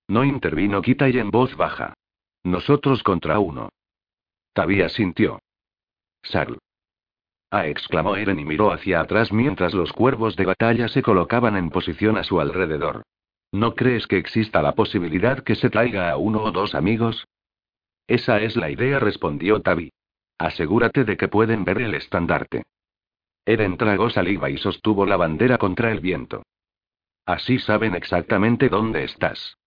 [0.07, 1.95] No intervino Kitai en voz baja.
[2.43, 3.69] Nosotros contra uno.
[4.53, 5.39] Tabia sintió.
[6.21, 6.59] Sal.
[7.49, 11.71] Ah, exclamó Eren y miró hacia atrás mientras los cuervos de batalla se colocaban en
[11.71, 13.01] posición a su alrededor.
[13.51, 17.25] ¿No crees que exista la posibilidad que se traiga a uno o dos amigos?
[18.05, 19.91] Esa es la idea, respondió Tabi.
[20.37, 22.61] Asegúrate de que pueden ver el estandarte.
[23.45, 26.43] Eren tragó saliva y sostuvo la bandera contra el viento.
[27.25, 29.57] Así saben exactamente dónde estás.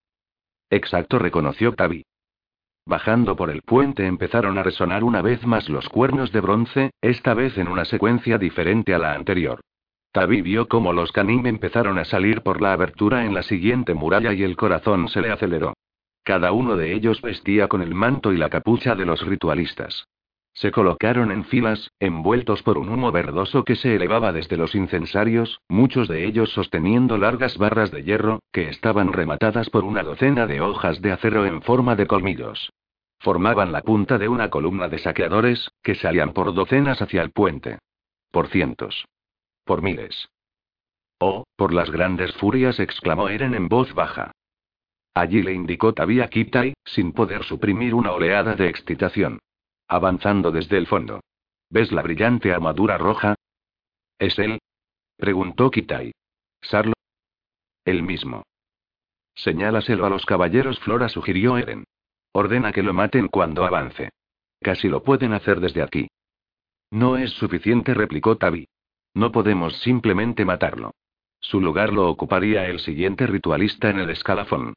[0.71, 2.05] Exacto, reconoció Tavi.
[2.87, 7.35] Bajando por el puente empezaron a resonar una vez más los cuernos de bronce, esta
[7.35, 9.61] vez en una secuencia diferente a la anterior.
[10.13, 14.33] Tavi vio cómo los canim empezaron a salir por la abertura en la siguiente muralla
[14.33, 15.75] y el corazón se le aceleró.
[16.23, 20.07] Cada uno de ellos vestía con el manto y la capucha de los ritualistas.
[20.57, 25.61] Se colocaron en filas, envueltos por un humo verdoso que se elevaba desde los incensarios,
[25.69, 30.63] muchos de ellos sosteniendo largas barras de hierro, que estaban rematadas por una docena de
[30.63, 32.73] hojas de acero en forma de colmillos.
[33.19, 37.79] Formaban la punta de una columna de saqueadores, que salían por docenas hacia el puente.
[38.31, 39.05] Por cientos.
[39.67, 40.31] Por miles.
[41.19, 44.33] Oh, por las grandes furias, exclamó Eren en voz baja.
[45.13, 49.39] Allí le indicó Tabia Kitai, sin poder suprimir una oleada de excitación.
[49.89, 51.21] Avanzando desde el fondo.
[51.71, 53.35] ¿Ves la brillante armadura roja?
[54.19, 54.59] ¿Es él?
[55.17, 56.13] Preguntó Kitai.
[56.63, 56.95] ¿Sarlo?
[57.85, 58.43] El mismo.
[59.35, 61.85] Señálaselo a los caballeros, Flora sugirió Eren.
[62.33, 64.11] Ordena que lo maten cuando avance.
[64.61, 66.09] Casi lo pueden hacer desde aquí.
[66.91, 68.67] No es suficiente, replicó Tavi.
[69.15, 70.93] No podemos simplemente matarlo.
[71.41, 74.75] Su lugar lo ocuparía el siguiente ritualista en el escalafón.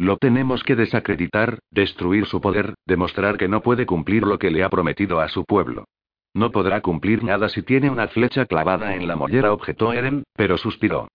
[0.00, 4.64] Lo tenemos que desacreditar, destruir su poder, demostrar que no puede cumplir lo que le
[4.64, 5.84] ha prometido a su pueblo.
[6.32, 10.56] No podrá cumplir nada si tiene una flecha clavada en la mollera, objetó Eren, pero
[10.56, 11.08] suspiró.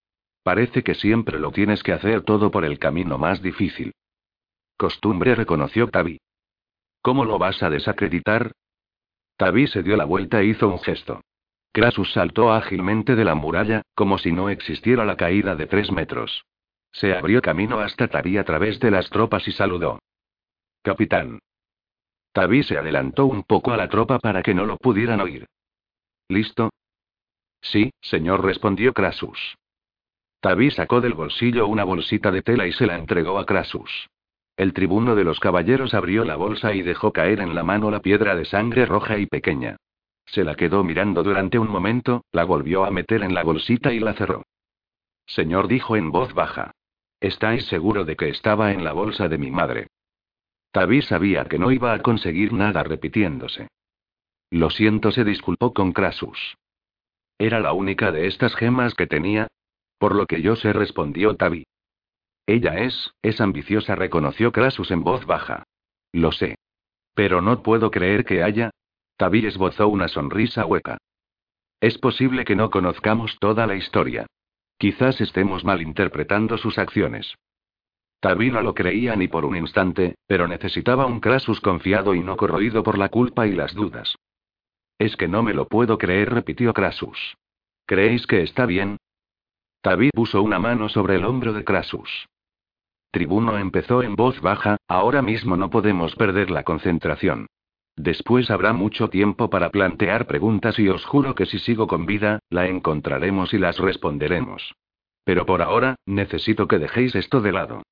[0.44, 3.92] Parece que siempre lo tienes que hacer todo por el camino más difícil.
[4.78, 6.20] Costumbre reconoció Tavi.
[7.02, 8.52] ¿Cómo lo vas a desacreditar?
[9.36, 11.22] Tabi se dio la vuelta e hizo un gesto.
[11.72, 16.46] Krasus saltó ágilmente de la muralla, como si no existiera la caída de tres metros.
[16.96, 20.00] Se abrió camino hasta Tabi a través de las tropas y saludó.
[20.82, 21.40] Capitán.
[22.32, 25.46] Tabi se adelantó un poco a la tropa para que no lo pudieran oír.
[26.30, 26.70] ¿Listo?
[27.62, 29.58] Sí, señor, respondió Krasus.
[30.40, 34.08] Tabi sacó del bolsillo una bolsita de tela y se la entregó a Krasus.
[34.56, 38.00] El tribuno de los caballeros abrió la bolsa y dejó caer en la mano la
[38.00, 39.76] piedra de sangre roja y pequeña.
[40.28, 44.00] Se la quedó mirando durante un momento, la volvió a meter en la bolsita y
[44.00, 44.44] la cerró.
[45.26, 46.72] Señor dijo en voz baja.
[47.26, 49.88] ¿Estáis seguro de que estaba en la bolsa de mi madre?
[50.72, 53.68] Tabi sabía que no iba a conseguir nada repitiéndose.
[54.52, 56.56] Lo siento, se disculpó con Krasus.
[57.40, 59.48] ¿Era la única de estas gemas que tenía?
[59.98, 61.64] Por lo que yo sé, respondió Tabi.
[62.46, 65.64] Ella es, es ambiciosa, reconoció Krasus en voz baja.
[66.12, 66.60] Lo sé.
[67.16, 68.70] Pero no puedo creer que haya.
[69.18, 71.00] Tabi esbozó una sonrisa hueca.
[71.82, 74.28] Es posible que no conozcamos toda la historia.
[74.78, 77.36] Quizás estemos malinterpretando sus acciones.
[78.20, 82.38] Tabi no lo creía ni por un instante, pero necesitaba un Krasus confiado y no
[82.38, 84.16] corroído por la culpa y las dudas.
[84.98, 87.38] Es que no me lo puedo creer, repitió Krasus.
[87.86, 88.98] ¿Creéis que está bien?
[89.82, 92.28] Tabi puso una mano sobre el hombro de Krasus.
[93.12, 97.48] Tribuno empezó en voz baja, ahora mismo no podemos perder la concentración.
[97.96, 102.40] Después habrá mucho tiempo para plantear preguntas y os juro que si sigo con vida,
[102.50, 104.76] la encontraremos y las responderemos.
[105.24, 107.84] Pero por ahora, necesito que dejéis esto de lado.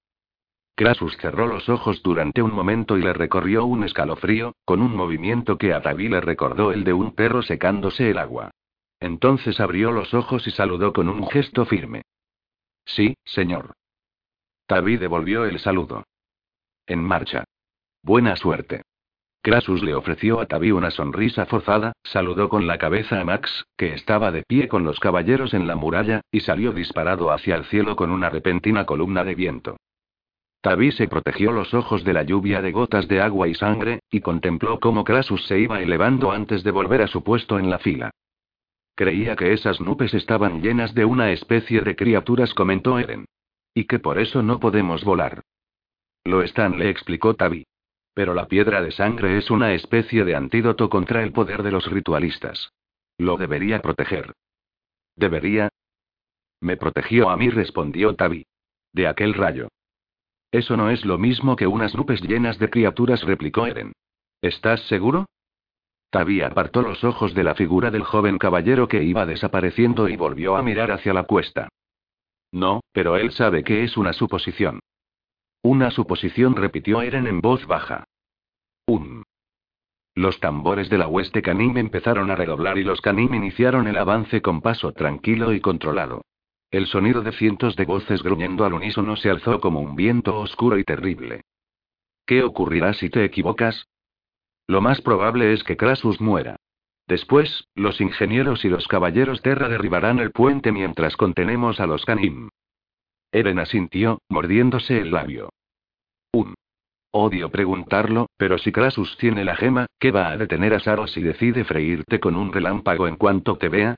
[0.75, 5.57] Krasus cerró los ojos durante un momento y le recorrió un escalofrío, con un movimiento
[5.57, 8.51] que a Tabi le recordó el de un perro secándose el agua.
[8.99, 12.03] Entonces abrió los ojos y saludó con un gesto firme.
[12.85, 13.73] Sí, señor.
[14.65, 16.03] Tabi devolvió el saludo.
[16.87, 17.43] En marcha.
[18.01, 18.81] Buena suerte.
[19.43, 23.93] Krasus le ofreció a Tabi una sonrisa forzada, saludó con la cabeza a Max, que
[23.93, 27.97] estaba de pie con los caballeros en la muralla, y salió disparado hacia el cielo
[27.97, 29.75] con una repentina columna de viento.
[30.61, 34.21] Tabi se protegió los ojos de la lluvia de gotas de agua y sangre, y
[34.21, 38.11] contempló cómo Krasus se iba elevando antes de volver a su puesto en la fila.
[38.95, 43.25] Creía que esas nubes estaban llenas de una especie de criaturas, comentó Eren.
[43.73, 45.41] Y que por eso no podemos volar.
[46.23, 47.65] Lo están, le explicó Tabi.
[48.13, 51.89] Pero la piedra de sangre es una especie de antídoto contra el poder de los
[51.89, 52.71] ritualistas.
[53.17, 54.33] Lo debería proteger.
[55.15, 55.69] ¿Debería?
[56.61, 58.45] Me protegió a mí, respondió Tabi.
[58.93, 59.69] De aquel rayo.
[60.51, 63.93] Eso no es lo mismo que unas nubes llenas de criaturas, replicó Eren.
[64.41, 65.25] ¿Estás seguro?
[66.11, 70.55] Tabi apartó los ojos de la figura del joven caballero que iba desapareciendo y volvió
[70.55, 71.69] a mirar hacia la cuesta.
[72.51, 74.79] No, pero él sabe que es una suposición.
[75.63, 78.03] Una suposición, repitió Eren en voz baja.
[78.85, 79.23] Un.
[80.13, 84.41] Los tambores de la hueste canim empezaron a redoblar y los canim iniciaron el avance
[84.41, 86.21] con paso tranquilo y controlado.
[86.69, 90.77] El sonido de cientos de voces gruñendo al unísono se alzó como un viento oscuro
[90.77, 91.43] y terrible.
[92.25, 93.87] ¿Qué ocurrirá si te equivocas?
[94.67, 96.57] Lo más probable es que Krasus muera.
[97.07, 102.49] Después, los ingenieros y los caballeros Terra derribarán el puente mientras contenemos a los Canim.
[103.33, 105.49] Eren asintió, mordiéndose el labio.
[106.31, 106.53] Un.
[107.09, 111.19] Odio preguntarlo, pero si Krasus tiene la gema, ¿qué va a detener a Saro si
[111.21, 113.95] decide freírte con un relámpago en cuanto te vea?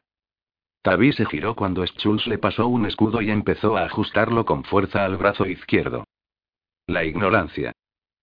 [0.82, 5.04] Tabi se giró cuando Schulz le pasó un escudo y empezó a ajustarlo con fuerza
[5.04, 6.06] al brazo izquierdo.
[6.88, 7.74] La ignorancia.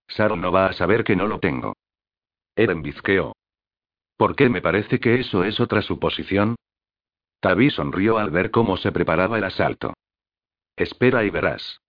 [0.08, 1.74] Saro no va a saber que no lo tengo.
[2.56, 3.34] Eren bizqueó.
[4.16, 6.56] ¿Por qué me parece que eso es otra suposición?
[7.40, 9.92] Tabi sonrió al ver cómo se preparaba el asalto.
[10.82, 11.80] Espera y verás.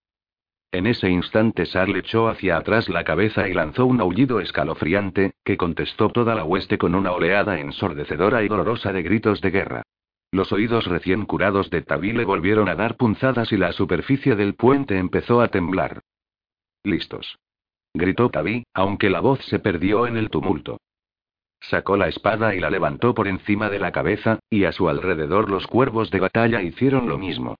[0.72, 5.58] En ese instante Sar echó hacia atrás la cabeza y lanzó un aullido escalofriante, que
[5.58, 9.84] contestó toda la hueste con una oleada ensordecedora y dolorosa de gritos de guerra.
[10.32, 14.54] Los oídos recién curados de Tabi le volvieron a dar punzadas y la superficie del
[14.54, 16.02] puente empezó a temblar.
[16.84, 17.38] Listos.
[17.96, 20.78] Gritó Tabi, aunque la voz se perdió en el tumulto.
[21.62, 25.50] Sacó la espada y la levantó por encima de la cabeza, y a su alrededor
[25.50, 27.56] los cuervos de batalla hicieron lo mismo.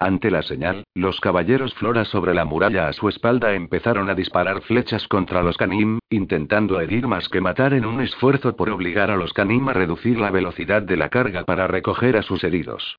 [0.00, 4.62] Ante la señal, los caballeros Flora sobre la muralla a su espalda empezaron a disparar
[4.62, 9.16] flechas contra los Canim, intentando herir más que matar en un esfuerzo por obligar a
[9.16, 12.98] los Canim a reducir la velocidad de la carga para recoger a sus heridos.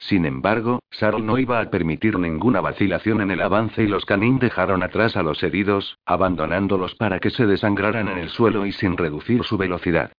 [0.00, 4.38] Sin embargo, Sarl no iba a permitir ninguna vacilación en el avance y los canín
[4.38, 8.96] dejaron atrás a los heridos, abandonándolos para que se desangraran en el suelo y sin
[8.96, 10.12] reducir su velocidad.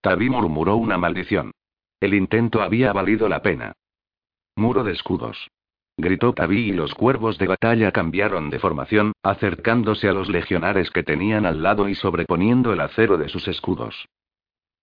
[0.00, 1.50] Tabi murmuró una maldición.
[2.00, 3.72] El intento había valido la pena.
[4.56, 5.48] Muro de escudos.
[5.96, 11.02] Gritó Tabi y los cuervos de batalla cambiaron de formación, acercándose a los legionares que
[11.02, 14.06] tenían al lado y sobreponiendo el acero de sus escudos.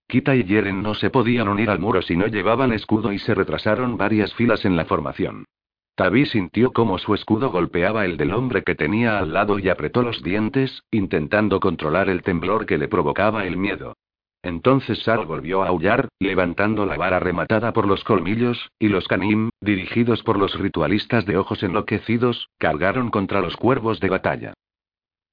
[0.07, 3.35] Kita y Yeren no se podían unir al muro si no llevaban escudo y se
[3.35, 5.45] retrasaron varias filas en la formación.
[5.95, 10.01] Tabi sintió cómo su escudo golpeaba el del hombre que tenía al lado y apretó
[10.01, 13.95] los dientes, intentando controlar el temblor que le provocaba el miedo.
[14.41, 19.49] Entonces Sal volvió a aullar, levantando la vara rematada por los colmillos, y los canim,
[19.59, 24.53] dirigidos por los ritualistas de ojos enloquecidos, cargaron contra los cuervos de batalla.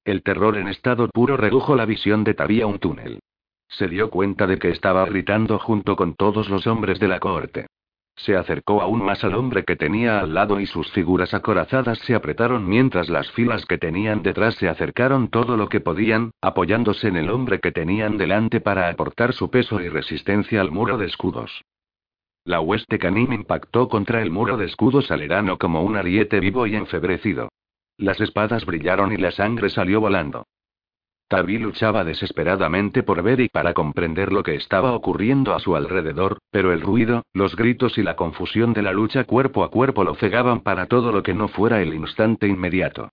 [0.03, 3.19] El terror en estado puro redujo la visión de Tabí un túnel.
[3.69, 7.67] Se dio cuenta de que estaba gritando junto con todos los hombres de la cohorte.
[8.17, 12.15] Se acercó aún más al hombre que tenía al lado y sus figuras acorazadas se
[12.15, 17.15] apretaron mientras las filas que tenían detrás se acercaron todo lo que podían, apoyándose en
[17.15, 21.63] el hombre que tenían delante para aportar su peso y resistencia al muro de escudos.
[22.43, 26.75] La hueste canim impactó contra el muro de escudos alerano como un ariete vivo y
[26.75, 27.49] enfebrecido.
[27.97, 30.45] Las espadas brillaron y la sangre salió volando.
[31.29, 36.37] Tabi luchaba desesperadamente por ver y para comprender lo que estaba ocurriendo a su alrededor,
[36.51, 40.15] pero el ruido, los gritos y la confusión de la lucha cuerpo a cuerpo lo
[40.15, 43.09] cegaban para todo lo que no fuera el instante inmediato.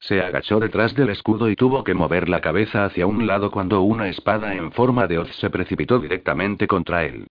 [0.00, 3.82] Se agachó detrás del escudo y tuvo que mover la cabeza hacia un lado cuando
[3.82, 7.26] una espada en forma de hoz se precipitó directamente contra él.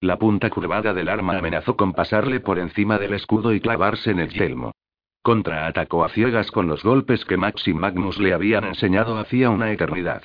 [0.00, 4.20] La punta curvada del arma amenazó con pasarle por encima del escudo y clavarse en
[4.20, 4.72] el yelmo.
[5.22, 9.70] Contraatacó a ciegas con los golpes que Max y Magnus le habían enseñado hacía una
[9.70, 10.24] eternidad.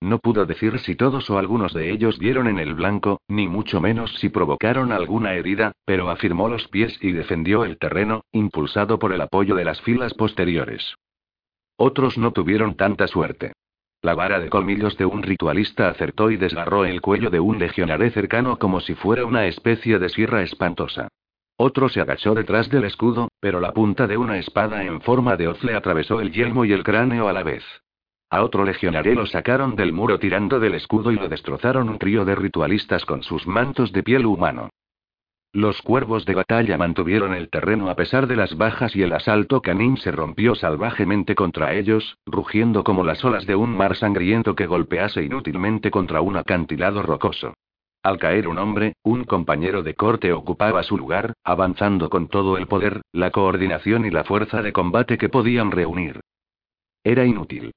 [0.00, 3.80] No pudo decir si todos o algunos de ellos dieron en el blanco, ni mucho
[3.80, 9.12] menos si provocaron alguna herida, pero afirmó los pies y defendió el terreno, impulsado por
[9.12, 10.94] el apoyo de las filas posteriores.
[11.76, 13.52] Otros no tuvieron tanta suerte.
[14.00, 18.10] La vara de colmillos de un ritualista acertó y desgarró el cuello de un legionaré
[18.10, 21.08] cercano como si fuera una especie de sierra espantosa.
[21.58, 25.48] Otro se agachó detrás del escudo, pero la punta de una espada en forma de
[25.48, 27.64] hoz le atravesó el yelmo y el cráneo a la vez.
[28.28, 32.24] A otro legionario lo sacaron del muro tirando del escudo y lo destrozaron un trío
[32.26, 34.68] de ritualistas con sus mantos de piel humano.
[35.52, 39.62] Los cuervos de batalla mantuvieron el terreno a pesar de las bajas y el asalto
[39.62, 44.66] canín se rompió salvajemente contra ellos, rugiendo como las olas de un mar sangriento que
[44.66, 47.54] golpease inútilmente contra un acantilado rocoso.
[48.06, 52.68] Al caer un hombre, un compañero de corte ocupaba su lugar, avanzando con todo el
[52.68, 56.20] poder, la coordinación y la fuerza de combate que podían reunir.
[57.02, 57.72] Era inútil.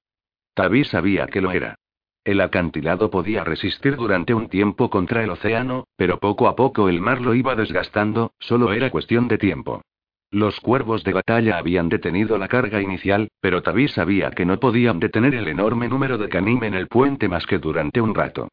[0.53, 1.79] Tabi sabía que lo era.
[2.23, 7.01] El acantilado podía resistir durante un tiempo contra el océano, pero poco a poco el
[7.01, 9.81] mar lo iba desgastando, solo era cuestión de tiempo.
[10.29, 14.99] Los cuervos de batalla habían detenido la carga inicial, pero Tabi sabía que no podían
[14.99, 18.47] detener el enorme número de canim en el puente más que durante un rato.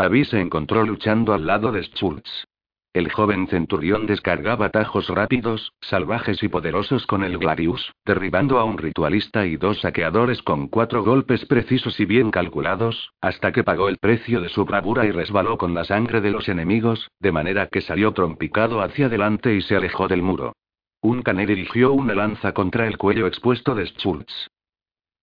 [0.00, 2.46] Tabi se encontró luchando al lado de Schultz.
[2.94, 8.78] El joven centurión descargaba tajos rápidos, salvajes y poderosos con el Gladius, derribando a un
[8.78, 13.98] ritualista y dos saqueadores con cuatro golpes precisos y bien calculados, hasta que pagó el
[13.98, 17.82] precio de su bravura y resbaló con la sangre de los enemigos, de manera que
[17.82, 20.54] salió trompicado hacia adelante y se alejó del muro.
[21.02, 24.48] Un cané dirigió una lanza contra el cuello expuesto de Schultz.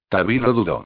[0.07, 0.85] Tabi no dudó.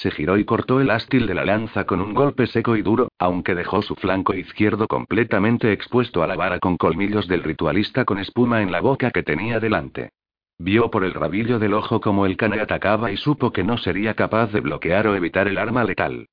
[0.00, 3.08] Se giró y cortó el ástil de la lanza con un golpe seco y duro,
[3.18, 8.18] aunque dejó su flanco izquierdo completamente expuesto a la vara con colmillos del ritualista con
[8.18, 10.10] espuma en la boca que tenía delante.
[10.58, 14.12] Vio por el rabillo del ojo como el cane atacaba y supo que no sería
[14.12, 16.28] capaz de bloquear o evitar el arma letal.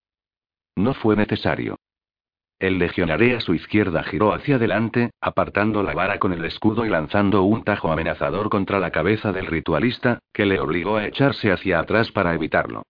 [0.75, 1.77] No fue necesario.
[2.59, 6.89] El legionario a su izquierda giró hacia adelante, apartando la vara con el escudo y
[6.89, 11.79] lanzando un tajo amenazador contra la cabeza del ritualista, que le obligó a echarse hacia
[11.79, 12.83] atrás para evitarlo.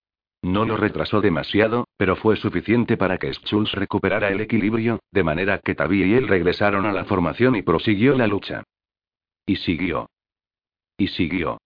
[0.43, 5.59] No lo retrasó demasiado, pero fue suficiente para que Schulz recuperara el equilibrio, de manera
[5.59, 8.63] que Tabi y él regresaron a la formación y prosiguió la lucha.
[9.45, 10.09] Y siguió.
[10.97, 11.59] Y siguió.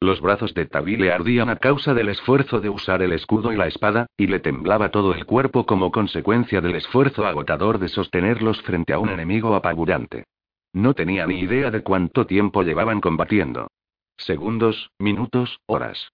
[0.00, 3.56] Los brazos de Tabi le ardían a causa del esfuerzo de usar el escudo y
[3.56, 8.60] la espada, y le temblaba todo el cuerpo como consecuencia del esfuerzo agotador de sostenerlos
[8.62, 10.24] frente a un enemigo apabullante.
[10.72, 13.68] No tenía ni idea de cuánto tiempo llevaban combatiendo.
[14.16, 16.10] Segundos, minutos, horas.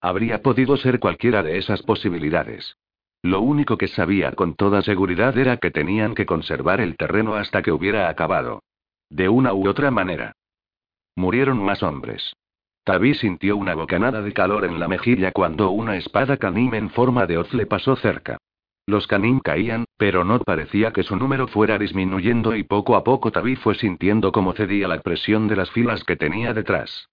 [0.00, 2.76] Habría podido ser cualquiera de esas posibilidades.
[3.22, 7.62] Lo único que sabía con toda seguridad era que tenían que conservar el terreno hasta
[7.62, 8.62] que hubiera acabado.
[9.10, 10.32] De una u otra manera.
[11.16, 12.36] Murieron más hombres.
[12.84, 17.26] Tabi sintió una bocanada de calor en la mejilla cuando una espada canim en forma
[17.26, 18.38] de hoz le pasó cerca.
[18.86, 23.32] Los canim caían, pero no parecía que su número fuera disminuyendo y poco a poco
[23.32, 27.08] Tabi fue sintiendo cómo cedía la presión de las filas que tenía detrás.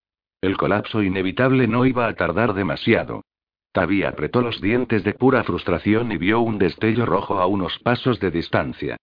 [0.45, 3.23] El colapso inevitable no iba a tardar demasiado.
[3.71, 8.19] Tabi apretó los dientes de pura frustración y vio un destello rojo a unos pasos
[8.19, 8.95] de distancia.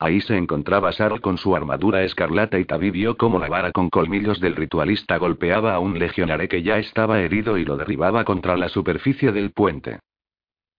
[0.00, 3.90] Ahí se encontraba Sar con su armadura escarlata y Tabi vio cómo la vara con
[3.90, 8.56] colmillos del ritualista golpeaba a un legionare que ya estaba herido y lo derribaba contra
[8.56, 10.00] la superficie del puente.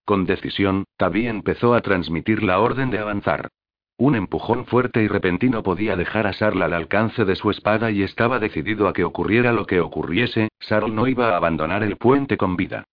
[0.03, 3.47] Con decisión, Tabi empezó a transmitir la orden de avanzar.
[3.99, 8.01] Un empujón fuerte y repentino podía dejar a Sarl al alcance de su espada y
[8.01, 12.37] estaba decidido a que ocurriera lo que ocurriese, Sarl no iba a abandonar el puente
[12.37, 12.85] con vida.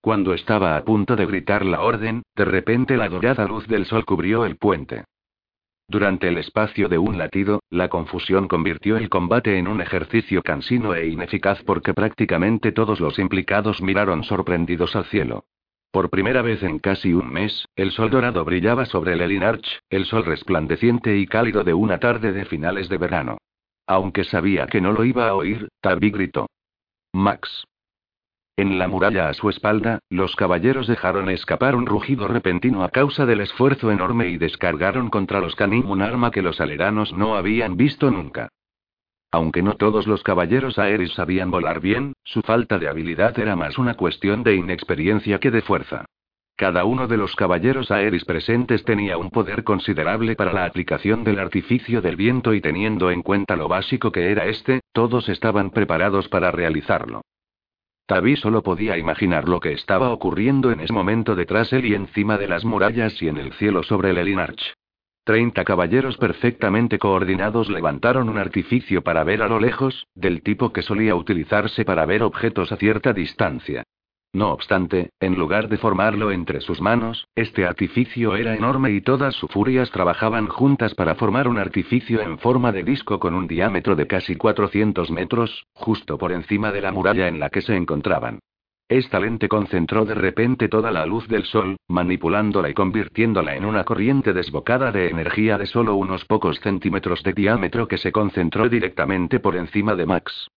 [0.00, 4.06] Cuando estaba a punto de gritar la orden, de repente la dorada luz del sol
[4.06, 5.04] cubrió el puente.
[5.86, 10.94] Durante el espacio de un latido, la confusión convirtió el combate en un ejercicio cansino
[10.94, 15.44] e ineficaz porque prácticamente todos los implicados miraron sorprendidos al cielo.
[15.92, 20.06] Por primera vez en casi un mes, el sol dorado brillaba sobre el Elinarch, el
[20.06, 23.36] sol resplandeciente y cálido de una tarde de finales de verano.
[23.86, 26.46] Aunque sabía que no lo iba a oír, Tabi gritó.
[27.12, 27.66] Max.
[28.56, 33.26] En la muralla a su espalda, los caballeros dejaron escapar un rugido repentino a causa
[33.26, 37.76] del esfuerzo enorme y descargaron contra los canim un arma que los aleranos no habían
[37.76, 38.48] visto nunca.
[39.32, 43.78] Aunque no todos los caballeros aéreos sabían volar bien, su falta de habilidad era más
[43.78, 46.04] una cuestión de inexperiencia que de fuerza.
[46.54, 51.38] Cada uno de los caballeros aéreos presentes tenía un poder considerable para la aplicación del
[51.38, 56.28] artificio del viento y teniendo en cuenta lo básico que era este, todos estaban preparados
[56.28, 57.22] para realizarlo.
[58.04, 62.36] Tabi solo podía imaginar lo que estaba ocurriendo en ese momento detrás él y encima
[62.36, 64.74] de las murallas y en el cielo sobre el Elinarch.
[65.24, 70.82] Treinta caballeros perfectamente coordinados levantaron un artificio para ver a lo lejos, del tipo que
[70.82, 73.84] solía utilizarse para ver objetos a cierta distancia.
[74.34, 79.36] No obstante, en lugar de formarlo entre sus manos, este artificio era enorme y todas
[79.36, 83.94] sus furias trabajaban juntas para formar un artificio en forma de disco con un diámetro
[83.94, 88.40] de casi 400 metros, justo por encima de la muralla en la que se encontraban.
[88.92, 93.84] Esta lente concentró de repente toda la luz del sol, manipulándola y convirtiéndola en una
[93.84, 99.40] corriente desbocada de energía de solo unos pocos centímetros de diámetro que se concentró directamente
[99.40, 100.50] por encima de Max.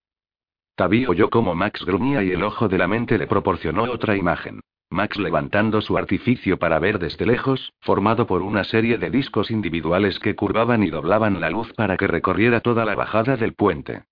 [0.76, 4.60] Tabi oyó como Max gruñía y el ojo de la mente le proporcionó otra imagen.
[4.90, 10.20] Max levantando su artificio para ver desde lejos, formado por una serie de discos individuales
[10.20, 14.04] que curvaban y doblaban la luz para que recorriera toda la bajada del puente.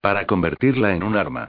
[0.00, 1.48] Para convertirla en un arma.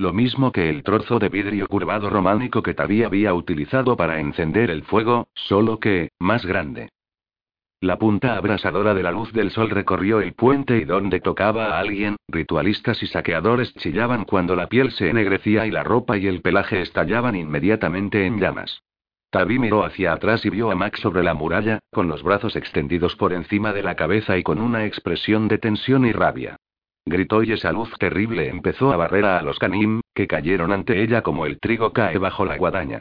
[0.00, 4.70] Lo mismo que el trozo de vidrio curvado románico que Tabi había utilizado para encender
[4.70, 6.88] el fuego, solo que, más grande.
[7.82, 11.80] La punta abrasadora de la luz del sol recorrió el puente y donde tocaba a
[11.80, 16.40] alguien, ritualistas y saqueadores chillaban cuando la piel se ennegrecía y la ropa y el
[16.40, 18.80] pelaje estallaban inmediatamente en llamas.
[19.28, 23.16] Tabi miró hacia atrás y vio a Max sobre la muralla, con los brazos extendidos
[23.16, 26.56] por encima de la cabeza y con una expresión de tensión y rabia.
[27.10, 31.22] Gritó y esa luz terrible empezó a barrer a los canim, que cayeron ante ella
[31.22, 33.00] como el trigo cae bajo la guadaña.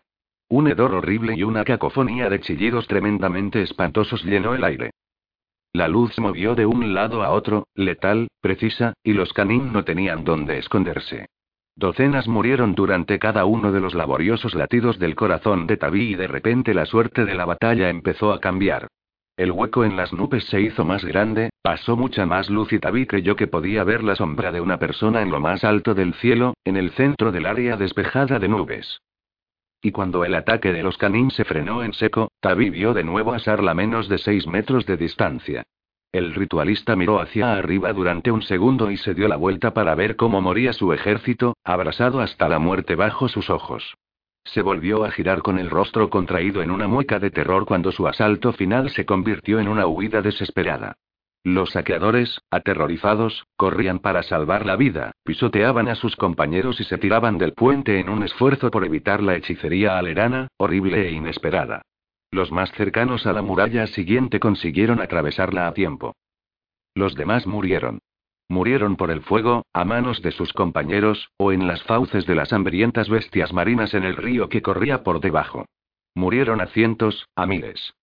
[0.49, 4.89] Un hedor horrible y una cacofonía de chillidos tremendamente espantosos llenó el aire.
[5.73, 9.83] La luz se movió de un lado a otro, letal, precisa, y los canín no
[9.83, 11.27] tenían dónde esconderse.
[11.75, 16.27] Docenas murieron durante cada uno de los laboriosos latidos del corazón de Tabí y de
[16.27, 18.87] repente la suerte de la batalla empezó a cambiar.
[19.39, 23.05] El hueco en las nubes se hizo más grande, pasó mucha más luz y Tabí
[23.05, 26.55] creyó que podía ver la sombra de una persona en lo más alto del cielo,
[26.65, 28.99] en el centro del área despejada de nubes.
[29.81, 33.31] Y cuando el ataque de los canín se frenó en seco, Tabi vio de nuevo
[33.31, 35.63] a Sarla menos de seis metros de distancia.
[36.11, 40.17] El ritualista miró hacia arriba durante un segundo y se dio la vuelta para ver
[40.17, 43.95] cómo moría su ejército, abrasado hasta la muerte bajo sus ojos.
[44.53, 48.07] Se volvió a girar con el rostro contraído en una mueca de terror cuando su
[48.07, 50.95] asalto final se convirtió en una huida desesperada.
[51.43, 57.37] Los saqueadores, aterrorizados, corrían para salvar la vida, pisoteaban a sus compañeros y se tiraban
[57.37, 61.83] del puente en un esfuerzo por evitar la hechicería alerana, horrible e inesperada.
[62.31, 66.15] Los más cercanos a la muralla siguiente consiguieron atravesarla a tiempo.
[66.95, 67.99] Los demás murieron.
[68.49, 72.51] Murieron por el fuego, a manos de sus compañeros, o en las fauces de las
[72.51, 75.65] hambrientas bestias marinas en el río que corría por debajo.
[76.15, 77.93] Murieron a cientos, a miles.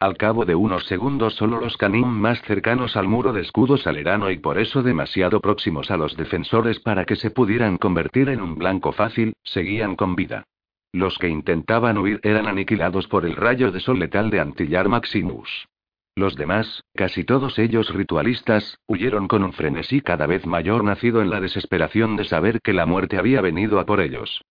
[0.00, 4.30] Al cabo de unos segundos solo los canim más cercanos al muro de escudos alerano
[4.30, 8.56] y por eso demasiado próximos a los defensores para que se pudieran convertir en un
[8.56, 10.44] blanco fácil, seguían con vida.
[10.92, 15.68] Los que intentaban huir eran aniquilados por el rayo de sol letal de Antillar Maximus.
[16.16, 21.30] Los demás, casi todos ellos ritualistas, huyeron con un frenesí cada vez mayor nacido en
[21.30, 24.42] la desesperación de saber que la muerte había venido a por ellos.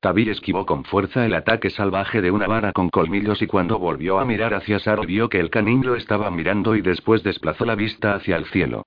[0.00, 4.18] Tabi esquivó con fuerza el ataque salvaje de una vara con colmillos y cuando volvió
[4.18, 8.14] a mirar hacia Sar vio que el canín estaba mirando y después desplazó la vista
[8.14, 8.84] hacia el cielo.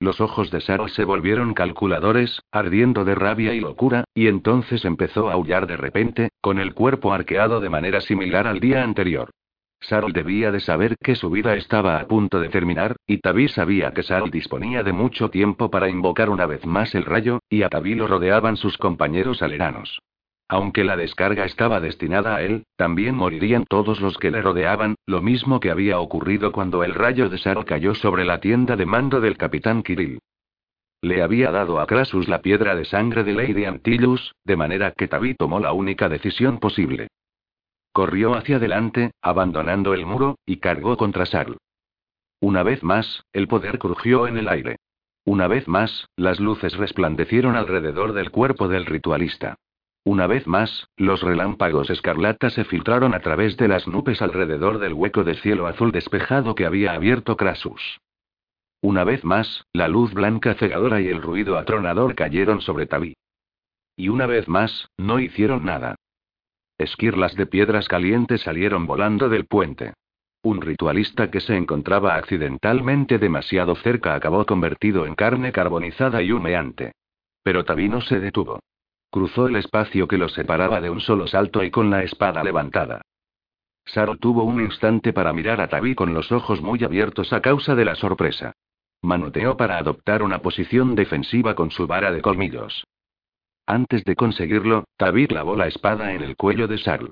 [0.00, 5.30] Los ojos de Sar se volvieron calculadores, ardiendo de rabia y locura, y entonces empezó
[5.30, 9.30] a aullar de repente, con el cuerpo arqueado de manera similar al día anterior.
[9.82, 13.92] Sarl debía de saber que su vida estaba a punto de terminar, y Tabi sabía
[13.92, 17.68] que Sarl disponía de mucho tiempo para invocar una vez más el rayo, y a
[17.68, 20.00] Tabi lo rodeaban sus compañeros aleranos.
[20.48, 25.22] Aunque la descarga estaba destinada a él, también morirían todos los que le rodeaban, lo
[25.22, 29.20] mismo que había ocurrido cuando el rayo de Sar cayó sobre la tienda de mando
[29.20, 30.18] del capitán Kirill.
[31.00, 35.08] Le había dado a Krasus la piedra de sangre de Lady Antillus, de manera que
[35.08, 37.08] Tabi tomó la única decisión posible.
[37.92, 41.58] Corrió hacia adelante, abandonando el muro, y cargó contra Sarl.
[42.40, 44.76] Una vez más, el poder crujió en el aire.
[45.24, 49.56] Una vez más, las luces resplandecieron alrededor del cuerpo del ritualista.
[50.04, 54.94] Una vez más, los relámpagos escarlata se filtraron a través de las nubes alrededor del
[54.94, 58.00] hueco de cielo azul despejado que había abierto Krasus.
[58.80, 63.14] Una vez más, la luz blanca cegadora y el ruido atronador cayeron sobre Tabi.
[63.96, 65.94] Y una vez más, no hicieron nada.
[66.82, 69.94] Esquirlas de piedras calientes salieron volando del puente.
[70.42, 76.90] Un ritualista que se encontraba accidentalmente demasiado cerca acabó convertido en carne carbonizada y humeante.
[77.44, 78.58] Pero Tabi no se detuvo.
[79.12, 83.02] Cruzó el espacio que los separaba de un solo salto y con la espada levantada.
[83.84, 87.76] Saro tuvo un instante para mirar a Tabi con los ojos muy abiertos a causa
[87.76, 88.54] de la sorpresa.
[89.02, 92.84] Manoteó para adoptar una posición defensiva con su vara de colmillos.
[93.66, 97.10] Antes de conseguirlo, Tabi clavó la espada en el cuello de Sarl.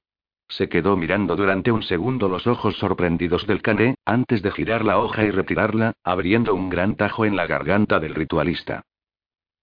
[0.49, 4.99] Se quedó mirando durante un segundo los ojos sorprendidos del cané, antes de girar la
[4.99, 8.83] hoja y retirarla, abriendo un gran tajo en la garganta del ritualista.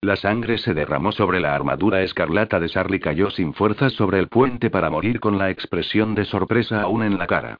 [0.01, 4.19] La sangre se derramó sobre la armadura escarlata de Sarl y cayó sin fuerzas sobre
[4.19, 7.57] el puente para morir con la expresión de sorpresa aún en la cara.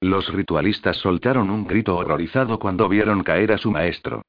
[0.00, 4.22] Los ritualistas soltaron un grito horrorizado cuando vieron caer a su maestro.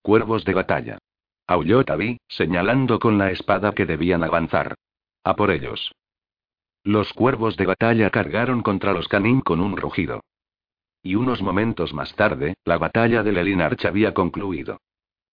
[0.00, 0.98] Cuervos de batalla.
[1.46, 4.76] Aulló Tabi, señalando con la espada que debían avanzar.
[5.24, 5.92] A por ellos.
[6.82, 10.22] Los cuervos de batalla cargaron contra los canín con un rugido.
[11.02, 14.78] Y unos momentos más tarde, la batalla de Lelinarch había concluido.